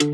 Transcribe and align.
Hoş 0.00 0.08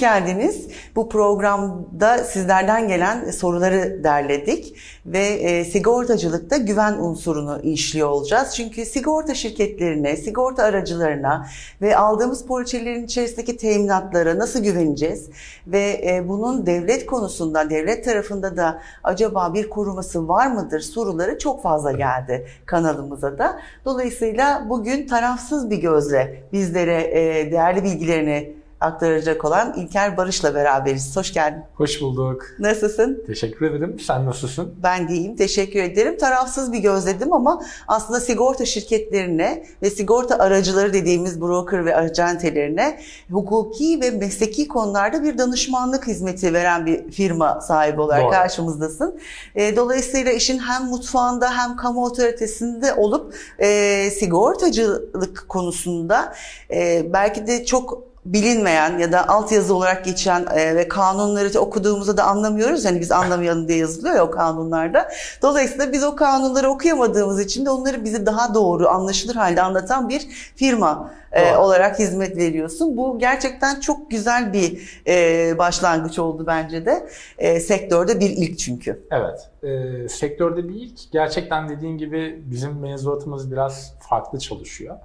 geldiniz. 0.00 0.68
Bu 0.96 1.08
programda 1.08 2.18
sizlerden 2.18 2.88
gelen 2.88 3.30
soruları 3.30 4.04
derledik 4.04 4.76
ve 5.06 5.18
e, 5.18 5.64
sigortacılıkta 5.64 6.56
güven 6.56 6.92
unsurunu 6.92 7.60
işliyor 7.62 8.08
olacağız. 8.08 8.54
Çünkü 8.56 8.84
sigorta 8.84 9.34
şirketlerine, 9.34 10.16
sigorta 10.16 10.62
aracılarına 10.62 11.46
ve 11.82 11.96
aldığımız 11.96 12.46
poliçelerin 12.46 13.04
içerisindeki 13.04 13.56
teminatlara 13.56 14.38
nasıl 14.38 14.62
güveneceğiz 14.62 15.28
ve 15.66 16.00
e, 16.06 16.28
bunun 16.28 16.66
devlet 16.66 17.06
konusunda, 17.06 17.70
devlet 17.70 18.04
tarafında 18.04 18.56
da 18.56 18.82
acaba 19.04 19.54
bir 19.54 19.70
koruması 19.70 20.28
var 20.28 20.46
mıdır 20.46 20.80
soruları 20.80 21.38
çok 21.38 21.62
fazla 21.62 21.92
geldi 21.92 22.46
kanalımıza 22.66 23.38
da. 23.38 23.60
Dolayısıyla 23.84 24.66
bugün 24.68 25.06
tarafsız 25.06 25.70
bir 25.70 25.76
gözle 25.76 26.42
bizlere 26.52 27.02
e, 27.02 27.52
değerli 27.52 27.84
bilgilerini 27.84 28.61
aktaracak 28.82 29.44
olan 29.44 29.74
İlker 29.76 30.16
Barış'la 30.16 30.54
beraberiz. 30.54 31.16
Hoş 31.16 31.32
geldin. 31.32 31.62
Hoş 31.74 32.00
bulduk. 32.00 32.42
Nasılsın? 32.58 33.22
Teşekkür 33.26 33.70
ederim. 33.70 34.00
Sen 34.00 34.26
nasılsın? 34.26 34.74
Ben 34.82 35.08
de 35.08 35.12
iyiyim. 35.14 35.36
Teşekkür 35.36 35.82
ederim. 35.82 36.18
Tarafsız 36.18 36.72
bir 36.72 36.78
gözledim 36.78 37.32
ama 37.32 37.62
aslında 37.88 38.20
sigorta 38.20 38.64
şirketlerine 38.64 39.64
ve 39.82 39.90
sigorta 39.90 40.38
aracıları 40.38 40.92
dediğimiz 40.92 41.40
broker 41.40 41.84
ve 41.84 41.96
acentelerine 41.96 43.00
hukuki 43.30 44.00
ve 44.00 44.10
mesleki 44.10 44.68
konularda 44.68 45.22
bir 45.22 45.38
danışmanlık 45.38 46.06
hizmeti 46.06 46.52
veren 46.54 46.86
bir 46.86 47.10
firma 47.10 47.60
sahibi 47.60 48.00
olarak 48.00 48.22
Doğru. 48.22 48.30
karşımızdasın. 48.30 49.18
E, 49.54 49.76
Dolayısıyla 49.76 50.32
işin 50.32 50.58
hem 50.58 50.84
mutfağında 50.84 51.58
hem 51.58 51.76
kamu 51.76 52.04
otoritesinde 52.04 52.94
olup 52.94 53.34
e, 53.58 54.10
sigortacılık 54.10 55.48
konusunda 55.48 56.34
e, 56.70 57.06
belki 57.12 57.46
de 57.46 57.64
çok 57.64 58.11
bilinmeyen 58.24 58.98
ya 58.98 59.12
da 59.12 59.28
altyazı 59.28 59.74
olarak 59.74 60.04
geçen 60.04 60.46
e, 60.46 60.76
ve 60.76 60.88
kanunları 60.88 61.60
okuduğumuzda 61.60 62.16
da 62.16 62.24
anlamıyoruz. 62.24 62.84
Hani 62.84 63.00
biz 63.00 63.12
anlamayalım 63.12 63.68
diye 63.68 63.78
yazılıyor 63.78 64.14
ya 64.14 64.24
o 64.24 64.30
kanunlarda. 64.30 65.08
Dolayısıyla 65.42 65.92
biz 65.92 66.04
o 66.04 66.16
kanunları 66.16 66.68
okuyamadığımız 66.68 67.40
için 67.40 67.66
de 67.66 67.70
onları 67.70 68.04
bize 68.04 68.26
daha 68.26 68.54
doğru, 68.54 68.88
anlaşılır 68.88 69.34
halde 69.34 69.62
anlatan 69.62 70.08
bir 70.08 70.20
firma 70.56 71.10
e, 71.32 71.56
olarak 71.56 71.98
hizmet 71.98 72.36
veriyorsun. 72.36 72.96
Bu 72.96 73.18
gerçekten 73.18 73.80
çok 73.80 74.10
güzel 74.10 74.52
bir 74.52 75.00
e, 75.06 75.58
başlangıç 75.58 76.18
oldu 76.18 76.44
bence 76.46 76.86
de. 76.86 77.08
E, 77.38 77.60
sektörde 77.60 78.20
bir 78.20 78.30
ilk 78.30 78.58
çünkü. 78.58 79.02
Evet. 79.10 79.48
Ee, 79.62 80.08
sektörde 80.08 80.68
bir 80.68 80.74
ilk. 80.74 81.12
Gerçekten 81.12 81.68
dediğin 81.68 81.98
gibi 81.98 82.42
bizim 82.46 82.80
mevzuatımız 82.80 83.52
biraz 83.52 83.94
farklı 84.00 84.38
çalışıyor. 84.38 84.96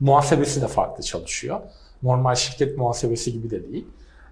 Muhasebesi 0.00 0.62
de 0.62 0.66
farklı 0.66 1.02
çalışıyor. 1.02 1.60
Normal 2.04 2.34
şirket 2.34 2.78
muhasebesi 2.78 3.32
gibi 3.32 3.50
de 3.50 3.72
değil. 3.72 3.86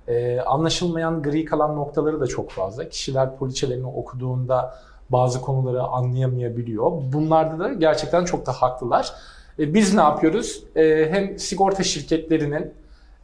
Ee, 0.08 0.40
anlaşılmayan 0.40 1.22
gri 1.22 1.44
kalan 1.44 1.76
noktaları 1.76 2.20
da 2.20 2.26
çok 2.26 2.50
fazla. 2.50 2.88
Kişiler 2.88 3.36
poliçelerini 3.36 3.86
okuduğunda 3.86 4.74
bazı 5.10 5.40
konuları 5.40 5.82
anlayamayabiliyor. 5.82 6.90
Bunlarda 7.12 7.58
da 7.58 7.72
gerçekten 7.72 8.24
çok 8.24 8.46
da 8.46 8.52
haklılar. 8.52 9.12
Ee, 9.58 9.74
biz 9.74 9.94
ne 9.94 10.00
yapıyoruz? 10.00 10.64
Ee, 10.76 11.08
hem 11.10 11.38
sigorta 11.38 11.82
şirketlerinin 11.82 12.74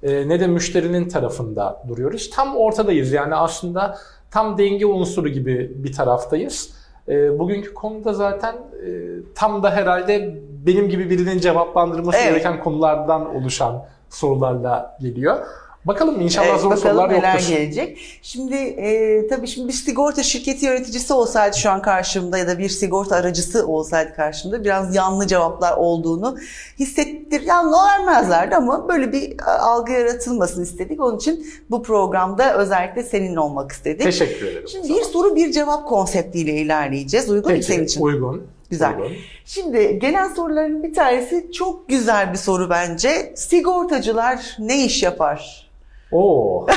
e, 0.03 0.29
ne 0.29 0.41
de 0.41 0.47
müşterinin 0.47 1.09
tarafında 1.09 1.83
duruyoruz. 1.89 2.31
Tam 2.31 2.57
ortadayız. 2.57 3.13
Yani 3.13 3.35
aslında 3.35 3.99
tam 4.31 4.59
denge 4.59 4.87
unsuru 4.87 5.29
gibi 5.29 5.73
bir 5.75 5.93
taraftayız. 5.93 6.71
E, 7.09 7.39
bugünkü 7.39 7.75
konuda 7.75 8.13
zaten 8.13 8.55
e, 8.55 8.89
tam 9.35 9.63
da 9.63 9.71
herhalde 9.71 10.41
benim 10.67 10.89
gibi 10.89 11.11
birinin 11.11 11.39
cevaplandırması 11.39 12.19
Evet. 12.19 12.29
gereken 12.29 12.61
konulardan 12.61 13.37
oluşan 13.37 13.85
sorularla 14.11 14.97
geliyor. 15.01 15.37
Bakalım 15.85 16.21
inşallah 16.21 16.47
Evet, 16.49 16.61
zor 16.61 16.71
bakalım 16.71 16.89
sorular 16.97 17.09
neler 17.13 17.33
yoktur. 17.35 17.49
gelecek. 17.49 17.99
Şimdi 18.23 18.55
e, 18.57 19.29
tabii 19.29 19.47
şimdi 19.47 19.69
bir 19.69 19.73
sigorta 19.73 20.23
şirketi 20.23 20.67
yöneticisi 20.67 21.13
olsaydı 21.13 21.57
şu 21.57 21.71
an 21.71 21.83
karşımda 21.83 22.39
ya 22.39 22.49
da 22.49 22.59
bir 22.59 22.69
sigorta 22.69 23.17
aracısı 23.17 23.67
olsaydı 23.67 24.15
karşımda 24.17 24.65
biraz 24.65 24.95
yanlı 24.95 25.27
cevaplar 25.27 25.77
olduğunu 25.77 26.37
hissettir. 26.79 27.41
Yanlı 27.43 27.77
vermezlerdi 27.87 28.57
ama 28.57 28.89
böyle 28.89 29.13
bir 29.13 29.31
e, 29.41 29.45
algı 29.45 29.93
yaratılmasını 29.93 30.63
istedik. 30.65 31.01
Onun 31.01 31.17
için 31.17 31.47
bu 31.71 31.83
programda 31.83 32.55
özellikle 32.59 33.03
seninle 33.03 33.41
olmak 33.41 33.73
istedik. 33.73 34.03
Teşekkür 34.03 34.47
ederim. 34.47 34.69
Şimdi 34.69 34.89
bir 34.89 35.03
soru 35.03 35.37
bir 35.37 35.53
cevap 35.53 35.89
konseptiyle 35.89 36.53
ilerleyeceğiz. 36.53 37.31
Uygun 37.31 37.51
mu 37.51 37.55
Peki, 37.57 37.67
senin 37.67 37.85
için? 37.85 38.01
Uygun. 38.03 38.47
Güzel. 38.71 38.99
Uygun. 38.99 39.17
Şimdi 39.45 39.99
gelen 39.99 40.29
soruların 40.29 40.83
bir 40.83 40.95
tanesi 40.95 41.53
çok 41.53 41.89
güzel 41.89 42.33
bir 42.33 42.39
soru 42.39 42.71
bence. 42.71 43.33
Sigortacılar 43.37 44.57
ne 44.59 44.85
iş 44.85 45.03
yapar? 45.03 45.69
Oo. 46.13 46.67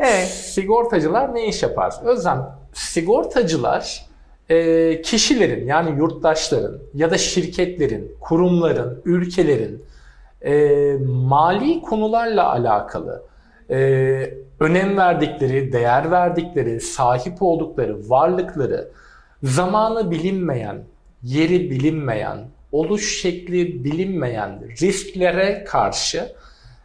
Evet. 0.00 0.28
Sigortacılar 0.28 1.34
ne 1.34 1.46
iş 1.46 1.62
yapar? 1.62 1.94
Özlem, 2.04 2.50
sigortacılar 2.72 4.06
e, 4.48 5.02
kişilerin 5.02 5.66
yani 5.66 5.98
yurttaşların 5.98 6.78
ya 6.94 7.10
da 7.10 7.18
şirketlerin, 7.18 8.16
kurumların, 8.20 9.02
ülkelerin 9.04 9.84
e, 10.42 10.52
mali 11.04 11.82
konularla 11.82 12.52
alakalı 12.52 13.22
e, 13.70 13.76
önem 14.60 14.96
verdikleri, 14.96 15.72
değer 15.72 16.10
verdikleri, 16.10 16.80
sahip 16.80 17.42
oldukları 17.42 18.10
varlıkları 18.10 18.88
zamanı 19.42 20.10
bilinmeyen, 20.10 20.84
yeri 21.22 21.70
bilinmeyen, 21.70 22.48
oluş 22.72 23.20
şekli 23.20 23.84
bilinmeyen 23.84 24.62
risklere 24.80 25.64
karşı 25.64 26.32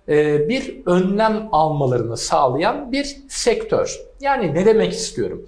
e, 0.10 0.50
bir 0.50 0.82
önlem 0.86 1.50
almalarını 1.52 2.18
sağlayan 2.18 2.92
bir 2.92 3.18
sektör. 3.28 4.00
Yani 4.22 4.54
ne 4.54 4.66
demek 4.66 4.94
istiyorum? 4.94 5.46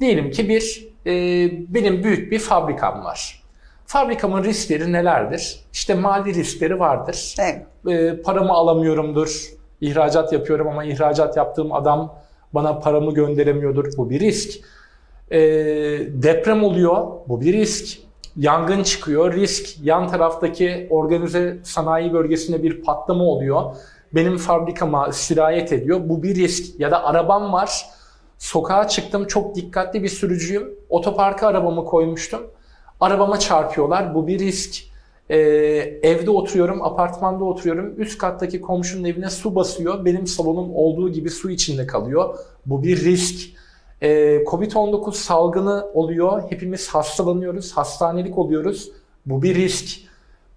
Diyelim 0.00 0.30
ki 0.30 0.48
bir 0.48 0.88
e, 1.06 1.12
benim 1.74 2.04
büyük 2.04 2.32
bir 2.32 2.38
fabrikam 2.38 3.04
var. 3.04 3.42
Fabrikamın 3.86 4.44
riskleri 4.44 4.92
nelerdir? 4.92 5.60
İşte 5.72 5.94
mali 5.94 6.34
riskleri 6.34 6.80
vardır. 6.80 7.34
Evet. 7.40 7.66
E, 7.88 8.22
paramı 8.22 8.52
alamıyorumdur. 8.52 9.50
İhracat 9.80 10.32
yapıyorum 10.32 10.68
ama 10.68 10.84
ihracat 10.84 11.36
yaptığım 11.36 11.72
adam 11.72 12.18
bana 12.52 12.78
paramı 12.78 13.14
gönderemiyordur. 13.14 13.96
Bu 13.96 14.10
bir 14.10 14.20
risk. 14.20 14.64
E, 15.32 15.38
deprem 16.22 16.64
oluyor. 16.64 17.06
Bu 17.28 17.40
bir 17.40 17.52
risk. 17.52 17.98
Yangın 18.36 18.82
çıkıyor. 18.82 19.34
Risk. 19.34 19.84
Yan 19.84 20.08
taraftaki 20.08 20.86
organize 20.90 21.58
sanayi 21.62 22.12
bölgesinde 22.12 22.62
bir 22.62 22.82
patlama 22.82 23.24
oluyor. 23.24 23.76
Benim 24.12 24.36
fabrikama 24.36 25.12
sirayet 25.12 25.72
ediyor. 25.72 26.00
Bu 26.04 26.22
bir 26.22 26.34
risk. 26.34 26.80
Ya 26.80 26.90
da 26.90 27.04
arabam 27.04 27.52
var. 27.52 27.86
Sokağa 28.38 28.88
çıktım. 28.88 29.26
Çok 29.26 29.54
dikkatli 29.54 30.02
bir 30.02 30.08
sürücüyüm. 30.08 30.70
Otoparka 30.88 31.46
arabamı 31.46 31.84
koymuştum. 31.84 32.40
Arabama 33.00 33.38
çarpıyorlar. 33.38 34.14
Bu 34.14 34.26
bir 34.26 34.38
risk. 34.38 34.92
Ee, 35.30 35.36
evde 36.02 36.30
oturuyorum, 36.30 36.82
apartmanda 36.82 37.44
oturuyorum. 37.44 37.94
Üst 38.00 38.18
kattaki 38.18 38.60
komşunun 38.60 39.04
evine 39.04 39.30
su 39.30 39.54
basıyor. 39.54 40.04
Benim 40.04 40.26
salonum 40.26 40.74
olduğu 40.74 41.12
gibi 41.12 41.30
su 41.30 41.50
içinde 41.50 41.86
kalıyor. 41.86 42.38
Bu 42.66 42.82
bir 42.82 43.04
risk. 43.04 43.61
Ee, 44.02 44.44
Covid-19 44.46 45.12
salgını 45.12 45.86
oluyor. 45.94 46.42
Hepimiz 46.50 46.88
hastalanıyoruz, 46.88 47.72
hastanelik 47.72 48.38
oluyoruz. 48.38 48.90
Bu 49.26 49.42
bir 49.42 49.54
risk. 49.54 50.00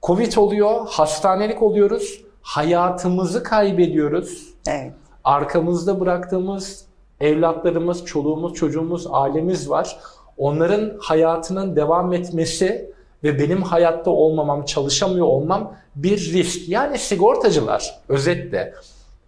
Covid 0.03 0.33
oluyor, 0.37 0.87
hastanelik 0.87 1.63
oluyoruz. 1.63 2.21
Hayatımızı 2.41 3.43
kaybediyoruz. 3.43 4.53
Evet. 4.67 4.91
Arkamızda 5.23 5.99
bıraktığımız 5.99 6.85
evlatlarımız, 7.21 8.05
çoluğumuz, 8.05 8.53
çocuğumuz, 8.53 9.07
ailemiz 9.09 9.69
var. 9.69 9.97
Onların 10.37 10.97
hayatının 10.99 11.75
devam 11.75 12.13
etmesi 12.13 12.91
ve 13.23 13.39
benim 13.39 13.61
hayatta 13.61 14.11
olmamam, 14.11 14.65
çalışamıyor 14.65 15.25
olmam 15.25 15.75
bir 15.95 16.33
risk. 16.33 16.69
Yani 16.69 16.97
sigortacılar 16.97 17.99
özetle 18.09 18.73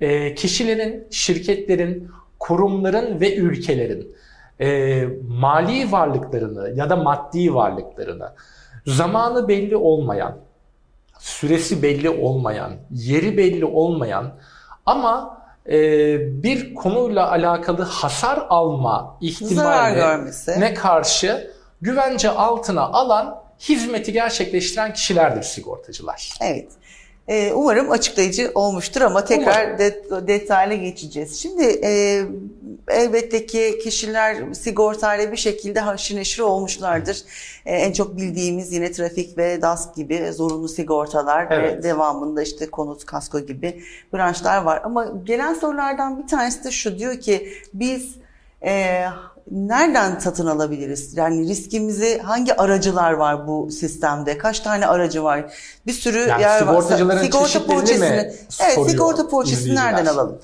e, 0.01 0.35
kişilerin, 0.35 1.07
şirketlerin, 1.11 2.11
kurumların 2.47 3.19
ve 3.21 3.35
ülkelerin 3.35 4.15
e, 4.61 5.03
mali 5.27 5.91
varlıklarını 5.91 6.69
ya 6.75 6.89
da 6.89 6.95
maddi 6.95 7.53
varlıklarını 7.53 8.33
zamanı 8.85 9.47
belli 9.47 9.75
olmayan, 9.75 10.37
süresi 11.19 11.83
belli 11.83 12.09
olmayan, 12.09 12.73
yeri 12.91 13.37
belli 13.37 13.65
olmayan 13.65 14.31
ama 14.85 15.37
e, 15.69 15.73
bir 16.43 16.73
konuyla 16.75 17.31
alakalı 17.31 17.83
hasar 17.83 18.45
alma 18.49 19.17
ihtimaline 19.21 20.73
karşı 20.73 21.51
güvence 21.81 22.29
altına 22.29 22.81
alan 22.81 23.41
hizmeti 23.59 24.13
gerçekleştiren 24.13 24.93
kişilerdir 24.93 25.43
sigortacılar. 25.43 26.33
Evet. 26.41 26.71
Ee, 27.27 27.53
umarım 27.53 27.91
açıklayıcı 27.91 28.51
olmuştur 28.55 29.01
ama 29.01 29.25
tekrar 29.25 29.79
de, 29.79 30.03
detaylı 30.27 30.73
geçeceğiz. 30.73 31.41
Şimdi 31.41 31.63
e, 31.83 32.21
elbette 32.87 33.45
ki 33.45 33.79
kişiler 33.83 34.53
sigortayla 34.53 35.31
bir 35.31 35.37
şekilde 35.37 35.79
haşır 35.79 36.15
neşir 36.15 36.41
olmuşlardır. 36.41 37.23
E, 37.65 37.75
en 37.75 37.91
çok 37.91 38.17
bildiğimiz 38.17 38.73
yine 38.73 38.91
trafik 38.91 39.37
ve 39.37 39.61
DASK 39.61 39.95
gibi 39.95 40.33
zorunlu 40.33 40.67
sigortalar 40.67 41.47
Evet. 41.51 41.77
ve 41.77 41.83
devamında 41.83 42.41
işte 42.41 42.69
konut, 42.69 43.05
kasko 43.05 43.39
gibi 43.39 43.83
branşlar 44.13 44.61
var. 44.61 44.81
Ama 44.83 45.13
gelen 45.23 45.53
sorulardan 45.53 46.23
bir 46.23 46.27
tanesi 46.27 46.63
de 46.63 46.71
şu 46.71 46.99
diyor 46.99 47.19
ki 47.19 47.49
biz 47.73 48.15
e, 48.65 49.03
nereden 49.51 50.19
satın 50.19 50.47
alabiliriz? 50.47 51.17
Yani 51.17 51.47
riskimizi 51.49 52.19
hangi 52.19 52.55
aracılar 52.55 53.11
var 53.11 53.47
bu 53.47 53.71
sistemde? 53.71 54.37
Kaç 54.37 54.59
tane 54.59 54.87
aracı 54.87 55.23
var? 55.23 55.53
Bir 55.87 55.93
sürü 55.93 56.17
Yani 56.19 56.41
yer 56.41 56.61
var. 56.61 56.67
sigortacıların 56.81 57.29
çeşitlerini 57.29 57.99
mi 57.99 58.05
Evet, 58.15 58.47
soruyor 58.49 58.89
sigorta 58.89 59.27
poliçesini 59.27 59.75
nereden 59.75 60.05
alalım? 60.05 60.39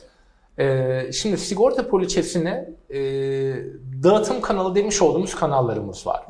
Ee, 0.60 1.12
şimdi 1.14 1.38
sigorta 1.38 1.88
poliçesini 1.88 2.70
e, 2.90 3.00
dağıtım 4.04 4.42
kanalı 4.42 4.76
demiş 4.76 5.02
olduğumuz 5.02 5.36
kanallarımız 5.36 6.08
var. 6.08 6.24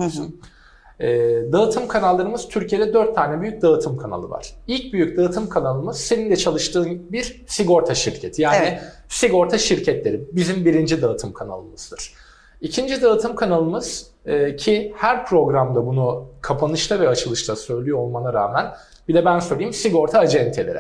Ee, 1.00 1.08
dağıtım 1.52 1.88
kanallarımız 1.88 2.48
Türkiye'de 2.48 2.94
dört 2.94 3.16
tane 3.16 3.42
büyük 3.42 3.62
dağıtım 3.62 3.98
kanalı 3.98 4.30
var. 4.30 4.56
İlk 4.68 4.94
büyük 4.94 5.18
dağıtım 5.18 5.50
kanalımız 5.50 5.98
senin 5.98 6.32
de 6.32 6.36
çalıştığın 6.36 7.12
bir 7.12 7.44
sigorta 7.48 7.96
şirketi. 7.96 8.42
Yani 8.42 8.58
Evet. 8.62 8.82
sigorta 9.10 9.58
şirketleri 9.58 10.22
bizim 10.32 10.66
birinci 10.66 11.02
dağıtım 11.02 11.34
kanalımızdır. 11.34 12.14
İkinci 12.64 13.02
dağıtım 13.02 13.36
kanalımız 13.36 14.08
e, 14.26 14.56
ki 14.56 14.94
her 14.98 15.26
programda 15.26 15.86
bunu 15.86 16.26
kapanışta 16.42 17.00
ve 17.00 17.10
açılışta 17.10 17.56
söylüyor 17.56 17.98
olmana 17.98 18.34
rağmen 18.34 18.74
bir 19.08 19.14
de 19.14 19.26
ben 19.26 19.40
söyleyeyim 19.40 19.74
sigorta 19.74 20.20
acenteleri. 20.20 20.80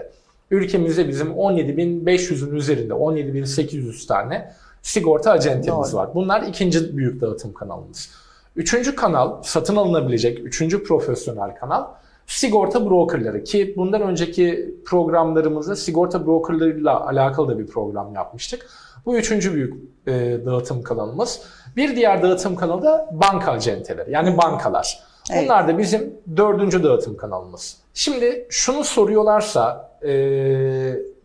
Ülkemizde 0.51 1.07
bizim 1.07 1.27
17.500'ün 1.27 2.55
üzerinde 2.55 2.93
17.800 2.93 4.07
tane 4.07 4.53
sigorta 4.81 5.31
acentemiz 5.31 5.91
Doğru. 5.91 6.01
var. 6.01 6.09
Bunlar 6.15 6.41
ikinci 6.41 6.97
büyük 6.97 7.21
dağıtım 7.21 7.53
kanalımız. 7.53 8.09
Üçüncü 8.55 8.95
kanal, 8.95 9.41
satın 9.43 9.75
alınabilecek 9.75 10.39
üçüncü 10.39 10.83
profesyonel 10.83 11.55
kanal 11.55 11.85
sigorta 12.27 12.89
brokerları 12.89 13.43
ki 13.43 13.73
bundan 13.77 14.01
önceki 14.01 14.75
programlarımızda 14.85 15.75
sigorta 15.75 16.25
brokerlarıyla 16.25 17.07
alakalı 17.07 17.47
da 17.47 17.59
bir 17.59 17.67
program 17.67 18.13
yapmıştık. 18.15 18.69
Bu 19.05 19.17
üçüncü 19.17 19.53
büyük 19.53 19.73
e, 20.07 20.11
dağıtım 20.45 20.83
kanalımız. 20.83 21.41
Bir 21.75 21.95
diğer 21.95 22.23
dağıtım 22.23 22.55
kanalı 22.55 22.81
da 22.81 23.09
banka 23.11 23.51
acenteleri 23.51 24.11
yani 24.11 24.37
bankalar. 24.37 24.99
Evet. 25.31 25.43
Bunlar 25.43 25.67
da 25.67 25.77
bizim 25.77 26.13
dördüncü 26.37 26.83
dağıtım 26.83 27.17
kanalımız. 27.17 27.77
Şimdi 27.93 28.47
şunu 28.49 28.83
soruyorlarsa 28.83 29.89
e, 30.03 30.11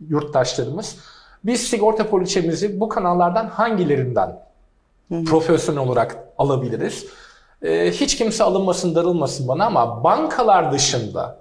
yurttaşlarımız 0.09 0.95
biz 1.43 1.67
sigorta 1.67 2.09
poliçemizi 2.09 2.79
bu 2.79 2.89
kanallardan 2.89 3.47
hangilerinden 3.47 4.39
profesyonel 5.09 5.81
olarak 5.81 6.17
alabiliriz? 6.37 7.05
E, 7.61 7.91
hiç 7.91 8.17
kimse 8.17 8.43
alınmasın 8.43 8.95
darılmasın 8.95 9.47
bana 9.47 9.65
ama 9.65 10.03
bankalar 10.03 10.71
dışında 10.71 11.39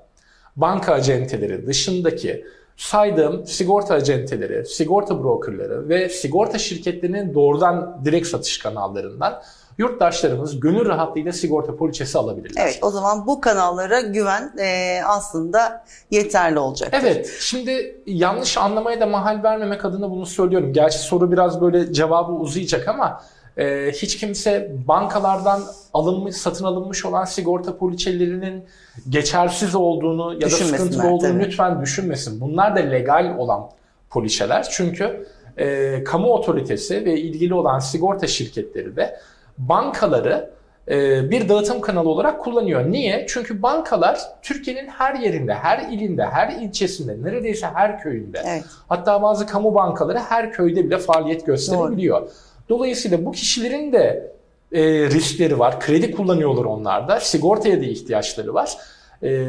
banka 0.56 0.93
acenteleri 0.93 1.67
dışındaki 1.67 2.44
saydığım 2.79 3.47
sigorta 3.47 3.95
acenteleri, 3.95 4.67
sigorta 4.67 5.23
brokerları 5.23 5.89
ve 5.89 6.09
sigorta 6.09 6.59
şirketlerinin 6.59 7.35
doğrudan 7.35 8.01
direkt 8.05 8.27
satış 8.27 8.59
kanallarından 8.59 9.43
yurttaşlarımız 9.79 10.61
gönül 10.61 10.87
rahatlığıyla 10.87 11.33
sigorta 11.33 11.77
poliçesi 11.77 12.19
alabilirler. 12.19 12.63
Evet, 12.63 12.79
o 12.83 12.91
zaman 12.91 13.27
bu 13.27 13.41
kanallara 13.41 14.01
güven 14.01 14.53
e, 14.59 15.01
aslında 15.07 15.85
yeterli 16.11 16.59
olacak. 16.59 16.89
Evet, 16.93 17.37
şimdi 17.41 18.03
yanlış 18.07 18.59
anlamaya 18.59 19.01
da 19.01 19.07
mahal 19.07 19.43
vermemek 19.43 19.85
adına 19.85 20.11
bunu 20.11 20.27
söylüyorum. 20.27 20.73
Gerçi 20.73 20.99
soru 20.99 21.33
biraz 21.33 21.61
böyle 21.61 21.93
cevabı 21.93 22.33
uzayacak 22.33 22.89
ama 22.89 23.23
e, 23.58 23.93
hiç 23.93 24.16
kimse 24.16 24.72
bankalardan 24.88 25.62
alınmış, 25.94 26.37
satın 26.37 26.64
alınmış 26.64 27.05
olan 27.05 27.25
sigorta 27.25 27.76
poliçelerinin 27.76 28.64
geçersiz 29.08 29.75
olduğunu 29.75 30.34
ya 30.34 30.40
da 30.40 30.50
sıkıntılı 30.50 31.08
olduğunu 31.08 31.32
tabii. 31.32 31.44
lütfen 31.44 31.82
düşünmesin. 31.82 32.40
Bunlar 32.40 32.76
da 32.76 32.81
legal 32.81 33.34
olan 33.38 33.70
poliçeler. 34.10 34.69
Çünkü 34.70 35.26
e, 35.58 36.05
kamu 36.05 36.28
otoritesi 36.28 37.05
ve 37.05 37.20
ilgili 37.20 37.55
olan 37.55 37.78
sigorta 37.78 38.26
şirketleri 38.26 38.96
de 38.96 39.19
bankaları 39.58 40.50
e, 40.90 41.31
bir 41.31 41.49
dağıtım 41.49 41.81
kanalı 41.81 42.08
olarak 42.08 42.40
kullanıyor. 42.40 42.90
Niye? 42.90 43.26
Çünkü 43.28 43.62
bankalar 43.62 44.20
Türkiye'nin 44.43 44.88
her 44.88 45.14
yerinde, 45.14 45.55
her 45.55 45.88
ilinde, 45.93 46.25
her 46.25 46.49
ilçesinde, 46.49 47.16
neredeyse 47.22 47.66
her 47.75 48.02
köyünde, 48.02 48.43
Evet. 48.46 48.64
hatta 48.88 49.22
bazı 49.22 49.46
kamu 49.46 49.75
bankaları 49.75 50.19
her 50.19 50.52
köyde 50.52 50.84
bile 50.84 50.99
faaliyet 50.99 51.46
gösterebiliyor. 51.46 52.28
Dolayısıyla 52.69 53.25
bu 53.25 53.32
kişilerin 53.32 53.93
de 53.93 54.32
e, 54.73 54.82
riskleri 55.11 55.59
var. 55.59 55.81
Kredi 55.81 56.11
kullanıyorlar 56.11 56.65
onlar 56.65 57.09
da. 57.09 57.20
Sigortaya 57.20 57.81
da 57.81 57.85
ihtiyaçları 57.85 58.55
var. 58.55 58.76
E, 59.23 59.47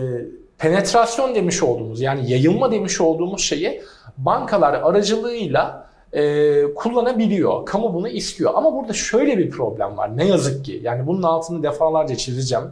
penetrasyon 0.58 1.36
demiş 1.36 1.64
olduğumuz 1.64 2.02
yani 2.02 2.32
yayılma 2.32 2.72
demiş 2.72 3.02
olduğumuz 3.02 3.42
şeyi 3.42 3.82
bankalar 4.18 4.74
aracılığıyla 4.74 5.90
e, 6.14 6.74
kullanabiliyor. 6.74 7.66
Kamu 7.66 7.94
bunu 7.94 8.08
istiyor. 8.08 8.52
Ama 8.56 8.76
burada 8.76 8.94
şöyle 8.94 9.38
bir 9.38 9.50
problem 9.50 9.98
var. 9.98 10.18
Ne 10.18 10.28
yazık 10.28 10.66
ki. 10.66 10.80
Yani 10.84 11.08
bunun 11.08 11.24
altını 11.24 11.64
defalarca 11.64 12.16
çizeceğim. 12.16 12.66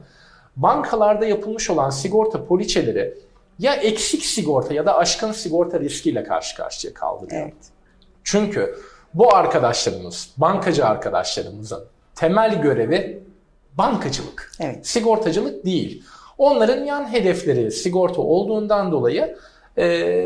Bankalarda 0.55 1.25
yapılmış 1.25 1.69
olan 1.69 1.89
sigorta 1.89 2.45
poliçeleri 2.45 3.13
ya 3.59 3.73
eksik 3.73 4.25
sigorta 4.25 4.73
ya 4.73 4.85
da 4.85 4.97
aşkın 4.97 5.31
sigorta 5.31 5.79
riskiyle 5.79 6.23
karşı 6.23 6.57
karşıya 6.57 6.94
kaldırıyor. 6.94 7.41
Evet. 7.41 7.53
Çünkü 8.23 8.75
bu 9.13 9.36
arkadaşlarımız, 9.36 10.30
bankacı 10.38 10.86
arkadaşlarımızın 10.86 11.83
temel 12.15 12.62
görevi 12.62 13.19
bankacılık. 13.77 14.51
Evet. 14.59 14.88
Sigortacılık 14.88 15.65
değil. 15.65 16.04
Onların 16.38 16.86
yan 16.86 17.13
hedefleri 17.13 17.71
sigorta 17.71 18.21
olduğundan 18.21 18.92
dolayı 18.92 19.38
e, 19.77 19.86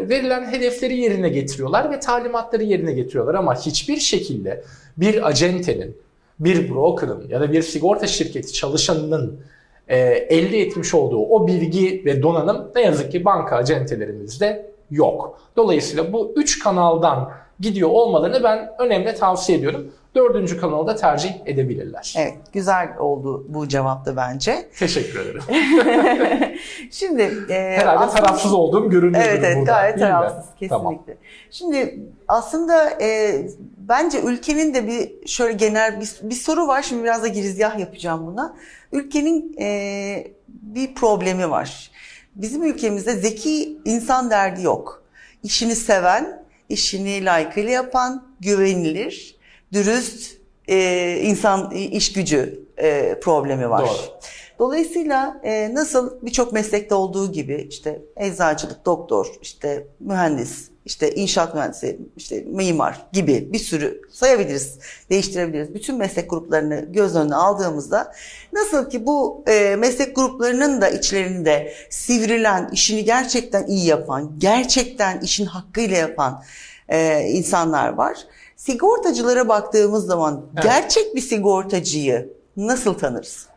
verilen 0.10 0.52
hedefleri 0.52 0.98
yerine 0.98 1.30
getiriyorlar 1.30 1.92
ve 1.92 2.00
talimatları 2.00 2.64
yerine 2.64 2.94
getiriyorlar 2.94 3.36
ama 3.36 3.56
hiçbir 3.56 3.98
şekilde 3.98 4.64
bir 4.98 5.28
acentenin, 5.28 5.98
bir 6.40 6.70
broker'ın 6.70 7.28
ya 7.30 7.42
da 7.42 7.52
bir 7.52 7.62
sigorta 7.62 8.08
şirketi 8.08 8.54
çalışanının 8.54 9.40
e, 9.88 9.98
elde 10.10 10.62
etmiş 10.62 10.94
olduğu 10.94 11.20
o 11.20 11.48
bilgi 11.48 12.02
ve 12.06 12.22
donanım 12.22 12.72
ne 12.76 12.82
yazık 12.82 13.12
ki 13.12 13.26
banka 13.26 13.56
acentelerimizde 13.56 14.72
yok. 14.92 15.42
Dolayısıyla 15.56 16.14
bu 16.14 16.34
üç 16.36 16.60
kanaldan 16.60 17.32
gidiyor 17.62 17.90
olmalarını 17.90 18.44
ben 18.44 18.70
önemli 18.80 19.16
tavsiye 19.16 19.58
ediyorum. 19.58 19.92
Dördüncü 20.16 20.60
kanalı 20.62 20.88
da 20.88 20.96
tercih 20.96 21.34
edebilirler. 21.46 22.14
Evet, 22.18 22.34
güzel 22.54 22.90
oldu 23.00 23.46
bu 23.50 23.68
cevapta 23.68 24.16
bence. 24.16 24.70
Teşekkür 24.80 25.20
ederim. 25.20 25.42
Şimdi 26.92 27.22
e, 27.50 27.54
Herhalde 27.78 28.00
aslında- 28.00 28.24
tarafsız 28.24 28.54
olduğum 28.54 28.90
görünüyor 28.90 29.24
Evet 29.28 29.44
evet 29.46 29.58
burada. 29.58 29.72
gayet 29.72 29.96
değil 29.96 30.08
mi? 30.08 30.12
tarafsız 30.12 30.46
kesinlikle. 30.52 30.68
Tamam. 30.78 31.04
Şimdi 31.52 32.00
aslında 32.28 32.90
e, 33.02 33.38
bence 33.78 34.22
ülkenin 34.22 34.74
de 34.74 34.88
bir 34.88 35.28
şöyle 35.28 35.54
genel 35.54 36.02
bir, 36.02 36.10
bir 36.30 36.36
soru 36.36 36.68
var. 36.68 36.82
Şimdi 36.82 37.04
biraz 37.04 37.24
da 37.24 37.28
girizgah 37.28 37.80
yapacağım 37.80 38.28
buna. 38.28 38.56
Ülkenin 38.92 39.56
e, 39.60 40.28
bir 40.48 40.96
problemi 40.96 41.50
var. 41.50 41.92
Bizim 42.36 42.64
ülkemizde 42.64 43.12
zeki 43.14 43.78
insan 43.86 44.30
derdi 44.30 44.64
yok. 44.64 45.04
İşini 45.44 45.76
seven, 45.76 46.41
işini 46.72 47.26
layıkıyla 47.26 47.72
yapan, 47.72 48.36
güvenilir, 48.40 49.36
dürüst 49.74 50.38
e, 50.68 51.18
insan 51.24 51.72
iş 51.72 52.14
gücü 52.14 52.66
e, 52.78 53.20
problemi 53.20 53.70
var. 53.70 53.82
Doğru. 53.82 54.20
Dolayısıyla 54.62 55.42
e, 55.44 55.74
nasıl 55.74 56.22
birçok 56.22 56.54
meslekte 56.54 56.96
olduğu 56.96 57.32
gibi 57.32 57.68
işte 57.70 58.02
eczacılık, 58.18 58.86
doktor, 58.86 59.28
işte 59.42 59.88
mühendis, 60.00 60.70
işte 60.86 61.16
inşaat 61.16 61.56
mühendisi, 61.56 62.00
işte 62.18 62.44
mimar 62.48 63.08
gibi 63.14 63.54
bir 63.54 63.60
sürü 63.60 64.02
sayabiliriz, 64.12 64.80
değiştirebiliriz. 65.10 65.74
Bütün 65.74 65.98
meslek 65.98 66.30
gruplarını 66.30 66.86
göz 66.90 67.16
önüne 67.16 67.36
aldığımızda 67.36 68.12
nasıl 68.54 68.90
ki 68.90 69.06
bu 69.06 69.44
e, 69.48 69.76
meslek 69.76 70.16
gruplarının 70.16 70.82
da 70.82 70.90
içlerinde 70.90 71.74
sivrilen, 71.90 72.70
işini 72.74 73.06
gerçekten 73.06 73.68
iyi 73.68 73.86
yapan, 73.86 74.32
gerçekten 74.38 75.20
işin 75.20 75.46
hakkıyla 75.46 75.98
yapan 75.98 76.44
e, 76.90 77.22
insanlar 77.22 77.94
var. 77.94 78.18
Sigortacılara 78.56 79.48
baktığımız 79.48 80.06
zaman 80.06 80.46
Evet. 80.54 80.64
gerçek 80.64 81.16
bir 81.16 81.22
sigortacıyı 81.22 82.34
nasıl 82.58 82.94
tanırız? 82.94 83.51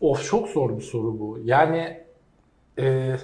Of 0.00 0.24
çok 0.24 0.48
zor 0.48 0.76
bir 0.76 0.82
soru 0.82 1.18
bu. 1.20 1.38
Yani 1.44 2.00
e, 2.78 3.16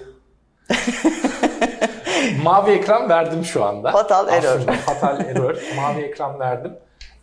mavi 2.43 2.71
ekran 2.71 3.09
verdim 3.09 3.43
şu 3.45 3.63
anda. 3.65 3.91
Fatal 3.91 4.27
error. 4.27 4.59
Aslında 4.59 4.71
fatal 4.71 5.19
error. 5.19 5.61
Mavi 5.75 6.01
ekran 6.01 6.39
verdim. 6.39 6.73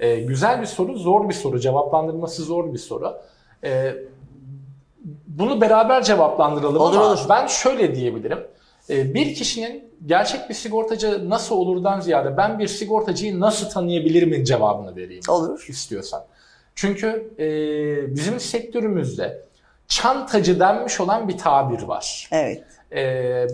E, 0.00 0.20
güzel 0.20 0.60
bir 0.60 0.66
soru, 0.66 0.96
zor 0.98 1.28
bir 1.28 1.34
soru. 1.34 1.60
Cevaplandırması 1.60 2.42
zor 2.42 2.72
bir 2.72 2.78
soru. 2.78 3.16
E, 3.64 3.94
bunu 5.26 5.60
beraber 5.60 6.02
cevaplandıralım 6.02 6.80
Olur, 6.80 6.96
ama 6.96 7.06
olur. 7.06 7.26
ben 7.28 7.46
şöyle 7.46 7.94
diyebilirim. 7.94 8.38
E, 8.90 9.14
bir 9.14 9.34
kişinin 9.34 9.90
gerçek 10.06 10.48
bir 10.48 10.54
sigortacı 10.54 11.30
nasıl 11.30 11.56
olurdan 11.56 12.00
ziyade 12.00 12.36
ben 12.36 12.58
bir 12.58 12.66
sigortacıyı 12.68 13.40
nasıl 13.40 13.70
tanıyabilirimin 13.70 14.44
cevabını 14.44 14.96
vereyim 14.96 15.22
Olur. 15.28 15.64
istiyorsan. 15.68 16.22
Çünkü 16.80 17.34
e, 17.38 17.46
bizim 18.16 18.40
sektörümüzde 18.40 19.42
çantacı 19.88 20.60
denmiş 20.60 21.00
olan 21.00 21.28
bir 21.28 21.38
tabir 21.38 21.82
var. 21.82 22.28
Evet. 22.32 22.64
E, 22.92 23.46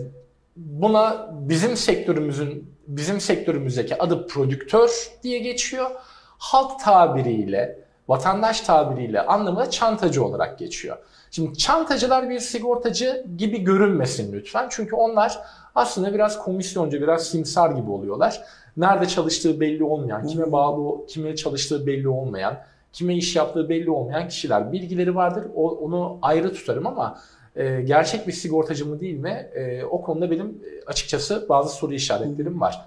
buna 0.55 1.29
bizim 1.31 1.77
sektörümüzün 1.77 2.73
bizim 2.87 3.21
sektörümüzdeki 3.21 4.01
adı 4.01 4.27
prodüktör 4.27 4.89
diye 5.23 5.39
geçiyor. 5.39 5.91
Halk 6.37 6.79
tabiriyle, 6.79 7.79
vatandaş 8.07 8.61
tabiriyle 8.61 9.21
anlamı 9.21 9.59
da 9.59 9.69
çantacı 9.69 10.25
olarak 10.25 10.59
geçiyor. 10.59 10.97
Şimdi 11.31 11.57
çantacılar 11.57 12.29
bir 12.29 12.39
sigortacı 12.39 13.25
gibi 13.37 13.63
görünmesin 13.63 14.33
lütfen. 14.33 14.67
Çünkü 14.69 14.95
onlar 14.95 15.39
aslında 15.75 16.13
biraz 16.13 16.39
komisyoncu, 16.43 17.01
biraz 17.01 17.27
simsar 17.27 17.69
gibi 17.71 17.91
oluyorlar. 17.91 18.41
Nerede 18.77 19.05
çalıştığı 19.05 19.59
belli 19.59 19.83
olmayan, 19.83 20.27
kime 20.27 20.51
bağlı, 20.51 21.07
kime 21.07 21.35
çalıştığı 21.35 21.87
belli 21.87 22.09
olmayan, 22.09 22.57
kime 22.97 23.15
iş 23.15 23.35
yaptığı 23.35 23.69
belli 23.69 23.89
olmayan 23.89 24.27
kişiler. 24.27 24.71
Bilgileri 24.71 25.15
vardır, 25.15 25.43
o, 25.55 25.69
onu 25.69 26.19
ayrı 26.21 26.53
tutarım 26.53 26.87
ama 26.87 27.19
e, 27.55 27.81
gerçek 27.81 28.27
bir 28.27 28.31
sigortacı 28.31 28.85
mı 28.85 28.99
değil 28.99 29.17
mi? 29.17 29.49
E, 29.55 29.83
o 29.83 30.01
konuda 30.01 30.31
benim 30.31 30.45
e, 30.47 30.85
açıkçası 30.85 31.45
bazı 31.49 31.75
soru 31.75 31.93
işaretlerim 31.93 32.61
var. 32.61 32.81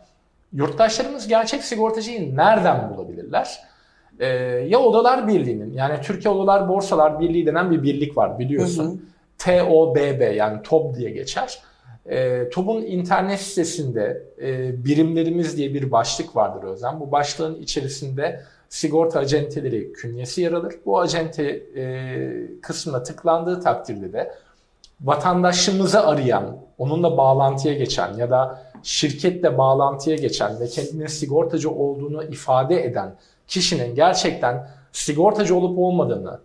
Yurttaşlarımız 0.53 1.29
gerçek 1.29 1.65
sigortacıyı 1.65 2.37
nereden 2.37 2.91
bulabilirler? 2.91 3.59
Ee, 4.21 4.27
ya 4.69 4.79
Odalar 4.79 5.29
Birliği'nin 5.29 5.73
yani 5.73 5.95
Türkiye 6.03 6.35
Odalar 6.35 6.69
Borsalar 6.69 7.21
Birliği 7.21 7.47
denen 7.47 7.71
bir 7.71 7.83
birlik 7.83 8.17
var 8.17 8.39
biliyorsun. 8.39 9.05
TOBB 9.39 10.37
yani 10.37 10.63
TOB 10.63 10.95
diye 10.95 11.11
geçer. 11.11 11.59
Ee, 12.11 12.49
TOB'un 12.53 12.83
internet 12.83 13.41
sitesinde 13.41 14.23
e, 14.43 14.85
birimlerimiz 14.85 15.57
diye 15.57 15.75
bir 15.75 15.91
başlık 15.91 16.37
vardır 16.37 16.69
Özlem. 16.69 17.01
Bu 17.01 17.13
başlığın 17.13 17.55
içerisinde 17.55 18.41
sigorta 18.71 19.19
acenteleri 19.19 19.93
künyesi 19.93 20.41
yer 20.41 20.53
alır. 20.53 20.75
Bu 20.87 21.01
acente 21.01 21.45
e, 21.77 22.61
kısmına 22.63 23.03
tıklandığı 23.03 23.61
takdirde 23.61 24.13
de 24.13 24.35
vatandaşımızı 25.01 26.07
arayan, 26.07 26.57
onunla 26.79 27.17
bağlantıya 27.17 27.75
geçen 27.75 28.15
ya 28.15 28.31
da 28.31 28.63
şirketle 28.83 29.59
bağlantıya 29.59 30.17
geçen 30.17 30.61
ve 30.61 30.67
kendine 30.67 31.09
sigortacı 31.09 31.71
olduğunu 31.71 32.25
ifade 32.25 32.85
eden 32.85 33.15
kişinin 33.47 33.95
gerçekten 33.95 34.69
sigortacı 34.93 35.57
olup 35.57 35.79
olmadığını, 35.79 36.41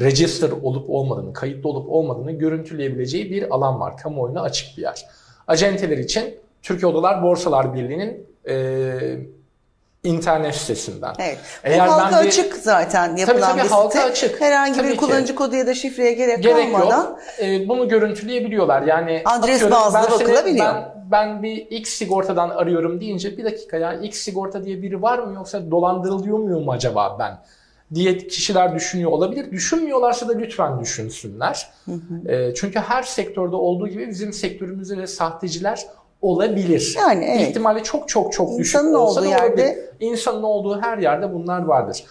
register 0.00 0.50
olup 0.62 0.90
olmadığını, 0.90 1.32
kayıtlı 1.32 1.68
olup 1.68 1.90
olmadığını 1.90 2.32
görüntüleyebileceği 2.32 3.30
bir 3.30 3.54
alan 3.54 3.80
var. 3.80 3.96
Kamuoyuna 3.96 4.42
açık 4.42 4.76
bir 4.76 4.82
yer. 4.82 5.06
Acenteler 5.46 5.98
için 5.98 6.34
Türkiye 6.62 6.92
Odalar 6.92 7.22
Borsalar 7.22 7.74
Birliği'nin 7.74 8.26
e, 8.48 9.18
internet 10.04 10.54
sitesinden. 10.54 11.12
Evet. 11.18 11.38
Eğer 11.64 11.88
Bu 11.88 11.92
halka 11.92 12.16
ben 12.16 12.22
bir- 12.22 12.28
açık 12.28 12.54
zaten 12.56 13.16
yapılan 13.16 13.40
tabii, 13.50 13.58
bir 13.58 13.62
site. 13.62 13.74
halka 13.74 14.00
açık. 14.02 14.40
Herhangi 14.40 14.76
Tabii 14.76 14.86
bir 14.88 14.92
ki. 14.92 14.98
kullanıcı 14.98 15.34
kodu 15.34 15.56
ya 15.56 15.66
da 15.66 15.74
şifreye 15.74 16.12
gerek, 16.12 16.42
Gerek 16.42 16.72
kalmadan 16.72 17.04
yok. 17.04 17.18
E, 17.42 17.68
bunu 17.68 17.88
görüntüleyebiliyorlar. 17.88 18.82
Yani 18.82 19.22
Adres 19.24 19.70
bazlı 19.70 19.98
ben 19.98 20.02
seni- 20.16 20.20
bakılabiliyor. 20.28 20.66
Ben, 20.74 20.94
ben 21.10 21.42
bir 21.42 21.56
X 21.56 21.90
sigortadan 21.90 22.50
arıyorum 22.50 23.00
deyince 23.00 23.36
bir 23.38 23.44
dakika 23.44 23.76
ya 23.76 23.92
X 23.92 24.18
sigorta 24.18 24.64
diye 24.64 24.82
biri 24.82 25.02
var 25.02 25.18
mı 25.18 25.34
yoksa 25.34 25.70
dolandırılıyor 25.70 26.38
muyum 26.38 26.68
acaba 26.68 27.16
ben? 27.18 27.38
diye 27.94 28.18
kişiler 28.18 28.74
düşünüyor 28.74 29.10
olabilir. 29.10 29.50
Düşünmüyorlarsa 29.50 30.28
da 30.28 30.32
lütfen 30.32 30.80
düşünsünler. 30.80 31.68
E, 32.28 32.54
çünkü 32.54 32.78
her 32.78 33.02
sektörde 33.02 33.56
olduğu 33.56 33.88
gibi 33.88 34.08
bizim 34.08 34.32
sektörümüzde 34.32 34.96
de 34.96 35.06
sahteciler 35.06 35.86
olabilir. 36.22 36.94
Yani 36.98 37.24
evet. 37.24 37.48
İhtimali 37.48 37.82
çok 37.82 38.08
çok 38.08 38.32
çok 38.32 38.48
düşük 38.58 38.60
İnsanın 38.60 38.94
olsa 38.94 39.20
olduğu 39.20 39.30
da 39.30 39.36
olabilir. 39.38 39.58
yerde- 39.64 39.90
İnsanın 40.00 40.42
olduğu 40.42 40.80
her 40.82 40.98
yerde 40.98 41.34
bunlar 41.34 41.64
vardır. 41.64 42.04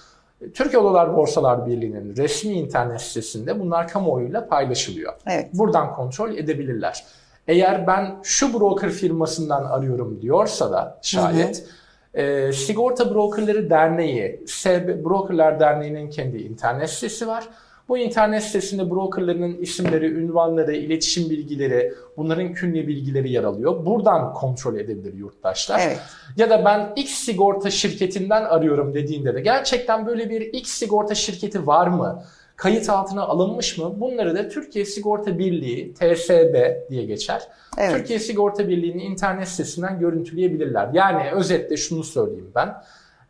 Türkiye 0.54 0.82
Odalar 0.82 1.16
Borsalar 1.18 1.66
Birliği'nin 1.68 2.16
resmi 2.16 2.54
internet 2.54 3.02
sitesinde 3.02 3.60
bunlar 3.60 3.88
kamuoyuyla 3.88 4.48
paylaşılıyor. 4.48 5.14
Evet. 5.28 5.50
Buradan 5.54 5.96
kontrol 5.96 6.32
edebilirler. 6.36 7.06
Eğer 7.48 7.88
ben 7.88 8.16
şu 8.24 8.54
broker 8.60 8.90
firmasından 8.92 9.64
arıyorum 9.66 10.22
diyorsa 10.22 10.72
da 10.72 11.00
şayet 11.02 11.66
e, 12.14 12.52
Sigorta 12.54 13.16
Brokerları 13.16 13.70
Derneği, 13.70 14.44
SB 14.48 15.04
Brokerlar 15.04 15.60
Derneği'nin 15.60 16.10
kendi 16.10 16.38
internet 16.38 16.90
sitesi 16.90 17.28
var. 17.28 17.48
Bu 17.89 17.98
internet 17.98 18.44
sitesinde 18.44 18.89
brokerlarının 18.89 19.58
isimleri, 19.58 20.06
ünvanları, 20.06 20.75
iletişim 20.75 21.29
bilgileri, 21.29 21.94
bunların 22.17 22.53
künye 22.53 22.88
bilgileri 22.88 23.32
yer 23.32 23.44
alıyor. 23.44 23.86
Buradan 23.86 24.34
kontrol 24.34 24.75
edebilir 24.75 25.13
yurttaşlar. 25.13 25.82
Evet. 25.88 26.00
Ya 26.38 26.50
da 26.50 26.65
ben 26.65 26.94
X 26.96 27.12
sigorta 27.12 27.72
şirketinden 27.72 28.44
arıyorum 28.44 28.94
dediğinde 28.94 29.36
de 29.36 29.41
gerçekten 29.41 30.08
böyle 30.08 30.29
bir 30.29 30.41
X 30.41 30.70
sigorta 30.70 31.15
şirketi 31.15 31.67
var 31.67 31.88
mı? 31.88 32.24
Kayıt 32.58 32.89
altına 32.89 33.24
alınmış 33.24 33.77
mı? 33.77 34.00
Bunları 34.00 34.36
da 34.36 34.50
Türkiye 34.50 34.86
Sigorta 34.86 35.39
Birliği, 35.39 35.94
TSB 35.94 36.56
diye 36.89 37.06
geçer. 37.06 37.44
Evet. 37.77 37.91
Türkiye 37.91 38.20
Sigorta 38.20 38.67
Birliği'nin 38.67 39.00
internet 39.00 39.48
sitesinden 39.48 40.00
görüntüleyebilirler. 40.00 40.89
Yani 40.94 41.32
özetle 41.32 41.77
şunu 41.77 42.03
söyleyeyim 42.03 42.51
ben. 42.56 42.75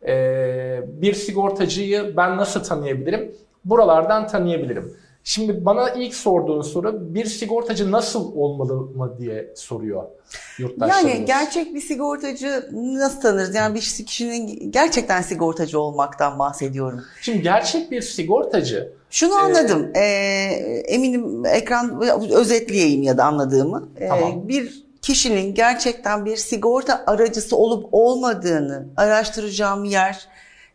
Ee, 0.06 0.80
bir 0.86 1.14
sigortacıyı 1.14 2.16
ben 2.16 2.36
nasıl 2.36 2.64
tanıyabilirim? 2.64 3.32
Buralardan 3.68 4.26
tanıyabilirim. 4.26 4.96
Şimdi 5.24 5.64
bana 5.64 5.90
ilk 5.90 6.14
sorduğun 6.14 6.62
soru 6.62 7.14
bir 7.14 7.24
sigortacı 7.24 7.90
nasıl 7.90 8.32
olmalı 8.34 8.74
mı 8.74 9.18
diye 9.18 9.52
soruyor 9.56 10.04
yurttaşlarımız. 10.58 11.14
Yani 11.14 11.24
gerçek 11.24 11.74
bir 11.74 11.80
sigortacı 11.80 12.68
nasıl 12.72 13.20
tanırız? 13.20 13.54
Yani 13.54 13.74
bir 13.74 13.80
kişinin 13.80 14.72
gerçekten 14.72 15.22
sigortacı 15.22 15.80
olmaktan 15.80 16.38
bahsediyorum. 16.38 17.04
Şimdi 17.22 17.42
gerçek 17.42 17.90
bir 17.90 18.02
sigortacı 18.02 18.92
Şunu 19.10 19.34
anladım. 19.34 19.90
Ee, 19.96 20.02
eminim 20.86 21.46
ekran 21.46 22.02
özetleyeyim 22.32 23.02
ya 23.02 23.18
da 23.18 23.24
anladığımı. 23.24 23.88
Ee, 23.96 24.08
Tamam. 24.08 24.48
bir 24.48 24.84
kişinin 25.02 25.54
gerçekten 25.54 26.24
bir 26.24 26.36
sigorta 26.36 27.04
aracısı 27.06 27.56
olup 27.56 27.88
olmadığını 27.92 28.86
araştıracağım 28.96 29.84
yer 29.84 30.28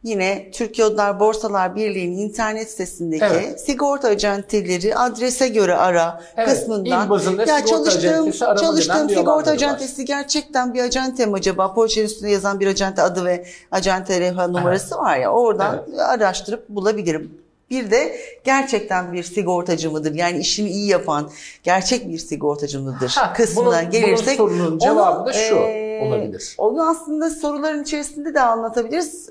yine 0.03 0.51
Türkiye 0.51 0.87
Odalar 0.87 1.19
Borsalar 1.19 1.75
Birliği'nin 1.75 2.17
internet 2.17 2.71
sitesindeki 2.71 3.25
Evet. 3.25 3.61
sigorta 3.65 4.07
acenteleri 4.07 4.95
adrese 4.95 5.47
göre 5.47 5.75
ara 5.75 6.21
Evet, 6.37 6.49
kısmından 6.49 7.09
ya 7.47 7.65
çalıştığım 7.65 8.31
çalıştığım 8.55 9.09
sigorta 9.09 9.51
acentesi 9.51 10.05
gerçekten 10.05 10.73
bir 10.73 10.83
acente 10.83 11.25
mi 11.25 11.33
acaba? 11.33 11.73
Poğaçanın 11.73 12.05
üstünde 12.05 12.31
yazan 12.31 12.59
bir 12.59 12.67
acente 12.67 13.01
adı 13.01 13.25
ve 13.25 13.45
acente 13.71 14.21
levha 14.21 14.47
numarası 14.47 14.97
var 14.97 15.17
ya 15.17 15.31
oradan 15.31 15.85
araştırıp 15.99 16.69
bulabilirim. 16.69 17.31
Bir 17.69 17.91
de 17.91 18.15
gerçekten 18.43 19.13
bir 19.13 19.23
sigortacı 19.23 19.91
mıdır? 19.91 20.13
Yani 20.15 20.37
işini 20.39 20.69
iyi 20.69 20.87
yapan 20.87 21.29
gerçek 21.63 22.09
bir 22.09 22.17
sigortacı 22.17 22.79
mıdır? 22.79 23.13
Ha, 23.17 23.33
kısmına 23.33 23.65
bunun- 23.65 23.77
bunun 23.81 23.91
gelirsek 23.91 24.37
sorunun 24.37 24.79
cevabı 24.79 25.25
da 25.25 25.33
şu 25.33 25.55
eee, 25.55 25.82
olabilir. 26.01 26.55
Onu 26.57 26.89
aslında 26.89 27.29
soruların 27.29 27.83
içerisinde 27.83 28.33
de 28.33 28.41
anlatabiliriz. 28.41 29.29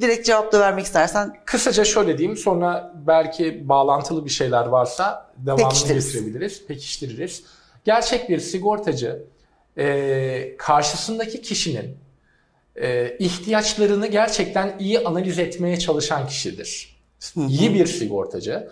Direkt 0.00 0.26
cevap 0.26 0.52
da 0.52 0.60
vermek 0.60 0.84
istersen 0.84 1.36
Kısaca 1.44 1.84
şöyle 1.84 2.18
diyeyim 2.18 2.36
sonra 2.36 2.92
belki 3.06 3.68
bağlantılı 3.68 4.24
bir 4.24 4.30
şeyler 4.30 4.66
varsa 4.66 5.30
devamını 5.36 5.68
Pekiştiririz. 5.68 6.12
getirebiliriz, 6.12 6.66
pekiştiririz. 6.66 7.42
Gerçek 7.84 8.28
bir 8.28 8.38
sigortacı 8.38 9.24
e, 9.78 10.56
karşısındaki 10.58 11.42
kişinin 11.42 11.96
e, 12.76 13.16
ihtiyaçlarını 13.18 14.06
gerçekten 14.06 14.76
iyi 14.78 15.00
analiz 15.00 15.38
etmeye 15.38 15.78
çalışan 15.78 16.26
kişidir. 16.26 16.96
İyi 17.48 17.74
bir 17.74 17.86
sigortacı 17.86 18.68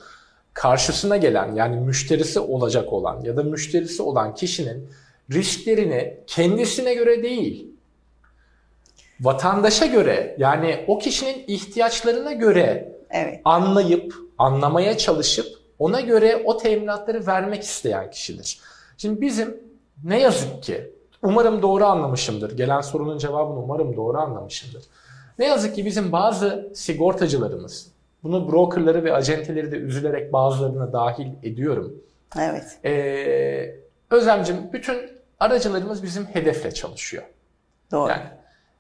karşısına 0.54 1.16
gelen 1.16 1.54
yani 1.54 1.76
müşterisi 1.76 2.40
olacak 2.40 2.92
olan 2.92 3.24
ya 3.24 3.36
da 3.36 3.42
müşterisi 3.42 4.02
olan 4.02 4.34
kişinin 4.34 4.88
risklerini 5.30 6.16
kendisine 6.26 6.94
göre 6.94 7.22
değil 7.22 7.72
vatandaşa 9.22 9.86
göre 9.86 10.36
yani 10.38 10.84
o 10.86 10.98
kişinin 10.98 11.44
ihtiyaçlarına 11.46 12.32
göre 12.32 12.92
evet. 13.10 13.40
anlayıp, 13.44 14.14
anlamaya 14.38 14.98
çalışıp 14.98 15.46
ona 15.78 16.00
göre 16.00 16.42
o 16.44 16.56
teminatları 16.56 17.26
vermek 17.26 17.62
isteyen 17.62 18.10
kişidir. 18.10 18.60
Şimdi 18.96 19.20
bizim 19.20 19.56
ne 20.04 20.20
yazık 20.20 20.62
ki, 20.62 20.90
umarım 21.22 21.62
doğru 21.62 21.84
anlamışımdır. 21.84 22.56
Gelen 22.56 22.80
sorunun 22.80 23.18
cevabını 23.18 23.58
umarım 23.58 23.96
doğru 23.96 24.18
anlamışımdır. 24.18 24.82
Ne 25.38 25.46
yazık 25.46 25.74
ki 25.74 25.84
bizim 25.84 26.12
bazı 26.12 26.70
sigortacılarımız, 26.74 27.88
bunu 28.22 28.52
brokerları 28.52 29.04
ve 29.04 29.12
acenteleri 29.12 29.72
de 29.72 29.76
üzülerek 29.76 30.32
bazılarına 30.32 30.92
dahil 30.92 31.26
ediyorum. 31.42 31.94
Evet. 32.38 32.64
Ee, 32.84 33.81
Özlemcim 34.12 34.72
bütün 34.72 34.96
aracılarımız 35.40 36.02
bizim 36.02 36.26
hedefle 36.26 36.74
çalışıyor. 36.74 37.22
Doğru. 37.90 38.10
Yani 38.10 38.22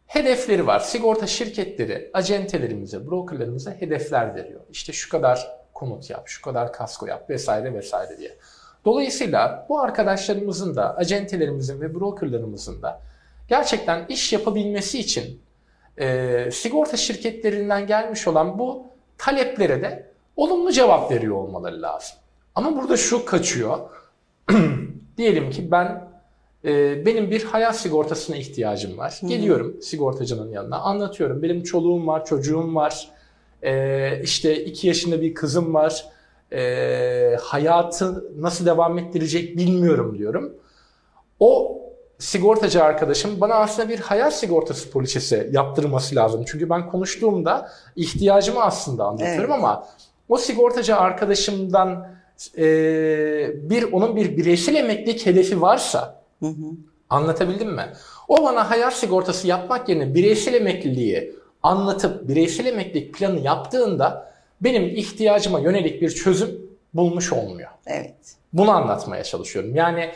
hedefleri 0.06 0.66
var. 0.66 0.80
Sigorta 0.80 1.26
şirketleri 1.26 2.10
acentelerimize, 2.14 3.06
brokerlarımıza 3.06 3.70
hedefler 3.70 4.34
veriyor. 4.34 4.60
İşte 4.70 4.92
şu 4.92 5.10
kadar 5.10 5.58
konut 5.74 6.10
yap, 6.10 6.22
şu 6.26 6.42
kadar 6.42 6.72
kasko 6.72 7.06
yap 7.06 7.30
vesaire 7.30 7.74
vesaire 7.74 8.18
diye. 8.18 8.36
Dolayısıyla 8.84 9.66
bu 9.68 9.80
arkadaşlarımızın 9.80 10.76
da, 10.76 10.96
acentelerimizin 10.96 11.80
ve 11.80 11.94
brokerlarımızın 11.94 12.82
da 12.82 13.00
gerçekten 13.48 14.06
iş 14.08 14.32
yapabilmesi 14.32 14.98
için 14.98 15.40
e, 15.98 16.48
sigorta 16.52 16.96
şirketlerinden 16.96 17.86
gelmiş 17.86 18.28
olan 18.28 18.58
bu 18.58 18.86
taleplere 19.18 19.82
de 19.82 20.06
olumlu 20.36 20.72
cevap 20.72 21.10
veriyor 21.10 21.36
olmaları 21.36 21.82
lazım. 21.82 22.16
Ama 22.54 22.76
burada 22.76 22.96
şu 22.96 23.24
kaçıyor. 23.24 23.78
Diyelim 25.18 25.50
ki 25.50 25.70
ben 25.70 26.08
e, 26.64 27.06
benim 27.06 27.30
bir 27.30 27.44
hayat 27.44 27.76
sigortasına 27.76 28.36
ihtiyacım 28.36 28.98
var. 28.98 29.18
Hı. 29.20 29.26
Geliyorum 29.26 29.82
sigortacının 29.82 30.50
yanına 30.52 30.78
anlatıyorum. 30.78 31.42
Benim 31.42 31.62
çoluğum 31.62 32.06
var, 32.06 32.24
çocuğum 32.24 32.74
var. 32.74 33.08
E, 33.62 34.22
işte 34.22 34.64
iki 34.64 34.86
yaşında 34.86 35.20
bir 35.20 35.34
kızım 35.34 35.74
var. 35.74 36.04
E, 36.52 37.36
hayatı 37.40 38.24
nasıl 38.42 38.66
devam 38.66 38.98
ettirecek 38.98 39.56
bilmiyorum 39.56 40.18
diyorum. 40.18 40.54
O 41.40 41.78
sigortacı 42.18 42.84
arkadaşım 42.84 43.40
bana 43.40 43.54
aslında 43.54 43.88
bir 43.88 43.98
hayat 43.98 44.38
sigortası 44.38 44.90
poliçesi 44.90 45.48
yaptırması 45.52 46.16
lazım. 46.16 46.44
Çünkü 46.46 46.70
ben 46.70 46.88
konuştuğumda 46.88 47.68
ihtiyacımı 47.96 48.62
aslında 48.62 49.04
anlatıyorum 49.04 49.50
Evet. 49.50 49.50
ama 49.50 49.86
o 50.28 50.36
sigortacı 50.36 50.96
arkadaşımdan 50.96 52.08
e, 52.58 52.64
bir 53.70 53.82
onun 53.82 54.16
bir 54.16 54.36
bireysel 54.36 54.74
emeklilik 54.74 55.26
hedefi 55.26 55.60
varsa 55.60 56.22
Hı 56.40 56.46
hı. 56.46 56.76
Anlatabildim 57.10 57.74
mi? 57.74 57.92
O 58.28 58.44
bana 58.44 58.70
hayat 58.70 58.96
sigortası 58.96 59.46
yapmak 59.46 59.88
yerine 59.88 60.14
bireysel 60.14 60.54
emekliliği 60.54 61.32
anlatıp 61.62 62.28
bireysel 62.28 62.66
emeklilik 62.66 63.14
planı 63.14 63.40
yaptığında 63.40 64.32
benim 64.60 64.82
ihtiyacıma 64.82 65.60
yönelik 65.60 66.02
bir 66.02 66.10
çözüm 66.10 66.50
bulmuş 66.94 67.32
olmuyor. 67.32 67.70
Evet. 67.86 68.14
Bunu 68.52 68.70
anlatmaya 68.70 69.24
çalışıyorum. 69.24 69.74
Yani 69.74 70.10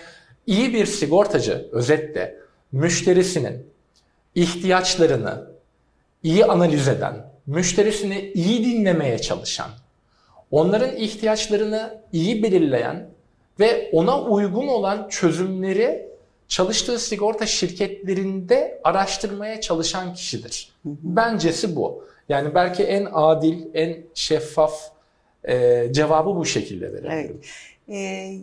iyi 0.47 0.75
bir 0.75 0.87
sigortacı 0.87 1.69
özetle 1.73 2.35
müşterisinin 2.73 3.67
ihtiyaçlarını 4.35 5.51
iyi 6.23 6.45
analiz 6.45 6.89
eden, 6.89 7.15
müşterisini 7.47 8.33
iyi 8.35 8.65
dinlemeye 8.65 9.19
çalışan, 9.19 9.71
onların 10.51 10.97
ihtiyaçlarını 10.97 12.01
iyi 12.13 12.43
belirleyen 12.43 13.09
ve 13.61 13.91
ona 13.93 14.23
uygun 14.23 14.69
olan 14.69 15.09
çözümleri 15.09 16.09
çalıştığı 16.49 16.99
sigorta 16.99 17.47
şirketlerinde 17.47 18.81
araştırmaya 18.85 19.61
çalışan 19.61 20.15
kişidir. 20.15 20.73
Bencesi 20.85 21.77
bu. 21.77 22.05
Yani 22.29 22.55
belki 22.55 22.83
en 22.83 23.09
adil, 23.13 23.65
en 23.75 23.97
şeffaf 24.15 24.91
e, 25.49 25.87
cevabı 25.93 26.37
bu 26.37 26.45
şekilde 26.45 26.93
verebilirim. 26.93 27.13
Evet. 27.13 27.47
Ee, 27.89 28.39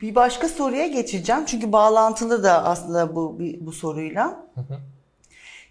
bir 0.00 0.14
başka 0.14 0.48
soruya 0.48 0.86
geçeceğim. 0.86 1.44
Çünkü 1.46 1.72
bağlantılı 1.72 2.42
da 2.42 2.64
aslında 2.64 3.16
bu 3.16 3.38
bu 3.60 3.72
soruyla. 3.72 4.46
Hı 4.54 4.60
hı. 4.60 4.78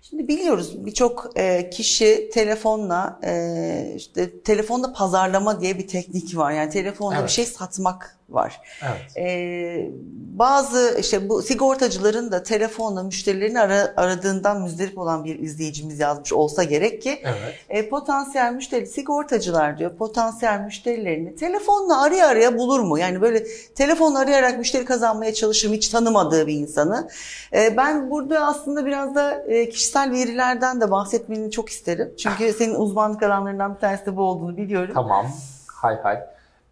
Şimdi 0.10 0.28
biliyoruz 0.28 0.86
birçok 0.86 1.30
e, 1.36 1.70
kişi 1.70 2.30
telefonla 2.34 3.20
e, 3.24 3.94
işte 3.96 4.40
telefonda 4.40 4.94
pazarlama 4.94 5.62
diye 5.62 5.78
bir 5.78 5.88
teknik 5.88 6.38
var. 6.38 6.52
Yani 6.52 6.70
telefonda 6.70 7.16
Evet. 7.16 7.28
bir 7.28 7.32
şey 7.32 7.46
satmak 7.46 8.18
var. 8.30 8.62
Evet. 8.84 9.18
E, 9.18 9.90
bazı 10.38 10.98
işte 11.00 11.30
bu 11.30 11.42
sigortacıların 11.42 12.32
da 12.32 12.44
telefonla 12.44 13.04
müşterilerini 13.04 13.60
ara- 13.60 13.94
aradığından 13.98 14.62
müzdarip 14.62 14.98
olan 14.98 15.24
bir 15.26 15.40
izleyicimiz 15.40 16.00
yazmış 16.00 16.34
olsa 16.34 16.64
gerek 16.64 17.02
ki 17.02 17.20
Evet. 17.24 17.56
e, 17.70 17.90
potansiyel 17.90 18.54
müşteri 18.54 18.88
sigortacılar 18.88 19.78
diyor 19.78 19.96
potansiyel 19.96 20.60
müşterilerini 20.60 21.36
telefonla 21.36 22.02
araya 22.04 22.28
araya 22.28 22.58
bulur 22.58 22.80
mu? 22.80 22.98
Yani 23.00 23.22
böyle 23.22 23.44
telefonla 23.76 24.20
arayarak 24.20 24.58
müşteri 24.58 24.86
kazanmaya 24.86 25.34
çalışır 25.34 25.70
mı 25.70 25.76
hiç 25.76 25.90
tanımadığı 25.90 26.48
bir 26.48 26.54
insanı? 26.54 27.10
E, 27.54 27.78
ben 27.78 28.12
burada 28.12 28.46
aslında 28.46 28.86
biraz 28.86 29.16
da 29.16 29.44
e, 29.48 29.70
kişisel 29.70 30.12
verilerden 30.12 30.82
de 30.82 30.92
bahsetmeni 30.92 31.52
çok 31.52 31.70
isterim. 31.70 32.14
Çünkü 32.18 32.54
senin 32.54 32.76
uzmanlık 32.76 33.24
alanlarından 33.24 33.76
bir 33.76 33.80
tanesi 33.80 34.06
de 34.06 34.18
bu 34.18 34.22
olduğunu 34.22 34.58
biliyorum. 34.58 34.94
Tamam. 34.94 35.26
Hay 35.68 35.96
hay. 36.02 36.18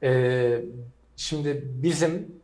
Ee, 0.03 0.59
şimdi 1.15 1.63
bizim 1.65 2.41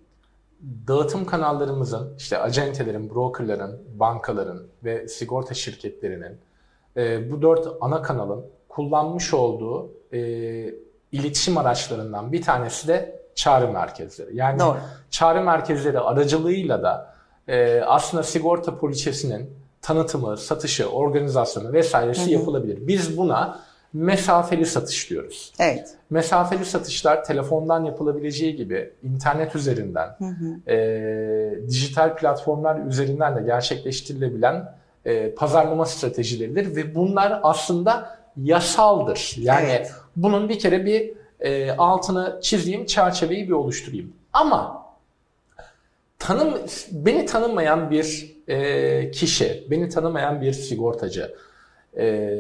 dağıtım 0.88 1.26
kanallarımızın, 1.26 2.16
işte 2.18 2.38
acentelerin, 2.38 3.10
brokerların, 3.10 3.82
bankaların 4.00 4.68
ve 4.84 5.08
sigorta 5.08 5.54
şirketlerinin 5.54 6.38
e, 6.98 7.32
bu 7.32 7.42
dört 7.42 7.68
ana 7.82 8.02
kanalın 8.02 8.46
kullanmış 8.70 9.34
olduğu 9.34 9.92
e, 10.14 10.20
iletişim 11.12 11.58
araçlarından 11.58 12.32
bir 12.32 12.42
tanesi 12.42 12.88
de 12.88 13.22
çağrı 13.36 13.72
merkezleri. 13.72 14.38
Yani 14.38 14.60
Doğru. 14.60 14.78
çağrı 15.10 15.42
merkezleri 15.42 16.00
aracılığıyla 16.00 16.84
da 16.84 17.16
e, 17.48 17.82
aslında 17.82 18.24
sigorta 18.24 18.78
poliçesinin 18.78 19.50
tanıtımı, 19.82 20.38
satışı, 20.38 20.90
organizasyonu 20.90 21.74
vesairesi 21.74 22.22
Hı 22.22 22.26
hı. 22.26 22.30
yapılabilir. 22.30 22.88
Biz 22.88 23.18
buna 23.18 23.60
mesafeli 23.94 24.66
satış 24.66 25.10
diyoruz. 25.10 25.54
Evet. 25.60 25.90
Mesafeli 26.10 26.66
satışlar 26.66 27.24
telefondan 27.24 27.86
yapılabileceği 27.86 28.56
gibi 28.56 28.94
internet 29.04 29.56
üzerinden, 29.56 30.16
Hı 30.18 30.26
hı. 30.26 30.72
e, 30.72 31.68
dijital 31.68 32.16
platformlar 32.16 32.86
üzerinden 32.86 33.36
de 33.36 33.42
gerçekleştirilebilen 33.42 34.76
e, 35.06 35.32
pazarlama 35.36 35.86
stratejileridir 35.86 36.76
ve 36.76 36.96
bunlar 36.96 37.40
aslında 37.44 38.20
yasaldır. 38.38 39.36
Yani 39.38 39.68
Evet. 39.70 39.92
bunun 40.16 40.50
bir 40.50 40.60
kere 40.60 40.86
bir 40.86 41.14
e, 41.40 41.72
altını 41.72 42.40
çizeyim, 42.42 42.86
çerçeveyi 42.86 43.48
bir 43.48 43.54
oluşturayım. 43.54 44.14
Ama 44.34 44.86
tanım 46.20 46.58
beni 46.92 47.26
tanımayan 47.26 47.92
bir 47.92 48.36
e, 48.48 49.12
kişi, 49.12 49.68
beni 49.72 49.90
tanımayan 49.90 50.42
bir 50.42 50.54
sigortacı, 50.54 51.36
e, 51.98 52.40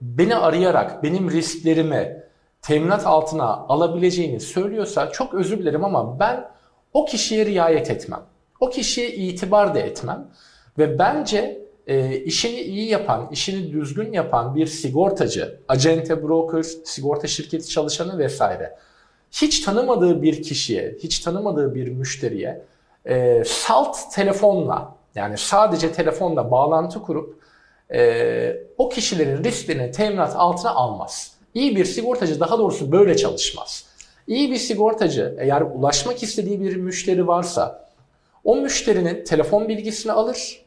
beni 0.00 0.36
arayarak 0.36 1.02
benim 1.02 1.30
risklerimi 1.30 2.22
teminat 2.62 3.06
altına 3.06 3.46
alabileceğini 3.46 4.40
söylüyorsa 4.40 5.10
çok 5.10 5.34
özür 5.34 5.58
dilerim 5.58 5.84
ama 5.84 6.20
ben 6.20 6.48
o 6.92 7.04
kişiye 7.04 7.46
riayet 7.46 7.90
etmem. 7.90 8.22
O 8.60 8.70
kişiye 8.70 9.12
itibar 9.12 9.74
da 9.74 9.78
etmem. 9.78 10.28
Ve 10.78 10.98
bence 10.98 11.60
e, 11.86 12.16
işini 12.16 12.60
iyi 12.60 12.88
yapan, 12.88 13.28
işini 13.32 13.72
düzgün 13.72 14.12
yapan 14.12 14.56
bir 14.56 14.66
sigortacı, 14.66 15.60
acente, 15.68 16.22
broker, 16.22 16.62
sigorta 16.62 17.26
şirketi 17.26 17.68
çalışanı 17.68 18.18
vesaire 18.18 18.76
hiç 19.32 19.60
tanımadığı 19.60 20.22
bir 20.22 20.42
kişiye, 20.42 20.96
hiç 21.02 21.18
tanımadığı 21.18 21.74
bir 21.74 21.88
müşteriye 21.88 22.62
e, 23.04 23.42
salt 23.46 23.96
telefonla 24.14 24.94
yani 25.14 25.38
sadece 25.38 25.92
telefonla 25.92 26.50
bağlantı 26.50 27.02
kurup 27.02 27.39
e, 27.94 28.56
o 28.78 28.88
kişilerin 28.88 29.44
risklerini 29.44 29.90
teminat 29.90 30.36
altına 30.36 30.70
almaz. 30.70 31.34
İyi 31.54 31.76
bir 31.76 31.84
sigortacı 31.84 32.40
daha 32.40 32.58
doğrusu 32.58 32.92
böyle 32.92 33.16
çalışmaz. 33.16 33.84
İyi 34.26 34.50
bir 34.50 34.56
sigortacı 34.56 35.36
eğer 35.38 35.60
ulaşmak 35.60 36.22
istediği 36.22 36.60
bir 36.60 36.76
müşteri 36.76 37.26
varsa 37.26 37.90
o 38.44 38.56
müşterinin 38.56 39.24
telefon 39.24 39.68
bilgisini 39.68 40.12
alır, 40.12 40.64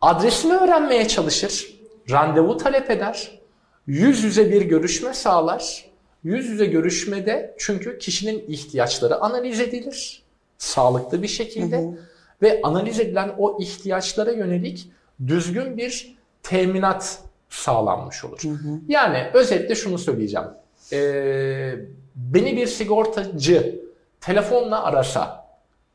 adresini 0.00 0.52
öğrenmeye 0.52 1.08
çalışır, 1.08 1.80
randevu 2.10 2.56
talep 2.56 2.90
eder, 2.90 3.38
yüz 3.86 4.24
yüze 4.24 4.50
bir 4.50 4.62
görüşme 4.62 5.14
sağlar. 5.14 5.88
Yüz 6.24 6.46
yüze 6.46 6.66
görüşmede 6.66 7.54
çünkü 7.58 7.98
kişinin 7.98 8.44
ihtiyaçları 8.48 9.20
analiz 9.20 9.60
edilir 9.60 10.22
sağlıklı 10.58 11.22
bir 11.22 11.28
şekilde 11.28 11.78
Hı 11.78 11.82
hı. 11.82 11.98
ve 12.42 12.60
analiz 12.62 13.00
edilen 13.00 13.34
o 13.38 13.62
ihtiyaçlara 13.62 14.32
yönelik 14.32 14.90
düzgün 15.26 15.76
bir 15.76 16.17
teminat 16.42 17.18
sağlanmış 17.48 18.24
olur. 18.24 18.40
Hı 18.42 18.48
hı. 18.48 18.80
Yani 18.88 19.18
özetle 19.34 19.74
şunu 19.74 19.98
söyleyeceğim. 19.98 20.46
Ee, 20.92 21.74
beni 22.14 22.56
bir 22.56 22.66
sigortacı 22.66 23.80
telefonla 24.20 24.84
arasa 24.84 25.48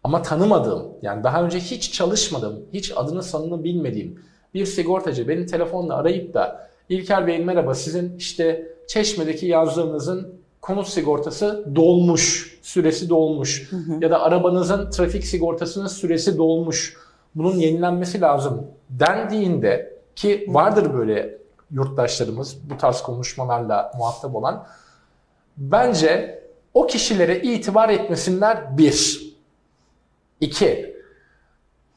ama 0.03 0.21
tanımadığım 0.21 0.87
yani 1.01 1.23
daha 1.23 1.43
önce 1.43 1.59
hiç 1.59 1.93
çalışmadığım, 1.93 2.59
hiç 2.73 2.93
adını 2.95 3.23
sanını 3.23 3.63
bilmediğim 3.63 4.19
bir 4.53 4.65
sigortacı 4.65 5.27
beni 5.27 5.45
telefonla 5.45 5.95
arayıp 5.95 6.33
da 6.33 6.69
İlker 6.89 7.27
Bey 7.27 7.45
merhaba 7.45 7.75
sizin 7.75 8.17
işte 8.17 8.67
Çeşme'deki 8.87 9.45
yazdığınızın 9.45 10.35
konut 10.61 10.87
sigortası 10.87 11.65
dolmuş, 11.75 12.57
süresi 12.61 13.09
dolmuş 13.09 13.71
ya 14.01 14.11
da 14.11 14.21
arabanızın 14.21 14.89
trafik 14.89 15.25
sigortasının 15.25 15.87
süresi 15.87 16.37
dolmuş. 16.37 16.97
Bunun 17.35 17.55
yenilenmesi 17.57 18.21
lazım 18.21 18.67
dendiğinde 18.89 19.92
ki 20.15 20.45
vardır 20.47 20.93
böyle 20.93 21.37
yurttaşlarımız 21.71 22.69
bu 22.69 22.77
tarz 22.77 23.01
konuşmalarla 23.01 23.91
muhatap 23.97 24.35
olan 24.35 24.67
bence 25.57 26.43
o 26.73 26.87
kişilere 26.87 27.41
itibar 27.41 27.89
etmesinler 27.89 28.77
bir. 28.77 29.23
İki, 30.41 30.95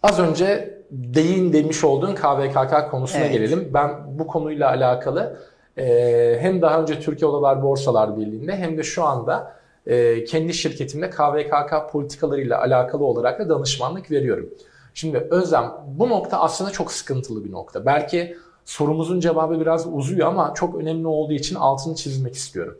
az 0.02 0.18
önce 0.18 0.76
değin 0.90 1.52
demiş 1.52 1.84
olduğun 1.84 2.14
KVKK 2.14 2.90
konusuna 2.90 3.22
Evet. 3.22 3.32
gelelim. 3.32 3.70
Ben 3.74 4.18
bu 4.18 4.26
konuyla 4.26 4.68
alakalı 4.68 5.38
e, 5.78 6.36
hem 6.40 6.62
daha 6.62 6.80
önce 6.82 7.00
Türkiye 7.00 7.30
Odalar 7.30 7.62
Borsalar 7.62 8.18
Birliği'nde 8.18 8.56
hem 8.56 8.78
de 8.78 8.82
şu 8.82 9.04
anda 9.04 9.56
e, 9.86 10.24
kendi 10.24 10.54
şirketimde 10.54 11.10
KVKK 11.10 11.92
politikalarıyla 11.92 12.60
alakalı 12.60 13.04
olarak 13.04 13.38
da 13.38 13.48
danışmanlık 13.48 14.10
veriyorum. 14.10 14.50
Şimdi 14.96 15.18
Özlem 15.30 15.72
bu 15.86 16.08
nokta 16.08 16.40
aslında 16.40 16.70
çok 16.70 16.92
sıkıntılı 16.92 17.44
bir 17.44 17.52
nokta. 17.52 17.86
Belki 17.86 18.36
sorumuzun 18.64 19.20
cevabı 19.20 19.60
biraz 19.60 19.86
uzuyor 19.92 20.28
ama 20.28 20.54
çok 20.54 20.74
önemli 20.74 21.06
olduğu 21.06 21.32
için 21.32 21.54
altını 21.54 21.94
çizmek 21.94 22.34
istiyorum. 22.34 22.78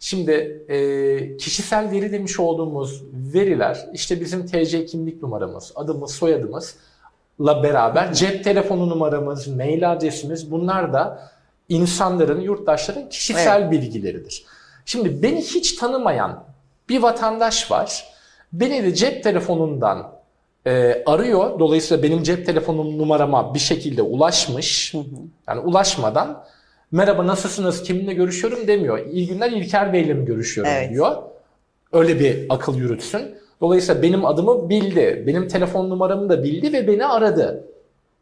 Şimdi 0.00 0.32
e, 0.68 1.36
kişisel 1.36 1.90
veri 1.90 2.12
demiş 2.12 2.40
olduğumuz 2.40 3.02
veriler 3.12 3.86
işte 3.92 4.20
bizim 4.20 4.46
TC 4.46 4.86
kimlik 4.86 5.22
numaramız, 5.22 5.72
adımız, 5.74 6.10
soyadımızla 6.10 7.62
beraber 7.62 8.12
cep 8.12 8.44
telefonu 8.44 8.88
numaramız, 8.88 9.48
mail 9.48 9.92
adresimiz 9.92 10.50
bunlar 10.50 10.92
da 10.92 11.30
insanların, 11.68 12.40
yurttaşların 12.40 13.08
kişisel 13.08 13.70
bilgileridir. 13.70 14.44
Şimdi 14.84 15.22
beni 15.22 15.40
hiç 15.40 15.72
tanımayan 15.72 16.44
bir 16.88 17.02
vatandaş 17.02 17.70
var. 17.70 18.14
Beni 18.52 18.82
de 18.82 18.94
cep 18.94 19.22
telefonundan 19.22 20.14
e, 20.66 21.02
arıyor. 21.06 21.58
Dolayısıyla 21.58 22.02
benim 22.02 22.22
cep 22.22 22.46
telefonum 22.46 22.98
numarama 22.98 23.54
bir 23.54 23.58
şekilde 23.58 24.02
ulaşmış. 24.02 24.94
Yani 25.48 25.60
ulaşmadan 25.60 26.44
merhaba 26.92 27.26
nasılsınız, 27.26 27.82
kiminle 27.82 28.14
görüşüyorum 28.14 28.66
demiyor. 28.66 29.06
İyi 29.06 29.26
günler 29.26 29.50
İlker 29.52 29.92
Bey'le 29.92 30.14
mi 30.14 30.24
görüşüyorum 30.24 30.72
Evet. 30.76 30.90
diyor. 30.90 31.16
Öyle 31.92 32.20
bir 32.20 32.46
akıl 32.48 32.76
yürütsün. 32.76 33.22
Dolayısıyla 33.60 34.02
benim 34.02 34.24
adımı 34.26 34.68
bildi, 34.68 35.24
benim 35.26 35.48
telefon 35.48 35.90
numaramı 35.90 36.28
da 36.28 36.42
bildi 36.44 36.72
ve 36.72 36.88
beni 36.88 37.06
aradı. 37.06 37.64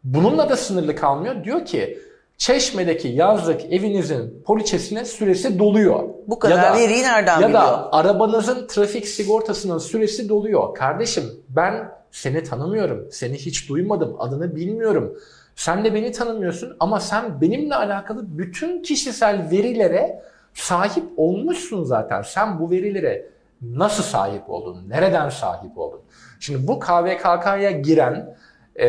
Bununla 0.04 0.48
da 0.50 0.56
sınırlı 0.56 0.94
kalmıyor. 0.96 1.44
Diyor 1.44 1.64
ki 1.66 1.98
Çeşme'deki 2.38 3.08
yazlık 3.08 3.72
evinizin 3.72 4.42
poliçesine 4.46 5.04
süresi 5.04 5.58
doluyor. 5.58 6.02
Bu 6.26 6.38
kadar 6.38 6.56
Ya 6.56 6.74
da- 6.74 6.78
veriyi 6.78 7.02
nereden 7.02 7.40
ya 7.40 7.48
biliyor? 7.48 7.62
da 7.62 7.92
arabanızın 7.92 8.66
trafik 8.66 9.08
sigortasının 9.08 9.78
süresi 9.78 10.28
doluyor. 10.28 10.74
Kardeşim 10.74 11.24
ben 11.48 11.88
seni 12.12 12.44
tanımıyorum. 12.44 13.08
Seni 13.10 13.34
hiç 13.34 13.68
duymadım. 13.68 14.16
Adını 14.18 14.56
bilmiyorum. 14.56 15.18
Sen 15.56 15.84
de 15.84 15.94
beni 15.94 16.12
tanımıyorsun 16.12 16.76
ama 16.80 17.00
sen 17.00 17.40
benimle 17.40 17.74
alakalı 17.74 18.38
bütün 18.38 18.82
kişisel 18.82 19.48
verilere 19.50 20.22
sahip 20.54 21.04
olmuşsun 21.16 21.84
zaten. 21.84 22.22
Sen 22.22 22.60
bu 22.60 22.70
verilere 22.70 23.26
nasıl 23.62 24.02
sahip 24.02 24.50
oldun? 24.50 24.88
Nereden 24.88 25.28
sahip 25.28 25.78
oldun? 25.78 26.00
Şimdi 26.40 26.68
bu 26.68 26.80
KVKK'ya 26.80 27.70
giren 27.70 28.36
e, 28.76 28.88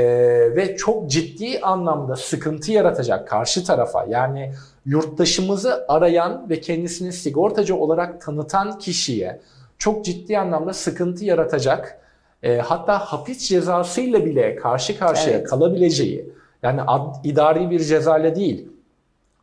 ve 0.56 0.76
çok 0.76 1.10
ciddi 1.10 1.60
anlamda 1.60 2.16
sıkıntı 2.16 2.72
yaratacak 2.72 3.28
karşı 3.28 3.66
tarafa 3.66 4.06
yani 4.06 4.54
yurttaşımızı 4.86 5.86
arayan 5.88 6.50
ve 6.50 6.62
kendisini 6.62 7.14
sigortacı 7.14 7.76
olarak 7.76 8.22
tanıtan 8.22 8.80
kişiye 8.80 9.42
çok 9.78 10.06
ciddi 10.06 10.40
anlamda 10.40 10.74
sıkıntı 10.74 11.26
yaratacak 11.26 12.03
e, 12.44 12.58
hatta 12.58 13.00
hapis 13.00 13.48
cezasıyla 13.48 14.26
bile 14.26 14.56
karşı 14.56 15.00
karşıya 15.00 15.36
Evet. 15.36 15.50
kalabileceği 15.50 16.30
yani 16.64 16.82
ad, 16.82 17.16
idari 17.24 17.70
bir 17.70 17.80
cezayla 17.80 18.36
değil 18.36 18.68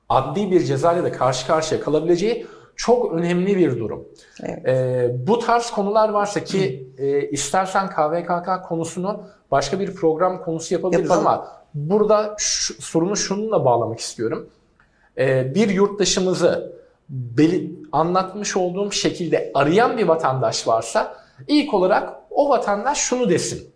adli 0.09 0.51
bir 0.51 0.65
cezayla 0.65 1.05
da 1.05 1.13
karşı 1.13 1.47
karşıya 1.47 1.81
kalabileceği 1.81 2.47
çok 2.77 3.13
önemli 3.13 3.57
bir 3.57 3.79
durum. 3.79 4.05
Evet. 4.43 4.69
Ee, 4.69 5.17
bu 5.27 5.39
tarz 5.39 5.71
konular 5.71 6.09
varsa 6.09 6.45
ki 6.45 6.93
e, 6.99 7.29
istersen 7.29 7.91
KVKK 7.91 8.69
konusunu 8.69 9.23
başka 9.51 9.81
bir 9.81 9.95
program 9.95 10.43
konusu 10.43 10.75
yapabiliriz 10.75 11.11
Yapalım. 11.11 11.27
ama 11.27 11.49
burada 11.75 12.35
şu, 12.39 12.83
sorunu 12.83 13.17
şununla 13.17 13.65
bağlamak 13.65 13.99
istiyorum. 14.01 14.51
Ee, 15.19 15.55
bir 15.55 15.69
yurttaşımızı 15.69 16.81
beli, 17.09 17.73
anlatmış 17.93 18.57
olduğum 18.57 18.93
şekilde 18.93 19.51
arayan 19.55 19.99
bir 19.99 20.09
vatandaş 20.09 20.69
varsa 20.69 21.15
ilk 21.49 21.75
olarak 21.75 22.20
o 22.31 22.49
vatandaş 22.49 22.99
şunu 22.99 23.29
desin. 23.31 23.71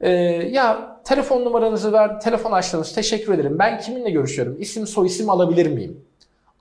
Ee, 0.00 0.10
ya 0.50 1.00
telefon 1.04 1.44
numaranızı 1.44 1.92
ver, 1.92 2.20
telefon 2.20 2.52
açtınız, 2.52 2.94
teşekkür 2.94 3.34
ederim. 3.34 3.58
Ben 3.58 3.80
kiminle 3.80 4.10
görüşüyorum? 4.10 4.56
İsim 4.60 4.86
soyisim 4.86 5.30
alabilir 5.30 5.66
miyim? 5.66 6.00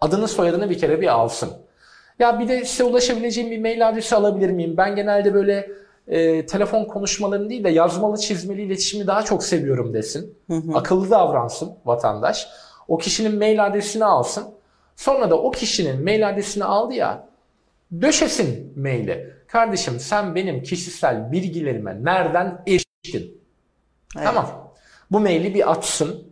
Adını 0.02 0.28
soyadını 0.28 0.70
bir 0.70 0.78
kere 0.78 1.02
bir 1.02 1.08
alsın. 1.08 1.50
Ya 2.20 2.40
bir 2.40 2.48
de 2.48 2.66
size 2.66 2.84
ulaşabileceğim 2.84 3.52
bir 3.52 3.60
mail 3.60 3.90
adresi 3.90 4.16
alabilir 4.16 4.50
miyim? 4.50 4.78
Ben 4.78 4.96
genelde 4.96 5.34
böyle 5.34 5.72
e, 6.08 6.46
telefon 6.46 6.86
konuşmalarını 6.86 7.50
değil 7.50 7.64
de 7.64 7.70
yazmalı 7.70 8.18
çizmeli 8.18 8.62
iletişimi 8.62 9.08
daha 9.08 9.24
çok 9.24 9.44
seviyorum 9.44 9.94
desin. 9.94 10.36
Akıllı 10.74 11.10
davransın 11.10 11.72
vatandaş. 11.86 12.48
O 12.88 12.98
kişinin 12.98 13.38
mail 13.38 13.66
adresini 13.66 14.06
alsın. 14.06 14.44
Sonra 14.96 15.30
da 15.30 15.38
o 15.38 15.52
kişinin 15.52 16.04
mail 16.04 16.30
adresini 16.30 16.64
aldı 16.64 16.94
ya 16.94 17.28
döşesin 18.02 18.74
maili. 18.78 19.39
Kardeşim 19.52 20.00
sen 20.00 20.36
benim 20.36 20.64
kişisel 20.64 21.32
bilgilerime 21.32 22.04
nereden 22.04 22.62
eriştin? 22.68 23.42
Evet. 24.16 24.26
Tamam. 24.26 24.74
Bu 25.12 25.20
maili 25.20 25.54
bir 25.54 25.72
atsın. 25.72 26.24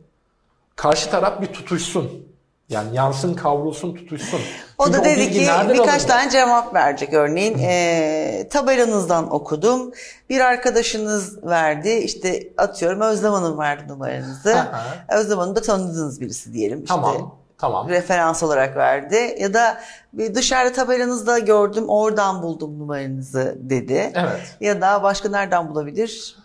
Karşı 0.75 1.09
taraf 1.09 1.41
bir 1.41 1.47
tutuşsun. 1.47 2.27
Yani 2.69 2.95
yansın, 2.95 3.33
kavrulsun, 3.33 3.95
tutuşsun. 3.95 4.39
O 4.77 4.85
Çünkü 4.85 4.99
da 4.99 5.05
dedi 5.05 5.19
bilgi 5.19 5.33
ki 5.33 5.39
birkaç 5.39 5.87
alındı? 5.87 6.07
tane 6.07 6.29
cevap 6.31 6.73
verecek 6.75 7.13
örneğin. 7.13 7.57
E, 7.59 8.47
tabelanızdan 8.51 9.33
okudum. 9.33 9.91
Bir 10.29 10.39
arkadaşınız 10.39 11.43
verdi. 11.43 11.89
İşte 11.89 12.53
atıyorum 12.57 13.01
Özlem 13.01 13.33
Hanım 13.33 13.57
verdi 13.57 13.87
numaranızı. 13.87 14.55
Aha. 14.55 14.85
Özlem 15.19 15.37
Hanım 15.37 15.55
da 15.55 15.61
tanıdığınız 15.61 16.21
birisi 16.21 16.53
diyelim. 16.53 16.77
İşte 16.83 16.87
Tamam, 16.87 17.36
tamam. 17.57 17.89
referans 17.89 18.43
olarak 18.43 18.77
verdi. 18.77 19.35
Ya 19.39 19.53
da 19.53 19.77
bir 20.13 20.35
dışarıda 20.35 20.73
tabelanızda 20.73 21.39
gördüm 21.39 21.85
oradan 21.87 22.41
buldum 22.41 22.79
numaranızı 22.79 23.55
dedi. 23.59 24.11
Evet. 24.15 24.57
Ya 24.61 24.81
da 24.81 25.03
başka 25.03 25.29
nereden 25.29 25.69
bulabilir? 25.69 26.35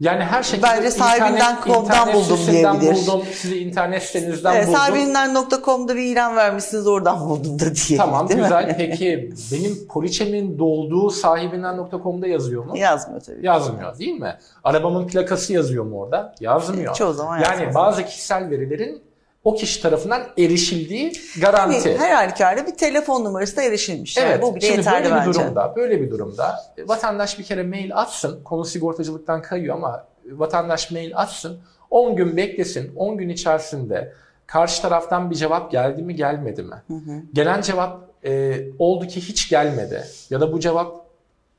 Yani 0.00 0.24
her 0.24 0.42
şekilde 0.42 0.66
Bence 0.66 0.90
sahibinden 0.90 1.56
internet- 1.56 2.14
buldum 2.14 2.38
diyebilir. 2.46 2.92
buldum, 3.06 3.22
sizi 3.34 3.58
internet 3.58 4.02
sitenizden 4.02 4.54
Evet, 4.54 4.66
buldum. 4.66 4.78
sahibinden.com'da 4.78 5.96
bir 5.96 6.02
ilan 6.02 6.36
vermişsiniz 6.36 6.86
oradan 6.86 7.28
buldum 7.28 7.58
da 7.60 7.64
diye. 7.74 7.98
Tamam 7.98 8.28
değil 8.28 8.40
mi? 8.40 8.44
güzel. 8.44 8.76
Peki 8.76 9.32
benim 9.52 9.86
poliçemin 9.88 10.58
dolduğu 10.58 11.10
sahibinden.com'da 11.10 12.26
yazıyor 12.26 12.64
mu? 12.64 12.78
Yazmıyor 12.78 13.20
tabii. 13.20 13.46
Yazmıyor 13.46 13.98
değil 13.98 14.20
mi? 14.20 14.36
Arabamın 14.64 15.06
plakası 15.06 15.52
yazıyor 15.52 15.84
mu 15.84 16.00
orada? 16.00 16.34
Yazmıyor. 16.40 16.94
Çoğu 16.94 17.12
zaman 17.12 17.38
Yani 17.38 17.74
bazı 17.74 18.04
kişisel 18.04 18.50
verilerin 18.50 19.02
o 19.44 19.54
kişi 19.54 19.82
tarafından 19.82 20.22
erişildiği 20.38 21.12
garanti. 21.40 21.88
Yani 21.88 21.98
her 21.98 22.10
halükarda 22.14 22.66
bir 22.66 22.76
telefon 22.76 23.24
numarası 23.24 23.56
da 23.56 23.62
erişilmiş. 23.62 24.16
Yani 24.16 24.28
Evet. 24.28 24.42
bu 24.42 24.54
bile 24.54 24.66
şimdi 24.66 24.78
yeterli 24.78 25.04
böyle 25.04 25.14
bir 25.14 25.26
bence. 25.26 25.40
durumda, 25.40 25.72
böyle 25.76 26.00
bir 26.02 26.10
durumda 26.10 26.60
e, 26.78 26.88
vatandaş 26.88 27.38
bir 27.38 27.44
kere 27.44 27.62
mail 27.62 27.96
atsın. 27.96 28.42
Konu 28.44 28.64
sigortacılıktan 28.64 29.42
kayıyor 29.42 29.74
ama 29.76 30.06
e, 30.24 30.38
vatandaş 30.38 30.90
mail 30.90 31.16
atsın. 31.16 31.60
10 31.90 32.16
gün 32.16 32.36
beklesin. 32.36 32.92
10 32.96 33.16
gün 33.18 33.28
içerisinde 33.28 34.12
karşı 34.46 34.82
taraftan 34.82 35.30
bir 35.30 35.34
cevap 35.36 35.70
geldi 35.70 36.02
mi 36.02 36.16
gelmedi 36.16 36.62
mi? 36.62 36.82
Gelen 37.32 37.60
cevap 37.62 38.00
e, 38.24 38.60
oldu 38.78 39.06
ki 39.06 39.20
hiç 39.20 39.48
gelmedi 39.50 40.04
ya 40.30 40.40
da 40.40 40.52
bu 40.52 40.60
cevap 40.60 41.06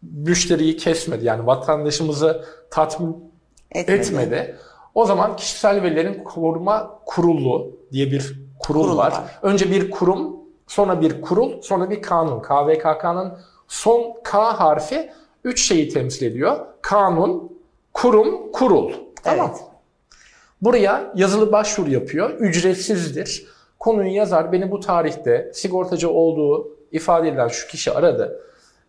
müşteriyi 0.02 0.78
kesmedi. 0.78 1.26
Yani 1.26 1.46
vatandaşımızı 1.48 2.46
tatmin 2.72 3.32
Etmedi. 3.72 4.00
etmedi. 4.00 4.56
O 4.96 5.06
zaman 5.06 5.36
kişisel 5.36 5.84
verilerin 5.84 6.24
koruma 6.24 7.00
kurulu 7.06 7.72
diye 7.92 8.12
bir 8.12 8.40
kurul, 8.60 8.84
Kurul 8.84 8.98
var. 8.98 9.12
var. 9.12 9.24
Önce 9.42 9.72
bir 9.72 9.92
kurum, 9.92 10.36
sonra 10.68 11.02
bir 11.02 11.22
kurul, 11.22 11.62
sonra 11.62 11.90
bir 11.90 12.02
kanun. 12.02 12.40
KVKK'nın 12.40 13.34
son 13.68 14.14
K 14.24 14.60
harfi 14.60 15.12
üç 15.44 15.68
şeyi 15.68 15.90
temsil 15.90 16.26
ediyor. 16.26 16.58
Kanun, 16.82 17.52
kurum, 17.94 18.52
kurul. 18.52 18.92
Tamam. 19.24 19.48
Evet. 19.50 19.62
Buraya 20.62 21.12
yazılı 21.16 21.52
başvuru 21.52 21.90
yapıyor. 21.90 22.30
Ücretsizdir. 22.30 23.46
Konuyu 23.80 24.14
yazar. 24.16 24.52
Beni 24.52 24.72
bu 24.72 24.80
tarihte 24.80 25.52
sigortacı 25.54 26.10
olduğu 26.10 26.68
ifade 26.92 27.28
edilen 27.30 27.48
şu 27.48 27.68
kişi 27.68 27.92
aradı. 27.92 28.42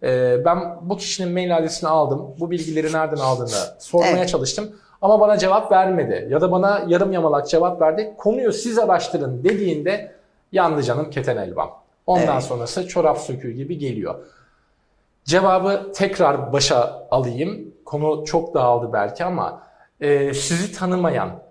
Ee, 0.03 0.45
ben 0.45 0.59
bu 0.83 0.97
kişinin 0.97 1.33
mail 1.33 1.57
adresini 1.57 1.89
aldım. 1.91 2.35
Bu 2.41 2.51
bilgileri 2.51 2.93
nereden 2.93 3.17
aldığını 3.17 3.49
sormaya 3.79 4.17
Evet. 4.17 4.29
çalıştım. 4.29 4.77
Ama 5.03 5.21
bana 5.21 5.39
cevap 5.39 5.73
vermedi. 5.73 6.29
Ya 6.31 6.41
da 6.41 6.53
bana 6.53 6.85
yarım 6.89 7.13
yamalak 7.13 7.49
cevap 7.49 7.81
verdi. 7.81 8.15
Konuyu 8.19 8.53
siz 8.53 8.79
araştırın 8.79 9.45
dediğinde 9.45 10.13
yandı 10.53 10.83
canım 10.83 11.11
keten 11.11 11.37
elbam. 11.37 11.83
Ondan 12.07 12.35
Evet. 12.35 12.43
sonrası 12.43 12.89
çorap 12.89 13.19
söküğü 13.19 13.51
gibi 13.53 13.79
geliyor. 13.79 14.15
Cevabı 15.25 15.93
tekrar 15.95 16.53
başa 16.53 17.07
alayım. 17.11 17.75
Konu 17.85 18.25
çok 18.25 18.55
dağıldı 18.55 18.93
belki 18.93 19.25
ama 19.25 19.63
e, 20.01 20.35
sizi 20.35 20.73
tanımayan 20.73 21.43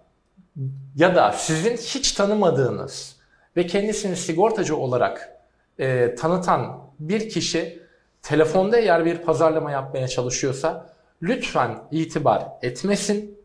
ya 0.96 1.16
da 1.16 1.32
sizin 1.32 1.78
hiç 1.78 2.12
tanımadığınız 2.12 3.16
ve 3.58 3.68
kendisini 3.68 4.16
sigortacı 4.16 4.78
olarak 4.78 5.38
e, 5.80 6.16
tanıtan 6.16 6.78
bir 7.00 7.30
kişi 7.30 7.82
telefonda 8.22 8.78
eğer 8.78 9.06
bir 9.06 9.18
pazarlama 9.18 9.72
yapmaya 9.72 10.08
çalışıyorsa 10.08 10.86
lütfen 11.22 11.78
itibar 11.92 12.48
etmesin. 12.62 13.41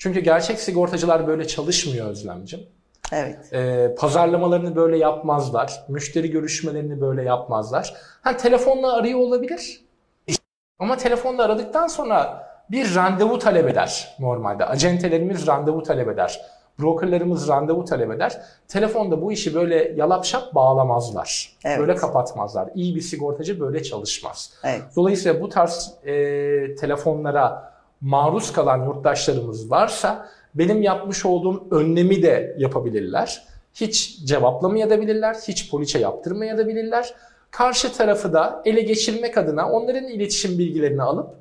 Çünkü 0.00 0.20
gerçek 0.20 0.60
sigortacılar 0.60 1.26
böyle 1.26 1.46
çalışmıyor 1.46 2.10
Özlemciğim. 2.10 2.66
Evet. 3.12 3.52
E, 3.52 3.94
pazarlamalarını 3.98 4.76
böyle 4.76 4.98
yapmazlar. 4.98 5.84
Müşteri 5.88 6.30
görüşmelerini 6.30 7.00
böyle 7.00 7.22
yapmazlar. 7.22 7.94
Ha 8.22 8.36
telefonla 8.36 8.92
arıyor 8.92 9.18
olabilir. 9.18 9.84
Ama 10.78 10.96
telefonla 10.96 11.42
aradıktan 11.42 11.86
sonra 11.86 12.46
bir 12.70 12.94
randevu 12.94 13.38
talep 13.38 13.68
eder 13.68 14.16
normalde. 14.18 14.66
Acentelerimiz 14.66 15.46
randevu 15.46 15.82
talep 15.82 16.08
eder. 16.08 16.40
Brokerlarımız 16.78 17.48
randevu 17.48 17.84
talep 17.84 18.10
eder. 18.10 18.40
Telefonda 18.68 19.22
bu 19.22 19.32
işi 19.32 19.54
böyle 19.54 19.92
yalap 19.96 20.24
şap 20.24 20.54
bağlamazlar. 20.54 21.56
Evet. 21.64 21.78
Böyle 21.78 21.94
kapatmazlar. 21.94 22.68
İyi 22.74 22.94
bir 22.94 23.00
sigortacı 23.00 23.60
böyle 23.60 23.82
çalışmaz. 23.82 24.52
Evet. 24.64 24.82
Dolayısıyla 24.96 25.40
bu 25.40 25.48
tarz 25.48 25.94
e, 26.04 26.14
telefonlara 26.74 27.69
maruz 28.00 28.52
kalan 28.52 28.84
yurttaşlarımız 28.84 29.70
varsa 29.70 30.28
benim 30.54 30.82
yapmış 30.82 31.26
olduğum 31.26 31.66
önlemi 31.70 32.22
de 32.22 32.56
yapabilirler. 32.58 33.42
Hiç 33.74 34.24
cevaplamayabilirler, 34.24 35.34
hiç 35.34 35.70
poliçe 35.70 35.98
yaptırmayabilirler. 35.98 37.14
Karşı 37.50 37.92
tarafı 37.92 38.32
da 38.32 38.62
ele 38.64 38.80
geçirmek 38.80 39.38
adına 39.38 39.70
onların 39.70 40.08
iletişim 40.08 40.58
bilgilerini 40.58 41.02
alıp 41.02 41.40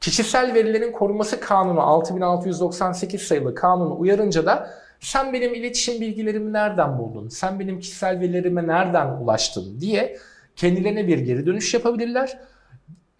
Kişisel 0.00 0.54
Verilerin 0.54 0.92
Korunması 0.92 1.40
Kanunu 1.40 1.80
6698 1.80 3.22
sayılı 3.22 3.54
kanunu 3.54 3.98
uyarınca 3.98 4.46
da 4.46 4.70
sen 5.00 5.32
benim 5.32 5.54
iletişim 5.54 6.00
bilgilerimi 6.00 6.52
nereden 6.52 6.98
buldun? 6.98 7.28
Sen 7.28 7.60
benim 7.60 7.80
kişisel 7.80 8.20
verilerime 8.20 8.66
nereden 8.66 9.06
ulaştın 9.06 9.80
diye 9.80 10.18
kendilerine 10.56 11.06
bir 11.06 11.18
geri 11.18 11.46
dönüş 11.46 11.74
yapabilirler. 11.74 12.38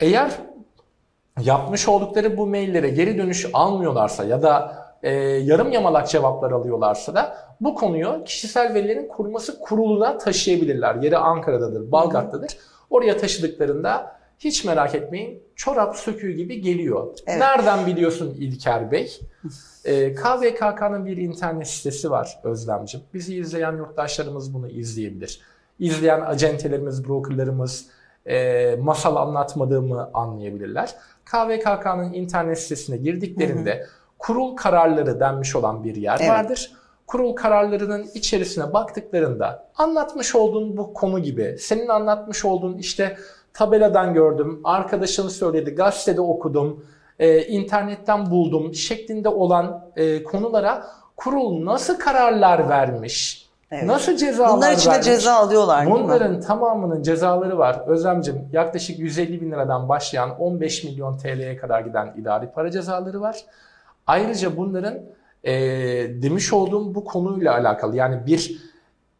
Eğer 0.01 0.31
yapmış 1.43 1.89
oldukları 1.89 2.37
bu 2.37 2.47
maillere 2.47 2.89
geri 2.89 3.19
dönüş 3.19 3.47
almıyorlarsa 3.53 4.25
ya 4.25 4.43
da 4.43 4.79
e, 5.03 5.13
yarım 5.23 5.73
yamalak 5.73 6.09
cevaplar 6.09 6.51
alıyorlarsa 6.51 7.15
da 7.15 7.37
bu 7.61 7.75
konuyu 7.75 8.25
kişisel 8.25 8.75
verilerin 8.75 9.09
korunması 9.09 9.61
kuruluna 9.61 10.19
taşıyabilirler. 10.19 10.95
Yeri 10.95 11.17
Ankara'dadır, 11.17 11.93
Balgat'tadır. 11.93 12.57
Oraya 12.91 13.17
taşıdıklarında 13.17 14.19
hiç 14.39 14.65
merak 14.65 14.95
etmeyin 14.95 15.43
çorap 15.57 15.97
söküğü 15.97 16.33
gibi 16.33 16.61
geliyor. 16.61 17.15
Evet. 17.27 17.39
Nereden 17.39 17.87
biliyorsun 17.87 18.37
İlker 18.39 18.91
Bey? 18.91 19.21
Ee, 19.85 20.15
KVKK'nın 20.15 21.07
bir 21.07 21.17
internet 21.17 21.69
sitesi 21.69 22.11
var 22.11 22.41
Özlemcim. 22.45 23.01
Bizi 23.15 23.37
izleyen 23.37 23.77
yurttaşlarımız 23.77 24.55
bunu 24.55 24.69
izleyebilir. 24.69 25.41
İzleyen 25.79 26.21
acentelerimiz, 26.21 27.09
brokerlarımız 27.09 27.87
e, 28.29 28.77
masal 28.77 29.17
anlatmadığımı 29.17 30.11
anlayabilirler. 30.15 30.95
KVKK'nın 31.25 32.13
internet 32.13 32.59
sitesine 32.59 32.97
girdiklerinde 32.97 33.87
kurul 34.19 34.57
kararları 34.57 35.21
denmiş 35.21 35.57
olan 35.57 35.85
bir 35.85 35.97
yer 35.97 36.17
Evet. 36.21 36.31
vardır. 36.31 36.73
Kurul 37.07 37.33
kararlarının 37.33 38.07
içerisine 38.15 38.73
baktıklarında 38.73 39.69
anlatmış 39.79 40.35
olduğun 40.35 40.77
bu 40.77 40.95
konu 40.95 41.19
gibi, 41.19 41.57
senin 41.59 41.89
anlatmış 41.89 42.45
olduğun 42.45 42.79
işte 42.79 43.17
tabeladan 43.55 44.15
gördüm, 44.15 44.61
arkadaşın 44.65 45.29
söyledi, 45.29 45.71
gazetede 45.71 46.21
okudum, 46.21 46.85
e, 47.19 47.43
internetten 47.43 48.31
buldum 48.31 48.75
şeklinde 48.75 49.29
olan 49.29 49.85
e, 49.97 50.23
konulara 50.23 50.87
kurul 51.17 51.65
nasıl 51.65 51.99
kararlar 51.99 52.69
vermiş, 52.69 53.48
Evet. 53.71 53.85
nasıl 53.85 54.17
cezalar 54.17 54.57
Bunlar 54.57 54.73
için 54.73 54.91
de 54.91 55.03
ceza 55.03 55.33
alıyorlar 55.33 55.87
değil 55.87 55.97
mi? 55.97 56.03
Bunların 56.05 56.41
tamamının 56.41 57.03
cezaları 57.03 57.59
var. 57.59 57.83
Özlemcim 57.87 58.49
yaklaşık 58.53 58.99
150 58.99 59.41
bin 59.41 59.51
liradan 59.51 59.89
başlayan 59.89 60.41
15 60.41 60.85
milyon 60.85 61.17
TL'ye 61.17 61.57
kadar 61.57 61.81
giden 61.81 62.15
idari 62.17 62.51
para 62.55 62.71
cezaları 62.71 63.21
var. 63.21 63.45
Ayrıca 64.07 64.57
bunların 64.57 64.99
e, 65.45 65.53
demiş 66.23 66.53
olduğum 66.53 66.95
bu 66.95 67.05
konuyla 67.05 67.55
alakalı 67.55 67.97
yani 67.97 68.27
bir 68.27 68.69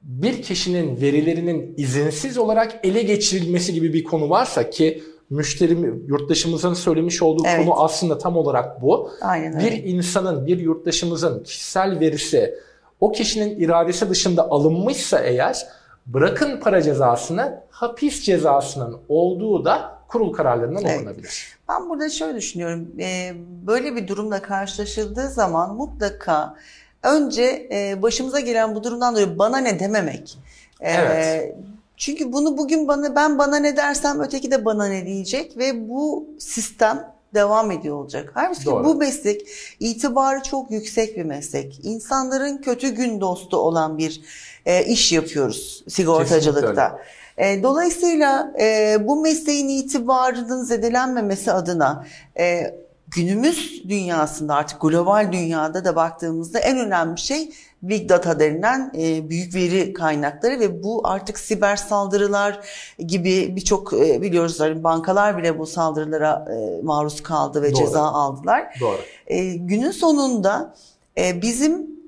bir 0.03 0.43
kişinin 0.43 1.01
verilerinin 1.01 1.75
izinsiz 1.77 2.39
olarak 2.39 2.75
ele 2.83 3.03
geçirilmesi 3.03 3.75
gibi 3.75 3.93
bir 3.93 4.05
konu 4.05 4.31
varsa 4.31 4.71
ki 4.71 5.03
müşteri 5.31 5.73
yurttaşımızın 6.07 6.75
söylemiş 6.75 7.23
olduğu 7.23 7.43
Evet. 7.47 7.67
konu 7.67 7.83
aslında 7.83 8.19
tam 8.19 8.37
olarak 8.37 8.83
bu. 8.83 9.11
Aynen 9.21 9.55
öyle. 9.55 9.67
Bir 9.67 9.85
insanın, 9.85 10.47
bir 10.47 10.59
yurttaşımızın 10.59 11.43
kişisel 11.43 12.01
verisi 12.01 12.55
o 13.01 13.13
kişinin 13.13 13.61
iradesi 13.61 14.11
dışında 14.11 14.51
alınmışsa 14.51 15.19
eğer 15.21 15.67
bırakın 16.07 16.61
para 16.61 16.83
cezasını 16.83 17.61
hapis 17.71 18.23
cezasının 18.23 18.99
olduğu 19.09 19.65
da 19.65 19.99
kurul 20.09 20.33
kararlarından 20.33 20.85
Evet. 20.85 20.97
okunabilir. 20.97 21.59
Ben 21.69 21.89
burada 21.91 22.09
şöyle 22.09 22.37
düşünüyorum. 22.39 22.89
e, 23.01 23.33
Böyle 23.67 23.97
bir 23.97 24.09
durumla 24.09 24.43
karşılaşıldığı 24.43 25.29
zaman 25.29 25.75
mutlaka 25.77 26.55
önce 27.03 27.69
e, 27.73 28.03
başımıza 28.03 28.41
gelen 28.41 28.75
bu 28.75 28.85
durumdan 28.85 29.15
dolayı 29.15 29.39
bana 29.39 29.59
ne 29.59 29.81
dememek. 29.81 30.39
E, 30.81 30.93
Evet. 30.93 31.55
Çünkü 31.97 32.33
bunu 32.33 32.59
bugün 32.59 32.89
bana 32.89 33.15
ben 33.17 33.39
bana 33.39 33.57
ne 33.57 33.77
dersem 33.77 34.21
öteki 34.21 34.51
de 34.51 34.65
bana 34.65 34.87
ne 34.87 35.07
diyecek 35.07 35.57
ve 35.57 35.89
bu 35.89 36.27
sistem 36.39 37.13
devam 37.35 37.71
ediyor 37.71 37.97
olacak. 37.97 38.31
Halbuki 38.35 38.65
Doğru. 38.65 38.85
bu 38.85 38.95
meslek 38.95 39.49
itibarı 39.81 40.43
çok 40.43 40.71
yüksek 40.71 41.17
bir 41.17 41.25
meslek. 41.25 41.81
İnsanların 41.83 42.59
kötü 42.59 42.89
gün 42.89 43.21
dostu 43.21 43.57
olan 43.57 43.99
bir 43.99 44.21
e, 44.67 44.85
iş 44.85 45.13
yapıyoruz 45.13 45.85
sigortacılıkta. 45.89 46.99
E, 47.39 47.63
dolayısıyla 47.63 48.53
e, 48.61 48.97
bu 49.01 49.21
mesleğin 49.21 49.69
itibarının 49.69 50.65
zedelenmemesi 50.65 51.53
adına 51.53 52.07
e, 52.39 52.75
günümüz 53.09 53.85
dünyasında 53.89 54.55
artık 54.55 54.81
global 54.81 55.33
dünyada 55.33 55.85
da 55.85 55.97
baktığımızda 55.97 56.59
en 56.59 56.79
önemli 56.79 57.19
şey 57.19 57.53
Big 57.83 58.09
Data 58.09 58.41
denilen 58.41 58.93
e, 58.99 59.31
büyük 59.31 59.55
veri 59.55 59.93
kaynakları 59.93 60.61
ve 60.61 60.83
bu 60.83 61.01
artık 61.05 61.39
siber 61.39 61.77
saldırılar 61.77 62.61
gibi 62.99 63.57
birçok 63.57 63.93
e, 63.93 64.23
biliyoruz 64.23 64.61
hani 64.61 64.85
bankalar 64.85 65.39
bile 65.39 65.59
bu 65.59 65.67
saldırılara 65.67 66.47
e, 66.53 66.83
maruz 66.83 67.23
kaldı 67.23 67.63
ve 67.63 67.73
Doğru. 67.73 67.79
ceza 67.79 68.03
aldılar. 68.03 68.77
Doğru. 68.81 68.99
E, 69.27 69.55
günün 69.55 69.91
sonunda 69.91 70.75
e, 71.19 71.43
bizim 71.43 71.99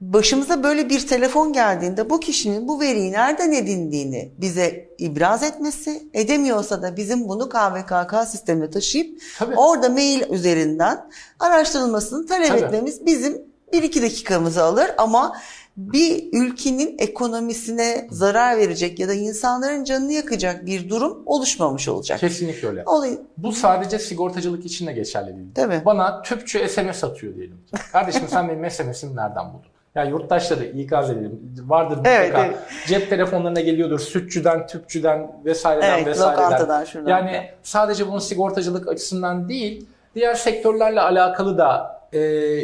başımıza 0.00 0.62
böyle 0.62 0.88
bir 0.88 1.06
telefon 1.06 1.52
geldiğinde 1.52 2.10
bu 2.10 2.20
kişinin 2.20 2.68
bu 2.68 2.80
veriyi 2.80 3.12
nereden 3.12 3.52
edindiğini 3.52 4.32
bize 4.38 4.88
ibraz 4.98 5.42
etmesi, 5.42 6.02
edemiyorsa 6.14 6.82
da 6.82 6.96
bizim 6.96 7.28
bunu 7.28 7.48
KVKK 7.48 8.28
sistemine 8.28 8.70
taşıyıp 8.70 9.20
Tabii. 9.38 9.56
orada 9.56 9.88
mail 9.88 10.30
üzerinden 10.30 11.10
araştırılmasını 11.40 12.26
talep 12.26 12.48
Tabii. 12.48 12.60
etmemiz 12.60 13.06
bizim 13.06 13.47
bir 13.72 13.82
iki 13.82 14.02
dakikamızı 14.02 14.62
alır 14.62 14.86
ama 14.98 15.36
bir 15.78 16.28
ülkenin 16.32 16.96
ekonomisine 16.98 18.08
zarar 18.10 18.56
verecek 18.56 18.98
ya 18.98 19.08
da 19.08 19.14
insanların 19.14 19.84
canını 19.84 20.12
yakacak 20.12 20.66
bir 20.66 20.88
durum 20.88 21.22
oluşmamış 21.26 21.88
olacak. 21.88 22.20
Kesinlikle 22.20 22.68
öyle. 22.68 22.82
Olayı, 22.86 23.18
Bu 23.36 23.52
sadece 23.52 23.98
sigortacılık 23.98 24.66
için 24.66 24.86
de 24.86 24.92
geçerli 24.92 25.36
değil. 25.36 25.56
Değil 25.56 25.68
mi? 25.68 25.82
Bana 25.84 26.22
tüpçü 26.22 26.68
SMS 26.68 27.04
atıyor 27.04 27.34
diyelim. 27.34 27.60
Kardeşim 27.92 28.22
sen 28.28 28.48
benim 28.48 28.70
SMS'imi 28.70 29.16
nereden 29.16 29.44
buldun? 29.52 29.68
Ya 29.94 30.04
yurttaşları 30.04 30.64
ikaz 30.64 31.10
edelim. 31.10 31.40
Vardır 31.66 31.96
mutlaka. 31.96 32.16
Evet, 32.16 32.34
evet. 32.36 32.56
Cep 32.86 33.10
telefonlarına 33.10 33.60
geliyordur. 33.60 33.98
Sütçüden, 33.98 34.66
tüpçüden 34.66 35.32
vesaireden 35.44 35.96
evet, 35.96 36.06
vesaireden. 36.06 36.44
lokantadan 36.44 36.84
şuradan. 36.84 37.10
Yani 37.10 37.50
sadece 37.62 38.08
bunun 38.08 38.18
sigortacılık 38.18 38.88
açısından 38.88 39.48
değil, 39.48 39.86
diğer 40.14 40.34
sektörlerle 40.34 41.00
alakalı 41.00 41.58
da 41.58 41.97
e, 42.12 42.18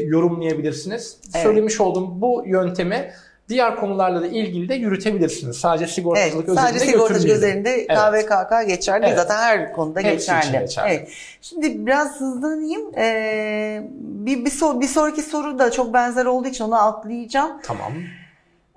yorumlayabilirsiniz. 0.06 1.16
Evet. 1.34 1.42
Söylemiş 1.42 1.80
olduğum 1.80 2.20
bu 2.20 2.42
yöntemi 2.46 3.12
diğer 3.48 3.76
konularla 3.76 4.22
da 4.22 4.26
ilgili 4.26 4.68
de 4.68 4.74
yürütebilirsiniz. 4.74 5.56
Sadece 5.56 5.86
sigortacılık 5.86 6.48
Evet, 6.48 6.58
sadece 6.58 6.76
özelinde 6.76 6.92
sigortacılık 6.92 7.36
üzerinde 7.36 7.70
Evet. 7.70 7.98
KVKK 7.98 8.68
geçerli. 8.68 9.06
Evet. 9.06 9.16
Zaten 9.18 9.36
her 9.36 9.72
konuda 9.72 10.00
Hepsi 10.00 10.12
geçerli. 10.32 10.58
geçerli. 10.58 10.94
Evet. 10.94 11.08
Şimdi 11.42 11.86
biraz 11.86 12.20
hızlanayım. 12.20 12.98
Ee, 12.98 13.82
bir, 14.00 14.44
bir, 14.44 14.50
sor- 14.50 14.80
bir 14.80 14.88
sonraki 14.88 15.22
soru 15.22 15.58
da 15.58 15.70
çok 15.70 15.94
benzer 15.94 16.24
olduğu 16.24 16.48
için 16.48 16.64
onu 16.64 16.82
atlayacağım. 16.82 17.52
Tamam. 17.62 17.92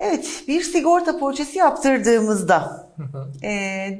Evet, 0.00 0.28
bir 0.48 0.62
sigorta 0.62 1.18
poliçesi 1.18 1.58
yaptırdığımızda 1.58 2.88
ee, 3.42 3.48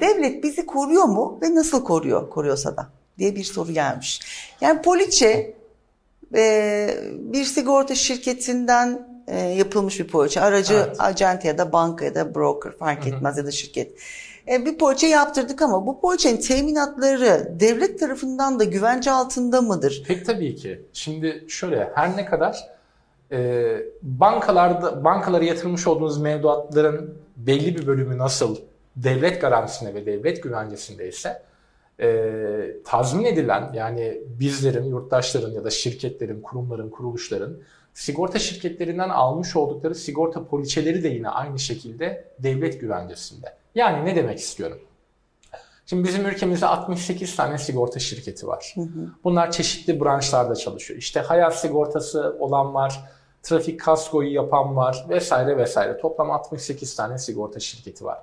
devlet 0.00 0.42
bizi 0.44 0.66
koruyor 0.66 1.04
mu 1.04 1.38
ve 1.42 1.54
nasıl 1.54 1.85
koruyor, 1.85 2.31
koruyorsa 2.31 2.76
da 2.76 2.87
diye 3.18 3.37
bir 3.37 3.44
soru 3.44 3.72
gelmiş. 3.72 4.20
Yani 4.61 4.83
poliçe 4.83 5.26
e, 5.28 5.54
bir 7.32 7.44
sigorta 7.44 7.94
şirketinden 7.94 9.08
e, 9.26 9.38
yapılmış 9.38 10.00
bir 10.00 10.06
poliçe. 10.06 10.40
Aracı 10.40 10.74
Evet. 10.74 10.96
acente 10.98 11.48
ya 11.48 11.58
da 11.58 11.72
banka 11.72 12.04
ya 12.04 12.14
da 12.14 12.34
broker 12.34 12.72
fark 12.72 13.06
etmez 13.06 13.38
ya 13.38 13.46
da 13.46 13.50
şirket. 13.50 13.92
E, 14.50 14.66
bir 14.66 14.78
poliçe 14.78 15.06
yaptırdık 15.06 15.62
ama 15.62 15.86
bu 15.86 16.00
poliçenin 16.00 16.40
teminatları 16.40 17.52
devlet 17.60 18.00
tarafından 18.00 18.58
da 18.58 18.64
güvence 18.64 19.10
altında 19.10 19.62
mıdır? 19.62 20.04
Pek 20.06 20.26
tabii 20.26 20.56
ki. 20.56 20.82
Şimdi 20.92 21.44
şöyle 21.48 21.90
her 21.94 22.16
ne 22.16 22.24
kadar 22.24 22.68
e, 23.32 23.62
bankalarda 24.02 25.04
bankalara 25.04 25.44
yatırmış 25.44 25.86
olduğunuz 25.86 26.18
mevduatların 26.18 27.14
belli 27.36 27.76
bir 27.76 27.86
bölümü 27.86 28.18
nasıl 28.18 28.56
devlet 28.96 29.40
garantisinde 29.40 29.94
ve 29.94 30.06
devlet 30.06 30.42
güvencesinde 30.42 31.08
ise 31.08 31.42
e, 32.00 32.82
tazmin 32.84 33.24
edilen 33.24 33.72
yani 33.74 34.20
bizlerin, 34.38 34.84
yurttaşların 34.84 35.50
ya 35.50 35.64
da 35.64 35.70
şirketlerin, 35.70 36.42
kurumların, 36.42 36.90
kuruluşların 36.90 37.58
sigorta 37.94 38.38
şirketlerinden 38.38 39.08
almış 39.08 39.56
oldukları 39.56 39.94
sigorta 39.94 40.44
poliçeleri 40.44 41.02
de 41.02 41.08
yine 41.08 41.28
aynı 41.28 41.58
şekilde 41.58 42.24
devlet 42.38 42.80
güvencesinde. 42.80 43.56
Yani 43.74 44.04
ne 44.04 44.16
demek 44.16 44.38
istiyorum? 44.38 44.78
Şimdi 45.87 46.08
bizim 46.08 46.26
ülkemizde 46.26 46.66
68 46.66 47.37
tane 47.37 47.58
sigorta 47.58 47.98
şirketi 47.98 48.46
var. 48.46 48.74
Bunlar 49.24 49.50
çeşitli 49.50 50.00
branşlarda 50.00 50.54
çalışıyor. 50.54 51.00
İşte 51.00 51.20
hayat 51.20 51.61
sigortası 51.61 52.37
olan 52.38 52.74
var, 52.74 53.00
trafik 53.42 53.80
kaskoyu 53.80 54.32
yapan 54.32 54.76
var 54.76 55.06
vesaire 55.08 55.56
vesaire. 55.56 55.98
Toplam 55.98 56.30
68 56.30 56.96
tane 56.96 57.18
sigorta 57.18 57.61
şirketi 57.61 58.04
var. 58.04 58.18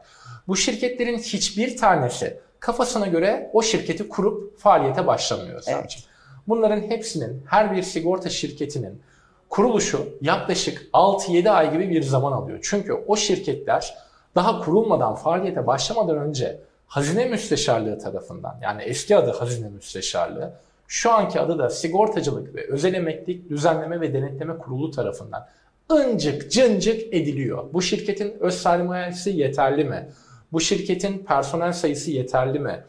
Bu 0.47 0.55
şirketlerin 0.55 1.17
hiçbir 1.17 1.77
tanesi 1.77 2.39
kafasına 2.65 3.07
göre 3.07 3.49
o 3.53 3.61
şirketi 3.61 4.09
kurup 4.09 4.59
faaliyete 4.59 5.07
başlamıyor 5.07 5.61
sadece. 5.61 5.99
Bunların 6.47 6.81
hepsinin 6.81 7.43
her 7.49 7.75
bir 7.75 7.83
sigorta 7.83 8.29
şirketinin 8.29 9.01
kuruluşu 9.49 10.09
yaklaşık 10.21 10.89
6-7 10.93 11.49
ay 11.49 11.71
gibi 11.71 11.89
bir 11.89 12.03
zaman 12.03 12.31
alıyor. 12.31 12.59
Çünkü 12.61 12.93
o 12.93 13.15
şirketler 13.15 13.97
daha 14.35 14.61
kurulmadan 14.61 15.15
faaliyete 15.15 15.67
başlamadan 15.67 16.17
önce 16.17 16.59
Hazine 16.87 17.25
Müsteşarlığı 17.25 17.99
tarafından 17.99 18.57
yani 18.61 18.81
eski 18.81 19.17
adı 19.17 19.31
Hazine 19.31 19.69
Müsteşarlığı 19.69 20.53
şu 20.87 21.11
anki 21.11 21.39
adı 21.39 21.59
da 21.59 21.69
Sigortacılık 21.69 22.55
ve 22.55 22.67
Özel 22.67 22.93
Emeklilik 22.93 23.49
Düzenleme 23.49 24.01
ve 24.01 24.13
Denetleme 24.13 24.57
Kurulu 24.57 24.91
tarafından 24.91 25.47
ıncık 25.91 26.51
cıncık 26.51 27.13
ediliyor. 27.13 27.73
Bu 27.73 27.81
şirketin 27.81 28.37
öz 28.39 28.61
sermayesi 28.61 29.29
yeterli 29.29 29.83
mi? 29.83 30.09
Bu 30.51 30.61
şirketin 30.61 31.17
personel 31.17 31.73
sayısı 31.73 32.11
yeterli 32.11 32.59
mi? 32.59 32.83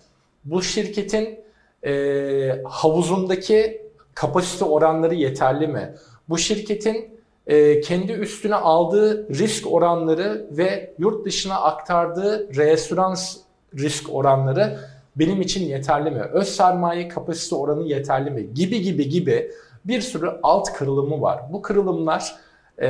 Bu 0.45 0.63
şirketin 0.63 1.41
e, 1.87 2.63
havuzundaki 2.65 3.83
kapasite 4.15 4.65
oranları 4.65 5.15
yeterli 5.15 5.67
mi? 5.67 5.95
Bu 6.29 6.39
şirketin 6.39 7.21
e, 7.47 7.81
kendi 7.81 8.13
üstüne 8.13 8.55
aldığı 8.55 9.29
risk 9.29 9.73
oranları 9.73 10.47
ve 10.51 10.95
yurt 10.99 11.27
dışına 11.27 11.61
aktardığı 11.61 12.55
reasürans 12.57 13.37
risk 13.75 14.15
oranları 14.15 14.79
benim 15.17 15.41
için 15.41 15.65
yeterli 15.69 16.11
mi? 16.11 16.21
Öz 16.21 16.49
sermaye 16.49 17.09
kapasite 17.09 17.55
oranı 17.55 17.83
yeterli 17.83 18.31
mi? 18.31 18.55
Gibi 18.55 18.83
gibi 18.83 19.09
gibi 19.09 19.51
bir 19.85 20.01
sürü 20.01 20.31
alt 20.43 20.73
kırılımı 20.73 21.21
var. 21.21 21.43
Bu 21.53 21.63
kırılımlar 21.63 22.37
e, 22.83 22.89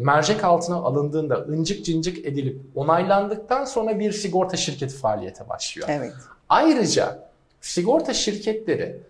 mercek 0.00 0.44
altına 0.44 0.76
alındığında 0.76 1.36
ıncık 1.36 1.84
cincik 1.84 2.26
edilip 2.26 2.60
onaylandıktan 2.74 3.64
sonra 3.64 3.98
bir 3.98 4.12
sigorta 4.12 4.56
şirketi 4.56 4.96
faaliyete 4.96 5.48
başlıyor. 5.48 5.88
Evet. 5.90 6.12
Ayrıca 6.48 7.28
sigorta 7.60 8.14
şirketleri 8.14 9.00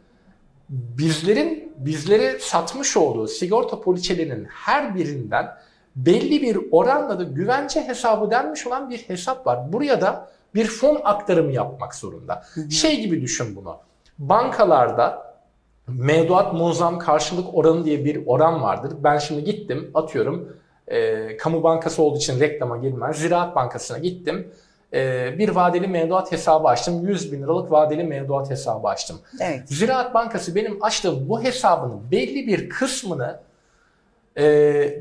bizlerin 0.68 1.72
bizlere 1.78 2.38
satmış 2.38 2.96
olduğu 2.96 3.28
sigorta 3.28 3.80
poliçelerinin 3.80 4.44
her 4.44 4.94
birinden 4.94 5.54
belli 5.96 6.42
bir 6.42 6.58
oranla 6.70 7.18
da 7.18 7.22
güvence 7.22 7.88
hesabı 7.88 8.30
denmiş 8.30 8.66
olan 8.66 8.90
bir 8.90 8.98
hesap 8.98 9.46
var. 9.46 9.72
Buraya 9.72 10.00
da 10.00 10.30
bir 10.54 10.66
fon 10.66 11.00
aktarımı 11.04 11.52
yapmak 11.52 11.94
zorunda. 11.94 12.44
Şey 12.70 13.00
gibi 13.00 13.22
düşün 13.22 13.56
bunu. 13.56 13.76
Bankalarda 14.18 15.27
mevduat 15.88 16.52
muazzam 16.52 16.98
karşılık 16.98 17.54
oranı 17.54 17.84
diye 17.84 18.04
bir 18.04 18.26
oran 18.26 18.62
vardır. 18.62 18.92
Ben 19.04 19.18
şimdi 19.18 19.44
gittim 19.44 19.90
atıyorum 19.94 20.56
e, 20.88 21.36
kamu 21.36 21.62
bankası 21.62 22.02
olduğu 22.02 22.16
için 22.16 22.40
reklama 22.40 22.76
girmez. 22.76 23.16
Ziraat 23.16 23.56
Bankası'na 23.56 23.98
gittim. 23.98 24.52
E, 24.92 25.34
bir 25.38 25.48
vadeli 25.48 25.88
mevduat 25.88 26.32
hesabı 26.32 26.68
açtım. 26.68 27.08
100 27.08 27.32
bin 27.32 27.42
liralık 27.42 27.72
vadeli 27.72 28.04
mevduat 28.04 28.50
hesabı 28.50 28.88
açtım. 28.88 29.18
Evet. 29.40 29.62
Ziraat 29.66 30.14
Bankası 30.14 30.54
benim 30.54 30.84
açtığım 30.84 31.28
bu 31.28 31.42
hesabının 31.42 32.10
belli 32.10 32.46
bir 32.46 32.68
kısmını 32.68 33.40
e, 34.38 34.44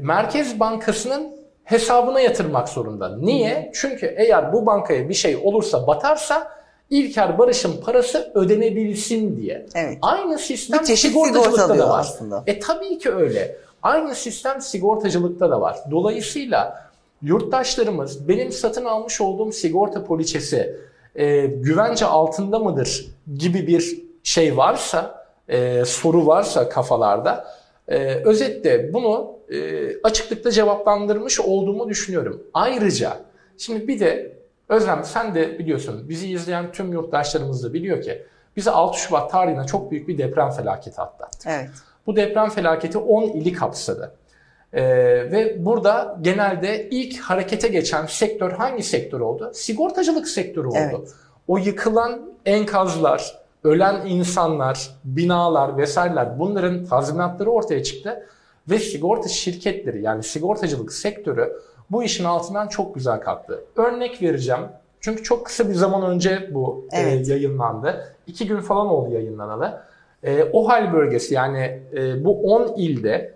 Merkez 0.02 0.60
Bankası'nın 0.60 1.38
hesabına 1.64 2.20
yatırmak 2.20 2.70
zorunda. 2.70 3.18
Niye? 3.18 3.72
Çünkü 3.74 4.16
eğer 4.18 4.54
bu 4.54 4.66
bankaya 4.66 5.10
bir 5.10 5.14
şey 5.14 5.36
olursa 5.44 5.88
batarsa 5.88 6.57
İlker 6.90 7.38
Barış'ın 7.38 7.82
parası 7.82 8.32
ödenebilsin 8.36 9.38
diye. 9.38 9.66
Evet. 9.76 9.98
Aynı 10.02 10.40
sistem 10.40 10.80
Bir 10.80 10.86
çeşit 10.86 11.12
sigortacılıkta 11.12 11.78
da 11.78 11.90
var. 11.90 12.00
aslında. 12.00 12.44
E 12.48 12.60
tabii 12.60 12.98
ki 12.98 13.12
öyle. 13.12 13.56
Aynı 13.84 14.16
sistem 14.16 14.62
sigortacılıkta 14.62 15.50
da 15.50 15.62
var. 15.62 15.78
Dolayısıyla 15.92 16.90
yurttaşlarımız 17.22 18.28
benim 18.28 18.52
satın 18.52 18.86
almış 18.86 19.22
olduğum 19.22 19.52
sigorta 19.52 20.04
poliçesi 20.04 20.80
e, 21.16 21.46
güvence 21.46 22.06
altında 22.06 22.60
mıdır 22.60 23.06
gibi 23.38 23.68
bir 23.68 24.00
şey 24.24 24.58
varsa, 24.58 25.26
e, 25.50 25.86
soru 25.86 26.28
varsa 26.28 26.70
kafalarda 26.70 27.48
e, 27.88 27.98
özetle 28.26 28.94
bunu 28.94 29.32
e, 29.50 29.58
açıklıkla 30.04 30.52
cevaplandırmış 30.52 31.40
olduğumu 31.40 31.90
düşünüyorum. 31.90 32.44
Ayrıca 32.54 33.18
şimdi 33.58 33.88
bir 33.88 34.00
de 34.00 34.37
Özlem 34.70 35.04
sen 35.04 35.36
de 35.36 35.60
biliyorsun 35.60 36.10
bizi 36.10 36.32
izleyen 36.32 36.72
tüm 36.72 36.94
yurttaşlarımız 36.94 37.64
da 37.64 37.74
biliyor 37.74 38.02
ki 38.02 38.26
bizi 38.56 38.72
6 38.72 39.00
Şubat 39.00 39.32
tarihine 39.32 39.66
çok 39.66 39.92
büyük 39.92 40.08
bir 40.08 40.18
deprem 40.18 40.52
felaketi 40.52 41.02
atlattı. 41.02 41.50
Evet. 41.50 41.70
Bu 42.08 42.16
deprem 42.16 42.50
felaketi 42.50 42.98
10 42.98 43.24
ili 43.24 43.54
kapsadı. 43.54 44.16
Ee, 44.74 44.84
ve 45.32 45.66
burada 45.66 46.18
genelde 46.22 46.90
ilk 46.90 47.20
harekete 47.20 47.68
geçen 47.68 48.06
sektör 48.06 48.52
hangi 48.52 48.84
sektör 48.84 49.20
oldu? 49.20 49.52
Sigortacılık 49.54 50.28
sektörü 50.28 50.68
oldu. 50.68 50.78
Evet. 50.78 51.14
O 51.48 51.58
yıkılan 51.58 52.22
enkazlar, 52.46 53.38
ölen 53.64 54.06
insanlar, 54.06 54.90
binalar 55.04 55.78
vesaireler 55.78 56.40
bunların 56.40 56.86
tazminatları 56.86 57.50
ortaya 57.50 57.84
çıktı. 57.84 58.28
Ve 58.70 58.80
sigorta 58.80 59.30
şirketleri 59.30 60.02
yani 60.02 60.24
sigortacılık 60.24 60.94
sektörü 60.94 61.54
bu 61.92 62.04
işin 62.04 62.24
altından 62.24 62.68
çok 62.68 62.96
güzel 62.96 63.20
kalktı. 63.20 63.64
Örnek 63.76 64.22
vereceğim. 64.22 64.62
Çünkü 65.02 65.24
çok 65.24 65.46
kısa 65.46 65.70
bir 65.70 65.74
zaman 65.74 66.12
önce 66.12 66.50
bu 66.54 66.88
e, 66.92 67.00
Evet. 67.02 67.28
yayınlandı. 67.28 68.16
İki 68.28 68.48
gün 68.48 68.60
falan 68.60 68.88
oldu 68.88 69.14
yayınlanalı. 69.14 69.82
E, 70.24 70.44
OHAL 70.44 70.94
bölgesi 70.94 71.34
yani 71.34 71.82
e, 71.94 72.26
bu 72.26 72.54
10 72.54 72.76
ilde 72.78 73.34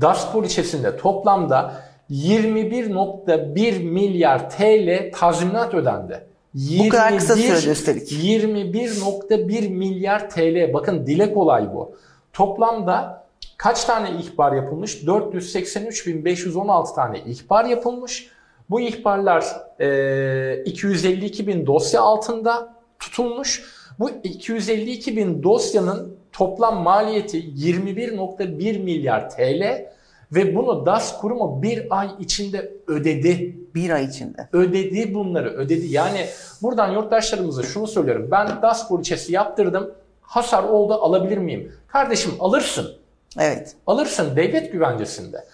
DAS 0.00 0.32
poliçesinde 0.32 0.96
toplamda 0.96 1.74
21.1 2.10 3.82
milyar 3.82 4.50
TL 4.50 5.12
tazminat 5.14 5.74
ödendi. 5.74 6.24
Bu 6.54 6.88
kadar 6.88 7.18
kısa 7.18 7.36
sürede 7.36 7.70
üstelik. 7.72 8.12
21.1 8.12 9.68
milyar 9.68 10.30
TL. 10.30 10.74
Bakın 10.74 11.06
dile 11.06 11.34
kolay 11.34 11.74
bu. 11.74 11.94
Toplamda 12.32 13.21
kaç 13.56 13.84
tane 13.84 14.10
ihbar 14.10 14.52
yapılmış? 14.52 15.02
483.516 15.02 16.94
tane 16.94 17.18
ihbar 17.20 17.64
yapılmış. 17.64 18.28
Bu 18.70 18.80
ihbarlar 18.80 19.44
e, 19.80 20.62
252 20.64 21.46
bin 21.46 21.66
dosya 21.66 22.00
altında 22.00 22.74
tutulmuş. 22.98 23.64
Bu 23.98 24.10
252 24.24 25.16
bin 25.16 25.42
dosyanın 25.42 26.16
toplam 26.32 26.82
maliyeti 26.82 27.38
21.1 27.38 28.78
milyar 28.82 29.30
TL 29.30 29.86
ve 30.32 30.54
bunu 30.54 30.86
DAS 30.86 31.20
kurumu 31.20 31.62
bir 31.62 31.98
ay 32.00 32.10
içinde 32.20 32.72
ödedi 32.86 33.56
Bir 33.74 33.90
ay 33.90 34.04
içinde. 34.04 34.48
ödedi 34.52 35.14
bunları 35.14 35.48
ödedi. 35.50 35.86
Yani 35.86 36.26
buradan 36.62 36.92
yurttaşlarımıza 36.92 37.62
şunu 37.62 37.86
söylüyorum. 37.86 38.28
Ben 38.30 38.62
DAS 38.62 38.88
poliçesi 38.88 39.32
yaptırdım. 39.32 39.94
Hasar 40.20 40.62
oldu 40.64 40.94
alabilir 40.94 41.38
miyim? 41.38 41.72
Kardeşim 41.88 42.32
alırsın. 42.40 43.01
Evet. 43.38 43.74
Alırsın 43.86 44.36
devlet 44.36 44.72
güvencesinde. 44.72 45.44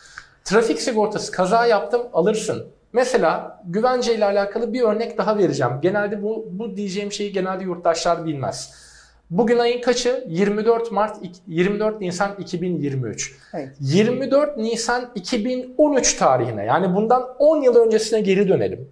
Trafik 0.45 0.81
sigortası 0.81 1.33
kaza 1.33 1.67
yaptım 1.67 2.03
alırsın. 2.13 2.67
Mesela 2.93 3.63
güvence 3.67 4.15
ile 4.15 4.25
alakalı 4.25 4.73
bir 4.73 4.83
örnek 4.83 5.19
daha 5.19 5.39
vereceğim. 5.39 5.73
Genelde 5.83 6.23
bu, 6.23 6.49
bu 6.51 6.77
diyeceğim 6.77 7.13
şeyi 7.13 7.33
genelde 7.33 7.65
yurttaşlar 7.65 8.27
bilmez. 8.27 8.75
Bugün 9.31 9.59
ayın 9.59 9.81
kaçı? 9.81 10.25
24 10.29 10.93
Mart 10.93 11.17
24 11.47 12.01
Nisan 12.01 12.31
2023. 12.39 13.39
Evet. 13.55 13.69
24 13.81 14.57
Nisan 14.57 15.11
2013 15.15 16.15
tarihine 16.15 16.65
yani 16.65 16.95
bundan 16.95 17.37
10 17.39 17.63
yıl 17.63 17.77
öncesine 17.77 18.21
geri 18.21 18.49
dönelim. 18.49 18.89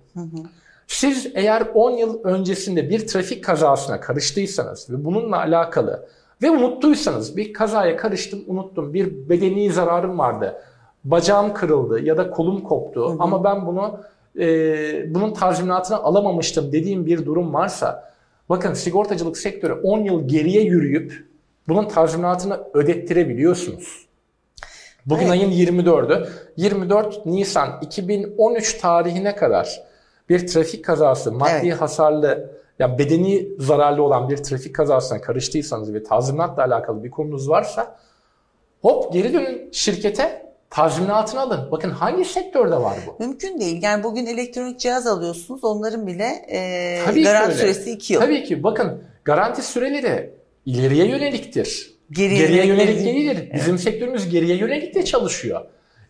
Siz 0.87 1.33
eğer 1.35 1.63
10 1.75 1.91
yıl 1.91 2.25
öncesinde 2.25 2.91
bir 2.91 3.07
trafik 3.07 3.45
kazasına 3.45 4.01
karıştıysanız 4.01 4.91
ve 4.91 5.05
bununla 5.05 5.39
alakalı 5.39 6.09
ve 6.43 6.51
unuttuysanız 6.51 7.37
bir 7.37 7.53
kazaya 7.53 7.97
karıştım 7.97 8.45
unuttum 8.47 8.95
bir 8.95 9.29
bedeni 9.29 9.73
zararım 9.73 10.19
vardı 10.19 10.63
bacağım 11.05 11.55
kırıldı 11.55 12.01
ya 12.01 12.17
da 12.17 12.31
kolum 12.31 12.61
koptu 12.61 13.17
ama 13.19 13.45
ben 13.45 13.67
bunu 13.67 14.01
e, 14.39 15.15
bunun 15.15 15.35
tazminatını 15.35 15.97
alamamıştım 15.97 16.73
dediğim 16.73 17.07
bir 17.07 17.27
durum 17.27 17.55
varsa 17.55 18.13
bakın 18.49 18.75
sigortacılık 18.75 19.39
sektörü 19.39 19.73
10 19.73 19.99
yıl 19.99 20.29
geriye 20.29 20.63
yürüyüp 20.63 21.27
bunun 21.69 21.89
tazminatını 21.89 22.61
ödettirebiliyorsunuz. 22.75 24.07
Bugün 25.07 25.27
Evet. 25.27 25.33
ayın 25.33 25.51
24'ü. 25.51 26.29
24 26.57 27.27
Nisan 27.27 27.79
2013 27.83 28.75
tarihine 28.75 29.37
kadar 29.37 29.83
bir 30.29 30.47
trafik 30.47 30.85
kazası, 30.85 31.33
maddi 31.33 31.53
Evet. 31.63 31.81
hasarlı, 31.81 32.51
ya 32.79 32.99
bedeni 32.99 33.49
zararlı 33.59 34.03
olan 34.03 34.29
bir 34.29 34.37
trafik 34.37 34.75
kazasına 34.75 35.21
karıştıysanız 35.21 35.95
ve 35.95 36.03
tazminatla 36.03 36.63
alakalı 36.65 37.05
bir 37.05 37.11
konunuz 37.11 37.49
varsa 37.49 37.97
hop 38.83 39.13
geri 39.13 39.33
dönün 39.33 39.69
şirkete. 39.73 40.47
Tazminatını 40.71 41.41
alın. 41.41 41.69
Bakın 41.73 41.91
hangi 41.91 42.25
sektörde 42.25 42.77
var 42.77 42.97
bu? 43.07 43.25
Mümkün 43.25 43.61
değil. 43.61 43.83
Yani 43.83 44.05
bugün 44.05 44.27
elektronik 44.27 44.81
cihaz 44.81 45.07
alıyorsunuz. 45.07 45.65
Onların 45.65 46.07
bile 46.07 46.25
e, 46.49 47.01
Tabii 47.07 47.23
garanti 47.23 47.57
süresi 47.57 47.91
2 47.91 48.13
yıl. 48.13 48.21
Tabii 48.21 48.45
ki 48.45 48.63
bakın 48.63 49.03
garanti 49.25 49.63
süreleri 49.63 50.31
ileriye 50.67 51.07
yöneliktir. 51.07 51.97
Geriye 52.11 52.41
Geriye, 52.41 52.67
yönelik 52.67 52.89
yönelik 52.89 53.05
değil. 53.05 53.31
değildir. 53.31 53.51
Bizim 53.55 53.79
sektörümüz 53.79 54.31
geriye 54.31 54.57
yönelik 54.57 54.95
de 54.95 55.05
çalışıyor. 55.05 55.61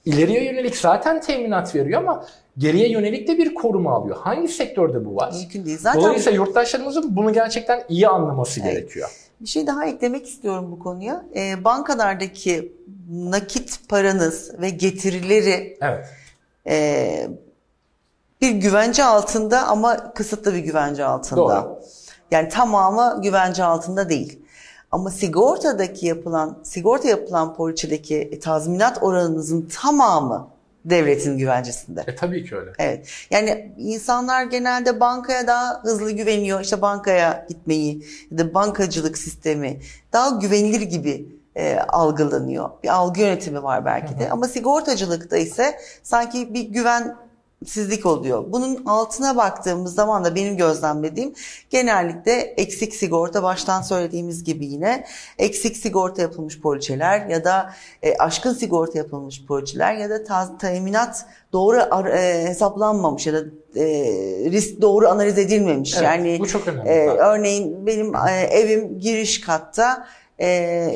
İleriye 0.07 0.45
yönelik 0.45 0.77
zaten 0.77 1.21
teminat 1.21 1.75
veriyor 1.75 2.01
ama 2.01 2.27
geriye 2.59 2.91
yönelik 2.91 3.29
de 3.29 3.39
bir 3.39 3.55
koruma 3.55 3.93
alıyor. 3.93 4.17
Hangi 4.21 4.49
sektörde 4.49 5.05
bu 5.05 5.17
var? 5.17 5.33
Mümkün 5.41 5.67
değil. 5.67 5.79
Zaten 5.79 6.03
Dolayısıyla 6.03 6.37
yurttaşlarımızın 6.45 7.17
bunu 7.17 7.33
gerçekten 7.33 7.83
iyi 7.89 8.09
anlaması 8.09 8.61
Evet. 8.61 8.73
gerekiyor. 8.73 9.11
bir 9.41 9.47
şey 9.47 9.67
daha 9.67 9.87
eklemek 9.87 10.27
istiyorum 10.27 10.69
bu 10.73 10.79
konuya. 10.79 11.25
E, 11.37 11.65
bankalardaki 11.65 12.73
nakit 13.11 13.89
paranız 13.89 14.61
ve 14.61 14.71
getirileri 14.71 15.79
Evet. 15.83 16.05
e, 16.67 17.29
bir 18.41 18.51
güvence 18.51 19.05
altında 19.05 19.67
ama 19.67 20.15
kısıtlı 20.15 20.55
bir 20.55 20.59
güvence 20.59 21.05
altında. 21.05 21.41
Doğru. 21.41 21.81
Yani 22.31 22.49
tamamı 22.49 23.23
güvence 23.23 23.65
altında 23.65 24.09
değil. 24.09 24.39
Ama 24.93 25.11
sigortadaki 25.11 26.07
yapılan, 26.07 26.59
sigorta 26.63 27.09
yapılan 27.09 27.55
poliçedeki 27.55 28.39
tazminat 28.43 29.03
oranınızın 29.03 29.69
tamamı 29.83 30.49
devletin 30.85 31.39
güvencesinde. 31.39 32.05
E 32.07 32.15
tabii 32.15 32.45
ki 32.45 32.57
öyle. 32.57 32.73
Evet. 32.79 33.09
Yani 33.31 33.73
insanlar 33.79 34.45
genelde 34.45 35.01
bankaya 35.01 35.47
daha 35.47 35.83
hızlı 35.83 36.11
güveniyor. 36.11 36.61
İşte 36.61 36.83
bankaya 36.83 37.47
gitmeyi 37.49 38.05
ya 38.31 38.39
da 38.39 38.55
bankacılık 38.55 39.19
sistemi 39.19 39.81
daha 40.13 40.29
güvenilir 40.29 40.81
gibi 40.81 41.29
e, 41.57 41.79
algılanıyor. 41.79 42.71
Bir 42.83 42.89
algı 42.89 43.21
yönetimi 43.21 43.63
var 43.63 43.85
belki 43.85 44.19
de. 44.19 44.31
Ama 44.31 44.49
sigortacılıkta 44.49 45.37
ise 45.37 45.79
sanki 46.03 46.55
bir 46.55 46.63
güvensizlik 47.67 48.07
oluyor. 48.07 48.45
Bunun 48.53 48.85
altına 48.87 49.37
baktığımız 49.37 49.95
zaman 49.95 50.25
da 50.25 50.35
benim 50.35 50.57
gözlemlediğim 50.57 51.35
genellikle 51.71 52.33
eksik 52.33 52.95
sigorta 52.95 53.43
baştan 53.43 53.83
söylediğimiz 53.83 54.45
gibi 54.45 54.67
yine 54.67 55.05
eksik 55.39 55.77
sigorta 55.77 56.23
yapılmış 56.23 56.61
poliçeler 56.61 57.27
ya 57.27 57.45
da 57.45 57.73
e, 58.03 58.17
aşkın 58.17 58.53
sigorta 58.53 58.99
yapılmış 58.99 59.45
poliçeler 59.47 59.95
ya 59.95 60.11
da 60.11 60.25
ta- 60.25 60.59
teminat 60.59 61.27
doğru 61.53 61.81
ar- 61.91 62.07
e, 62.07 62.45
hesaplanmamış 62.49 63.27
ya 63.27 63.35
da 63.35 63.39
e, 63.77 63.85
risk 64.51 64.81
doğru 64.81 65.09
analiz 65.09 65.39
edilmemiş. 65.39 65.95
Evet, 65.95 66.05
yani 66.05 66.39
bu 66.41 66.47
çok 66.47 66.69
önemli. 66.69 66.89
e, 66.89 67.07
örneğin 67.09 67.87
benim 67.87 68.15
e, 68.15 68.31
evim 68.51 69.01
giriş 69.01 69.41
katta 69.41 70.07
e, 70.39 70.49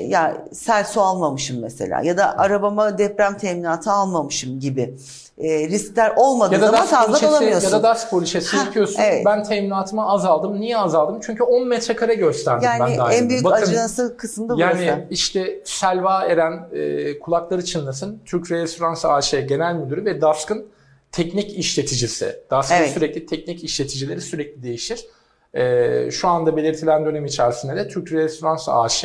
ya 0.08 0.46
sel 0.52 0.84
su 0.84 1.00
almamışım 1.00 1.60
mesela 1.60 2.00
ya 2.02 2.16
da 2.16 2.38
arabama 2.38 2.98
deprem 2.98 3.38
teminatı 3.38 3.90
almamışım 3.92 4.60
gibi 4.60 4.94
e, 5.42 5.68
riskler 5.68 6.12
olmadığı 6.16 6.54
ya 6.54 6.60
da 6.60 6.66
zaman 6.66 6.86
fazla 6.86 7.06
poliçesi, 7.06 7.30
bulamıyorsun. 7.30 7.68
ya 7.68 7.72
da 7.72 7.82
DAS 7.82 8.10
poliçesi 8.10 8.56
Hah, 8.56 8.64
yapıyorsun. 8.66 9.00
evet. 9.02 9.26
Ben 9.26 9.42
teminatımı 9.44 10.10
azaldım. 10.10 10.60
Niye 10.60 10.78
azaldım? 10.78 11.18
Çünkü 11.22 11.42
10 11.42 11.68
metrekare 11.68 12.14
gösterdim 12.14 12.68
ben 12.72 12.86
yani 12.86 12.98
dairede. 12.98 13.16
en 13.16 13.28
büyük 13.28 13.44
Bakın, 13.44 13.62
acınası 13.62 14.16
kısmı 14.16 14.48
da 14.48 14.54
Yani 14.58 14.82
burası. 14.86 15.06
işte 15.10 15.60
Selva 15.64 16.24
Eren 16.24 16.68
e, 16.72 17.18
kulakları 17.18 17.64
çınlasın. 17.64 18.22
Türk 18.24 18.50
Restoransı 18.50 19.12
AŞ 19.12 19.30
Genel 19.30 19.74
Müdürü 19.74 20.04
ve 20.04 20.20
DASK'ın 20.20 20.66
teknik 21.12 21.58
işleticisi. 21.58 22.36
DASK'ın 22.50 22.74
Evet. 22.76 22.90
sürekli 22.90 23.26
teknik 23.26 23.64
işleticileri 23.64 24.20
sürekli 24.20 24.62
değişir. 24.62 25.06
E, 25.54 26.10
şu 26.10 26.28
anda 26.28 26.56
belirtilen 26.56 27.04
dönem 27.06 27.24
içerisinde 27.24 27.76
de 27.76 27.88
Türk 27.88 28.12
Restoransı 28.12 28.72
AŞ 28.72 29.04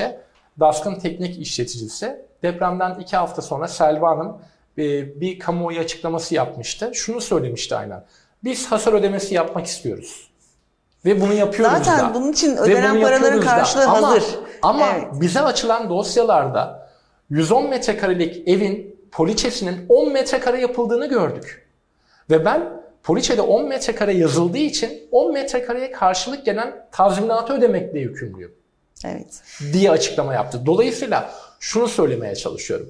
DASK'ın 0.60 0.96
teknik 1.00 1.40
işleticisi. 1.42 2.26
Depremden 2.44 3.00
iki 3.00 3.18
hafta 3.18 3.42
sonra 3.42 3.68
Selva 3.68 4.10
Hanım 4.12 4.38
bir 4.78 5.40
kamuoyu 5.40 5.80
açıklaması 5.80 6.36
yapmıştı. 6.36 6.92
Şunu 6.94 7.22
söylemişti 7.22 7.76
aynen. 7.76 8.04
Biz 8.44 8.66
hasar 8.72 8.94
ödemesi 8.94 9.36
yapmak 9.36 9.66
istiyoruz. 9.66 10.30
Ve 11.06 11.22
bunu 11.22 11.34
yapıyoruz 11.34 11.78
Zaten 11.78 12.10
da. 12.10 12.14
bunun 12.14 12.32
için 12.32 12.58
ödenen 12.58 13.02
paraların 13.02 13.16
yapıyoruz 13.16 13.46
da. 13.46 13.50
karşılığı 13.50 13.88
ama, 13.88 14.08
hazır. 14.08 14.24
Ama 14.62 14.88
Evet. 14.96 15.08
bize 15.22 15.42
açılan 15.42 15.90
dosyalarda 15.90 16.90
110 17.30 17.70
metrekarelik 17.70 18.48
evin 18.48 19.00
poliçesinin 19.12 19.86
10 19.90 20.12
metrekare 20.12 20.62
yapıldığını 20.62 21.10
gördük. 21.10 21.68
Ve 22.30 22.46
ben 22.46 22.82
poliçede 23.04 23.42
10 23.42 23.68
metrekare 23.68 24.14
yazıldığı 24.14 24.58
için 24.58 25.08
10 25.12 25.34
metrekareye 25.34 25.92
karşılık 25.92 26.46
gelen 26.46 26.88
tazminatı 26.92 27.54
ödemekle 27.54 28.00
yükümlüyüm 28.00 28.52
Evet. 29.06 29.42
diye 29.74 29.92
açıklama 29.92 30.34
yaptı. 30.34 30.62
Dolayısıyla 30.66 31.32
şunu 31.60 31.88
söylemeye 31.88 32.36
çalışıyorum. 32.36 32.90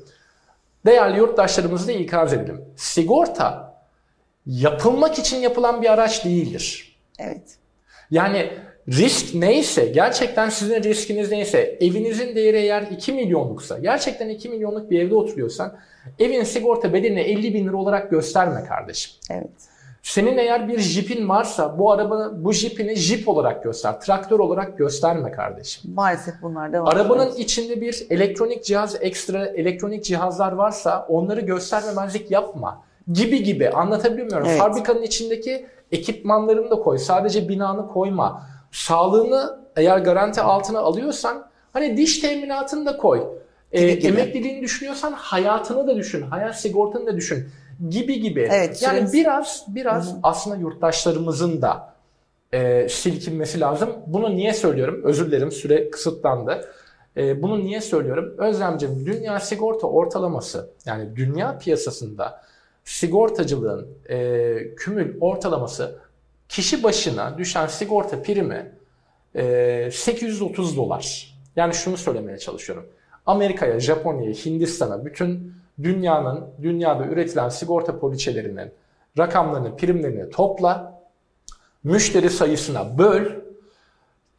Değerli 0.85 1.17
yurttaşlarımızı 1.17 1.87
da 1.87 1.91
ikaz 1.91 2.33
edelim. 2.33 2.61
Sigorta 2.75 3.75
yapılmak 4.45 5.19
için 5.19 5.37
yapılan 5.37 5.81
bir 5.81 5.93
araç 5.93 6.25
değildir. 6.25 6.97
Evet. 7.19 7.57
Yani 8.11 8.51
risk 8.87 9.35
neyse, 9.35 9.85
gerçekten 9.85 10.49
sizin 10.49 10.83
riskiniz 10.83 11.31
neyse, 11.31 11.77
evinizin 11.81 12.35
değeri 12.35 12.57
eğer 12.57 12.81
2 12.81 13.13
milyonluksa, 13.13 13.79
gerçekten 13.79 14.29
2 14.29 14.49
milyonluk 14.49 14.91
bir 14.91 14.99
evde 14.99 15.15
oturuyorsan, 15.15 15.77
evin 16.19 16.43
sigorta 16.43 16.93
bedelini 16.93 17.19
50 17.19 17.53
bin 17.53 17.67
lira 17.67 17.77
olarak 17.77 18.11
gösterme 18.11 18.63
kardeşim. 18.63 19.11
Evet. 19.29 19.74
Senin 20.05 20.37
eğer 20.37 20.67
bir 20.67 20.79
jipin 20.79 21.29
varsa 21.29 21.79
bu 21.79 21.91
arabanı, 21.91 22.45
bu 22.45 22.53
jipini 22.53 22.95
jip 22.95 23.27
olarak 23.29 23.63
göster, 23.63 23.99
traktör 23.99 24.39
olarak 24.39 24.77
gösterme 24.77 25.31
kardeşim. 25.31 25.93
Maalesef 25.93 26.35
bunlar 26.41 26.73
da 26.73 26.83
var. 26.83 26.93
Arabanın 26.95 27.25
Evet. 27.25 27.39
içinde 27.39 27.81
bir 27.81 28.07
elektronik 28.09 28.63
cihaz, 28.65 28.97
ekstra 29.01 29.45
elektronik 29.45 30.03
cihazlar 30.03 30.51
varsa 30.51 31.05
onları 31.09 31.41
göstermemezlik 31.41 32.31
yapma. 32.31 32.81
Gibi 33.11 33.43
gibi 33.43 33.69
anlatabiliyor 33.69 34.27
muyum? 34.27 34.45
Evet. 34.47 34.59
Fabrikanın 34.59 35.01
içindeki 35.01 35.65
ekipmanlarını 35.91 36.69
da 36.69 36.75
koy. 36.75 36.97
Sadece 36.97 37.49
binanı 37.49 37.87
koyma. 37.87 38.41
Sağlığını 38.71 39.59
eğer 39.75 39.97
garanti 39.97 40.41
altına 40.41 40.79
alıyorsan 40.79 41.45
hani 41.73 41.97
diş 41.97 42.19
teminatını 42.19 42.85
da 42.85 42.97
koy. 42.97 43.23
Ee, 43.71 43.81
Gibi 43.81 43.99
gibi. 43.99 44.07
emekliliğini 44.07 44.61
düşünüyorsan 44.61 45.11
hayatını 45.11 45.87
da 45.87 45.95
düşün. 45.95 46.21
Hayat 46.21 46.59
sigortanı 46.59 47.05
da 47.05 47.15
düşün. 47.15 47.49
Gibi 47.89 48.19
gibi. 48.19 48.49
Evet, 48.51 48.81
yani 48.81 48.99
süremiz- 48.99 49.13
biraz 49.13 49.65
biraz 49.67 50.15
aslında 50.23 50.55
yurttaşlarımızın 50.55 51.61
da 51.61 51.93
e, 52.53 52.89
silkinmesi 52.89 53.59
lazım. 53.59 53.89
Bunu 54.07 54.35
niye 54.35 54.53
söylüyorum? 54.53 55.01
Özür 55.03 55.27
dilerim 55.27 55.51
süre 55.51 55.89
kısıtlandı. 55.89 56.69
E, 57.17 57.41
bunu 57.41 57.59
niye 57.63 57.81
söylüyorum? 57.81 58.35
Özlemciğim 58.37 59.05
dünya 59.05 59.39
sigorta 59.39 59.87
ortalaması 59.87 60.69
yani 60.85 61.15
dünya 61.15 61.57
piyasasında 61.57 62.41
sigortacılığın 62.83 63.87
e, 64.09 64.75
kümül 64.75 65.17
ortalaması 65.21 65.95
kişi 66.49 66.83
başına 66.83 67.37
düşen 67.37 67.67
sigorta 67.67 68.21
primi 68.21 68.71
e, 69.35 69.89
830 69.91 70.77
dolar. 70.77 71.35
Yani 71.55 71.73
şunu 71.73 71.97
söylemeye 71.97 72.37
çalışıyorum. 72.37 72.85
Amerika'ya, 73.25 73.79
Japonya'ya, 73.79 74.33
Hindistan'a 74.33 75.05
bütün 75.05 75.53
dünyanın 75.83 76.45
dünyada 76.61 77.05
üretilen 77.05 77.49
sigorta 77.49 77.99
poliçelerinin 77.99 78.71
rakamlarını, 79.17 79.77
primlerini 79.77 80.29
topla 80.29 81.01
müşteri 81.83 82.29
sayısına 82.29 82.97
böl, 82.97 83.25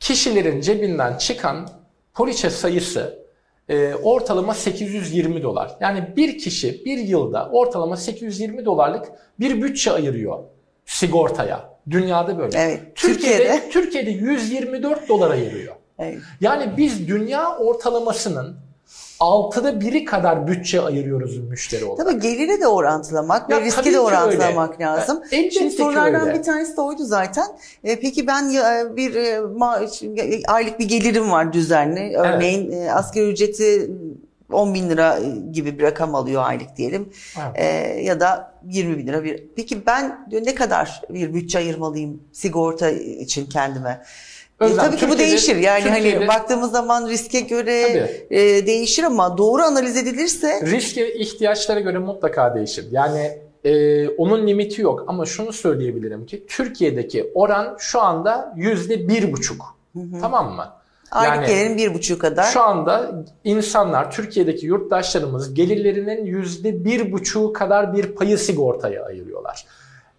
kişilerin 0.00 0.60
cebinden 0.60 1.16
çıkan 1.16 1.68
poliçe 2.14 2.50
sayısı 2.50 3.26
e, 3.68 3.94
ortalama 3.94 4.54
820 4.54 5.42
dolar. 5.42 5.76
Yani 5.80 6.12
bir 6.16 6.38
kişi 6.38 6.84
bir 6.84 6.98
yılda 6.98 7.48
ortalama 7.52 7.96
820 7.96 8.64
dolarlık 8.64 9.06
bir 9.40 9.62
bütçe 9.62 9.92
ayırıyor 9.92 10.38
sigortaya. 10.86 11.76
Dünyada 11.90 12.38
böyle. 12.38 12.58
Evet, 12.58 12.80
Türkiye'de, 12.94 13.36
Türkiye'de- 13.38 13.70
Türkiye'de 13.70 14.10
124 14.10 15.08
dolar 15.08 15.30
ayırıyor. 15.30 15.74
Evet. 15.98 16.18
Yani 16.40 16.76
biz 16.76 17.08
dünya 17.08 17.56
ortalamasının 17.56 18.56
altıda 19.20 19.80
biri 19.80 20.04
kadar 20.04 20.46
bütçe 20.46 20.80
ayırıyoruz 20.80 21.38
müşteri 21.38 21.84
olarak. 21.84 22.06
Tabii 22.06 22.20
geliri 22.20 22.60
de 22.60 22.66
orantılamak 22.66 23.50
Ya 23.50 23.60
ve 23.60 23.64
riski 23.64 23.92
de 23.92 24.00
orantılamak 24.00 24.72
öyle. 24.74 24.84
lazım. 24.84 25.22
E, 25.30 25.36
elbette 25.36 25.50
Şimdi 25.50 25.70
sorulardan 25.70 26.28
öyle. 26.28 26.38
bir 26.38 26.42
tanesi 26.42 26.76
de 26.76 26.80
oydu 26.80 27.04
zaten. 27.04 27.46
E, 27.84 28.00
peki 28.00 28.26
ben 28.26 28.42
ya, 28.48 28.96
bir 28.96 29.14
e, 29.14 29.36
ma- 29.38 30.20
e, 30.20 30.42
aylık 30.46 30.78
bir 30.78 30.88
gelirim 30.88 31.30
var 31.30 31.52
düzenli. 31.52 32.16
Örneğin 32.16 32.72
e, 32.72 32.92
asgari 32.92 33.30
ücreti 33.30 33.90
10 34.52 34.74
bin 34.74 34.90
lira 34.90 35.18
gibi 35.52 35.78
bir 35.78 35.82
rakam 35.84 36.14
alıyor 36.14 36.42
aylık 36.46 36.76
diyelim. 36.76 37.08
Evet. 37.38 37.50
E, 37.54 37.64
ya 38.02 38.20
da 38.20 38.52
20 38.64 38.98
bin 38.98 39.06
lira 39.06 39.24
bir. 39.24 39.44
Peki 39.56 39.86
ben 39.86 40.26
diyor, 40.30 40.42
ne 40.46 40.54
kadar 40.54 41.02
bir 41.10 41.34
bütçe 41.34 41.58
ayırmalıyım 41.58 42.22
sigorta 42.32 42.90
için 42.90 43.46
kendime? 43.46 43.90
E, 43.90 44.04
Özlem, 44.60 44.84
tabii 44.84 44.96
ki 44.96 45.08
bu 45.08 45.18
değişir. 45.18 45.56
Yani 45.56 45.82
Türkiye'de- 45.84 46.16
hani 46.16 46.28
baktığımız 46.28 46.70
zaman 46.72 47.08
riske 47.08 47.40
göre 47.40 47.82
Tabii. 47.88 48.38
e, 48.40 48.66
değişir 48.66 49.02
ama 49.02 49.38
doğru 49.38 49.62
analiz 49.62 49.96
edilirse 49.96 50.60
Riske 50.66 51.14
ihtiyaçlara 51.14 51.80
göre 51.80 51.98
mutlaka 51.98 52.54
değişir. 52.54 52.86
Yani 52.90 53.38
e, 53.64 54.08
onun 54.08 54.46
limiti 54.46 54.82
yok 54.82 55.04
ama 55.06 55.26
şunu 55.26 55.52
söyleyebilirim 55.52 56.26
ki 56.26 56.44
Türkiye'deki 56.48 57.30
oran 57.34 57.76
şu 57.78 58.00
anda 58.00 58.52
yüzde 58.56 59.08
bir 59.08 59.32
buçuk. 59.32 59.76
Tamam 60.20 60.52
mı? 60.54 60.72
Aylık 61.10 61.36
Yani- 61.36 61.46
gelirin 61.46 61.76
bir 61.76 61.94
buçuğu 61.94 62.18
kadar. 62.18 62.44
Şu 62.44 62.60
anda 62.62 63.24
insanlar, 63.44 64.10
Türkiye'deki 64.10 64.66
yurttaşlarımız 64.66 65.54
gelirlerinin 65.54 66.24
yüzde 66.26 66.84
bir 66.84 67.12
buçuğu 67.12 67.52
kadar 67.52 67.96
bir 67.96 68.06
payı 68.06 68.38
sigortaya 68.38 69.04
ayırıyorlar. 69.04 69.66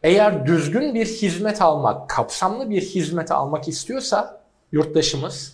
Eğer 0.04 0.46
düzgün 0.46 0.96
bir 0.96 1.06
hizmet 1.06 1.62
almak, 1.62 2.10
kapsamlı 2.10 2.70
bir 2.70 2.82
hizmet 2.82 3.32
almak 3.32 3.68
istiyorsa 3.68 4.42
yurttaşımız 4.72 5.54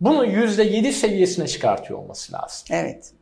bunu 0.00 0.24
yüzde 0.24 0.62
yedi 0.62 0.92
seviyesine 0.92 1.46
çıkartıyor 1.46 1.98
olması 1.98 2.32
lazım. 2.32 2.66
Evet. 2.70 3.12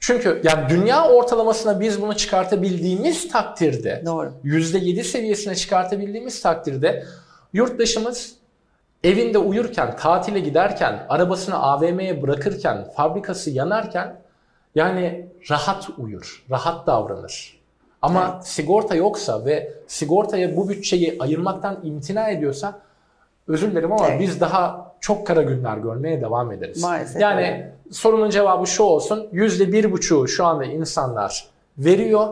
Çünkü 0.00 0.40
yani 0.44 0.68
dünya 0.68 1.08
ortalamasına 1.08 1.80
biz 1.80 2.02
bunu 2.02 2.16
çıkartabildiğimiz 2.16 3.28
takdirde 3.28 4.02
Doğru. 4.06 4.32
%7 4.44 5.02
seviyesine 5.02 5.54
çıkartabildiğimiz 5.54 6.42
takdirde 6.42 7.04
yurttaşımız 7.52 8.34
evinde 9.04 9.38
uyurken, 9.38 9.96
tatile 9.96 10.40
giderken, 10.40 11.06
arabasını 11.08 11.58
AVM'ye 11.58 12.22
bırakırken, 12.22 12.88
fabrikası 12.96 13.50
yanarken 13.50 14.20
yani 14.74 15.28
rahat 15.50 15.88
uyur, 15.98 16.44
rahat 16.50 16.86
davranır. 16.86 17.57
Ama 18.02 18.40
sigorta 18.42 18.94
yoksa 18.94 19.44
ve 19.44 19.72
sigortaya 19.86 20.56
bu 20.56 20.68
bütçeyi 20.68 21.16
ayırmaktan 21.20 21.78
imtina 21.82 22.28
ediyorsa 22.28 22.78
özür 23.48 23.70
dilerim 23.70 23.92
ama 23.92 24.08
Evet. 24.08 24.20
biz 24.20 24.40
daha 24.40 24.92
çok 25.00 25.26
kara 25.26 25.42
günler 25.42 25.76
görmeye 25.76 26.20
devam 26.20 26.52
ederiz. 26.52 26.82
Maalesef 26.82 27.22
Yani 27.22 27.40
öyle. 27.40 27.74
sorunun 27.92 28.30
cevabı 28.30 28.66
şu 28.66 28.82
olsun. 28.82 29.28
Yüzde 29.32 29.72
bir 29.72 29.92
buçuğu 29.92 30.28
şu 30.28 30.44
anda 30.46 30.64
insanlar 30.64 31.46
veriyor. 31.78 32.28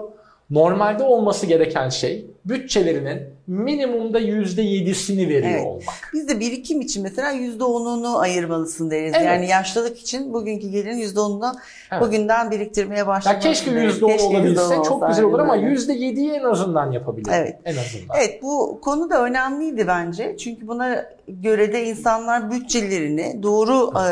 Normalde 0.51 1.03
olması 1.03 1.47
gereken 1.47 1.89
şey 1.89 2.27
bütçelerinin 2.49 3.23
minimumda 3.47 4.19
yüzde 4.19 4.63
yedisini 4.63 5.29
veriyor 5.29 5.51
Evet. 5.53 5.67
olmak. 5.67 6.11
Biz 6.13 6.29
de 6.29 6.41
birikim 6.41 6.81
için 6.81 7.03
mesela 7.03 7.31
yüzde 7.31 7.65
onunu 7.65 8.19
ayırmalısın 8.19 8.91
deriz. 8.91 9.13
Evet. 9.17 9.27
Yani 9.27 9.49
yaşlılık 9.49 9.99
için 9.99 10.33
bugünkü 10.33 10.69
gelirin 10.69 10.97
yüzde 10.97 11.21
onunu 11.21 11.53
Evet. 11.93 12.03
bugünden 12.03 12.51
biriktirmeye 12.51 12.99
Ya 12.99 13.07
başlamak. 13.07 13.43
keşke 13.43 13.75
deriz. 13.75 13.85
yüzde 13.95 14.05
on 14.05 14.11
Keşke 14.11 14.27
olabilse 14.27 14.63
%10 14.63 14.85
çok 14.89 15.09
güzel 15.09 15.25
olur 15.25 15.39
ama 15.39 15.53
aynen 15.53 15.65
öyle. 15.65 15.75
yüzde 15.75 15.93
yediyi 15.93 16.31
en 16.31 16.45
azından 16.45 16.93
yapabilir. 16.93 17.31
Evet. 17.35 17.57
En 17.65 17.73
azından. 17.77 18.17
Evet 18.19 18.43
bu 18.43 18.81
konu 18.83 19.11
da 19.11 19.25
önemliydi 19.25 19.87
bence. 19.87 20.37
Çünkü 20.39 20.69
buna 20.69 21.05
göre 21.29 21.73
de 21.73 21.85
insanlar 21.87 22.51
bütçelerini 22.51 23.43
doğru 23.43 23.93
e, 23.99 24.05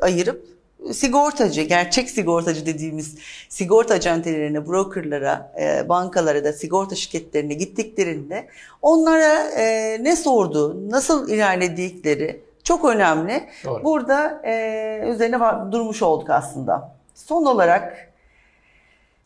ayırıp 0.00 0.59
sigortacı, 0.92 1.62
gerçek 1.62 2.10
sigortacı 2.10 2.66
dediğimiz 2.66 3.14
sigorta 3.48 3.94
acentelerine, 3.94 4.66
brokerlara, 4.66 5.52
e, 5.60 5.88
bankalara 5.88 6.44
da 6.44 6.52
sigorta 6.52 6.94
şirketlerine 6.94 7.54
gittiklerinde 7.54 8.48
onlara 8.82 9.50
e, 9.50 9.96
ne 10.04 10.16
sordu, 10.16 10.90
nasıl 10.90 11.28
ilerledikleri 11.28 12.40
çok 12.64 12.84
önemli. 12.84 13.48
Doğru. 13.64 13.84
Burada 13.84 14.42
e, 14.44 15.04
üzerine 15.06 15.38
durmuş 15.72 16.02
olduk 16.02 16.30
aslında. 16.30 16.92
Son 17.14 17.44
olarak 17.44 18.12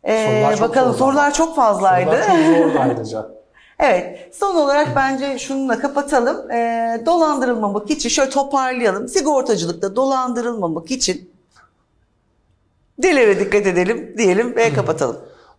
e, 0.05 0.26
Sorular 0.26 0.57
çok 0.57 0.68
bakalım 0.68 0.92
zordu 0.92 0.98
sorular 0.98 1.34
çok 1.34 1.57
fazlaydı. 1.57 2.22
Sorular 2.22 2.72
çok 2.72 2.80
ayrıca. 2.80 3.34
Evet, 3.78 4.34
son 4.34 4.57
olarak 4.57 4.88
bence 4.96 5.38
şununla 5.38 5.78
kapatalım. 5.78 6.50
Ee, 6.50 7.02
dolandırılmamak 7.07 7.90
için 7.90 8.09
şöyle 8.09 8.30
toparlayalım. 8.30 9.09
Sigortacılıkta 9.09 9.96
dolandırılmamak 9.96 10.90
için 10.90 11.34
nelere 12.99 13.40
dikkat 13.40 13.66
edelim 13.66 14.14
diyelim 14.18 14.57
ve 14.57 14.72
kapatalım. 14.72 15.16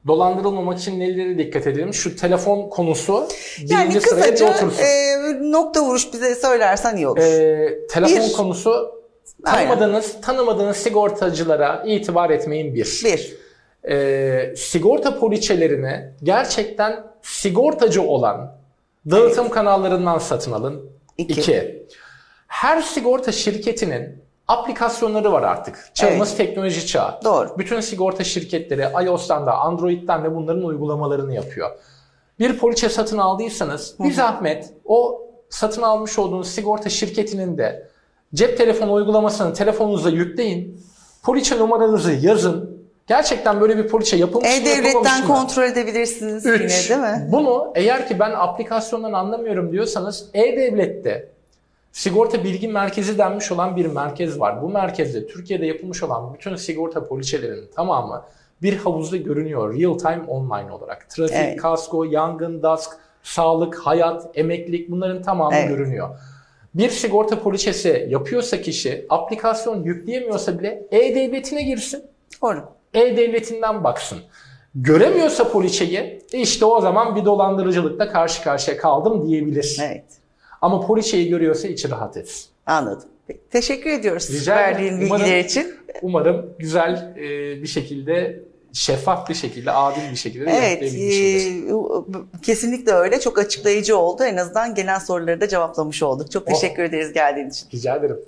Dolandırılmamak 0.07 0.79
için 0.79 0.99
nelere 0.99 1.37
dikkat 1.37 1.67
edelim? 1.67 1.93
Şu 1.93 2.15
telefon 2.15 2.69
konusu 2.69 3.27
birinci 3.57 3.73
Yani 3.73 4.01
sıraya 4.01 4.21
kısaca 4.21 4.49
otursun. 4.49 4.83
e, 4.83 5.51
nokta 5.51 5.81
vuruş 5.83 6.13
bize 6.13 6.35
söylersen 6.35 6.97
iyi 6.97 7.07
olur. 7.07 7.17
Ee, 7.21 7.87
telefon 7.89 8.29
Bir. 8.29 8.33
konusu 8.33 8.91
Aynen. 9.45 9.69
tanımadığınız, 9.69 10.21
tanımadığınız 10.21 10.77
sigortacılara 10.77 11.83
itibar 11.85 12.29
etmeyin 12.29 12.75
bir. 12.75 13.01
Bir, 13.05 13.45
Ee, 13.89 14.53
sigorta 14.57 15.19
poliçelerini 15.19 16.09
gerçekten 16.23 17.03
sigortacı 17.21 18.01
olan 18.01 18.55
dağıtım 19.11 19.49
kanallarından 19.49 20.17
satın 20.17 20.51
alın. 20.51 20.89
İki. 21.17 21.41
İki. 21.41 21.85
Her 22.47 22.81
sigorta 22.81 23.31
şirketinin 23.31 24.23
aplikasyonları 24.47 25.31
var 25.31 25.43
artık. 25.43 25.89
Çağımız 25.93 26.37
teknoloji 26.37 26.87
çağı. 26.87 27.19
doğru. 27.23 27.55
Bütün 27.57 27.79
sigorta 27.79 28.23
şirketleri 28.23 29.05
iOS'tan 29.05 29.45
da 29.45 29.57
Android'den 29.57 30.23
de 30.23 30.35
bunların 30.35 30.63
uygulamalarını 30.63 31.33
yapıyor. 31.33 31.71
Bir 32.39 32.57
poliçe 32.57 32.89
satın 32.89 33.17
aldıysanız 33.17 33.95
bir 33.99 34.13
zahmet 34.13 34.73
o 34.85 35.21
satın 35.49 35.81
almış 35.81 36.19
olduğunuz 36.19 36.47
sigorta 36.47 36.89
şirketinin 36.89 37.57
de 37.57 37.87
cep 38.33 38.57
telefonu 38.57 38.93
uygulamasını 38.93 39.53
telefonunuza 39.53 40.09
yükleyin. 40.09 40.85
Poliçe 41.23 41.59
numaranızı 41.59 42.11
yazın. 42.13 42.75
Gerçekten 43.07 43.61
böyle 43.61 43.77
bir 43.77 43.87
poliçe 43.87 44.17
yapılmış 44.17 44.49
mı 44.49 44.55
E-Devlet'ten 44.55 45.21
mı? 45.21 45.27
kontrol 45.27 45.63
edebilirsiniz 45.63 46.45
yine 46.45 46.55
Üç, 46.55 46.89
değil 46.89 46.99
mi? 46.99 47.27
Bunu 47.31 47.71
eğer 47.75 48.07
ki 48.07 48.19
ben 48.19 48.31
aplikasyondan 48.31 49.13
anlamıyorum 49.13 49.71
diyorsanız 49.71 50.29
E-Devlet'te 50.33 51.29
sigorta 51.95 52.43
bilgi 52.43 52.67
merkezi 52.67 53.17
denmiş 53.17 53.51
olan 53.51 53.75
bir 53.75 53.85
merkez 53.85 54.39
var. 54.39 54.61
Bu 54.61 54.69
merkezde 54.69 55.27
Türkiye'de 55.27 55.65
yapılmış 55.65 56.03
olan 56.03 56.33
bütün 56.33 56.55
sigorta 56.55 57.07
poliçelerinin 57.07 57.67
tamamı 57.75 58.23
bir 58.61 58.77
havuzda 58.77 59.17
görünüyor 59.17 59.79
real 59.79 59.97
time 59.97 60.23
online 60.27 60.71
olarak. 60.71 61.09
Trafik, 61.09 61.35
Evet. 61.35 61.57
kasko, 61.61 62.03
yangın, 62.03 62.63
DASK, 62.63 62.91
sağlık, 63.23 63.75
hayat, 63.75 64.37
emeklilik 64.37 64.91
bunların 64.91 65.21
tamamı 65.21 65.55
Evet. 65.55 65.69
görünüyor. 65.69 66.09
Bir 66.73 66.89
sigorta 66.89 67.39
poliçesi 67.39 68.07
yapıyorsa 68.09 68.61
kişi 68.61 69.05
aplikasyon 69.09 69.83
yükleyemiyorsa 69.83 70.59
bile 70.59 70.87
E-Devlet'ine 70.91 71.63
girsin. 71.63 72.03
Doğru. 72.41 72.63
E-Devleti'nden 72.93 73.83
baksın. 73.83 74.17
Göremiyorsa 74.75 75.51
poliçeyi 75.51 76.21
işte 76.33 76.65
o 76.65 76.81
zaman 76.81 77.15
bir 77.15 77.25
dolandırıcılıkla 77.25 78.11
karşı 78.11 78.43
karşıya 78.43 78.77
kaldım 78.77 79.27
diyebilir. 79.27 79.77
Evet. 79.83 80.24
Ama 80.65 80.81
poliçeyi 80.81 81.29
görüyorsa 81.29 81.67
içi 81.67 81.89
rahat 81.89 82.17
etsin. 82.17 82.45
Anladım. 82.65 83.09
Teşekkür 83.51 83.89
ediyoruz 83.89 84.29
Rica 84.31 84.55
verdiğin 84.55 85.01
bilgiler 85.01 85.39
için. 85.39 85.73
Umarım 86.01 86.45
güzel 86.59 87.13
e, 87.17 87.21
bir 87.61 87.67
şekilde, 87.67 88.39
şeffaf 88.73 89.29
bir 89.29 89.33
şekilde, 89.33 89.71
adil 89.71 90.11
bir 90.11 90.15
şekilde 90.15 90.51
Evet, 90.51 90.83
e, 90.83 92.41
kesinlikle 92.41 92.91
öyle. 92.91 93.19
Çok 93.19 93.39
açıklayıcı 93.39 93.97
oldu. 93.97 94.23
En 94.23 94.37
azından 94.37 94.75
gelen 94.75 94.99
soruları 94.99 95.41
da 95.41 95.47
cevaplamış 95.47 96.03
olduk. 96.03 96.31
Çok 96.31 96.43
Oh. 96.47 96.53
teşekkür 96.53 96.83
ederiz 96.83 97.13
geldiğin 97.13 97.49
için. 97.49 97.67
Rica 97.73 97.95
ederim. 97.95 98.19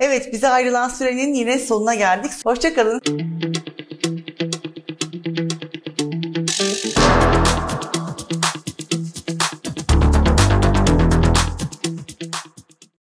Evet, 0.00 0.32
bize 0.32 0.48
ayrılan 0.48 0.88
sürenin 0.88 1.34
yine 1.34 1.58
sonuna 1.58 1.94
geldik. 1.94 2.30
Hoşçakalın. 2.44 3.00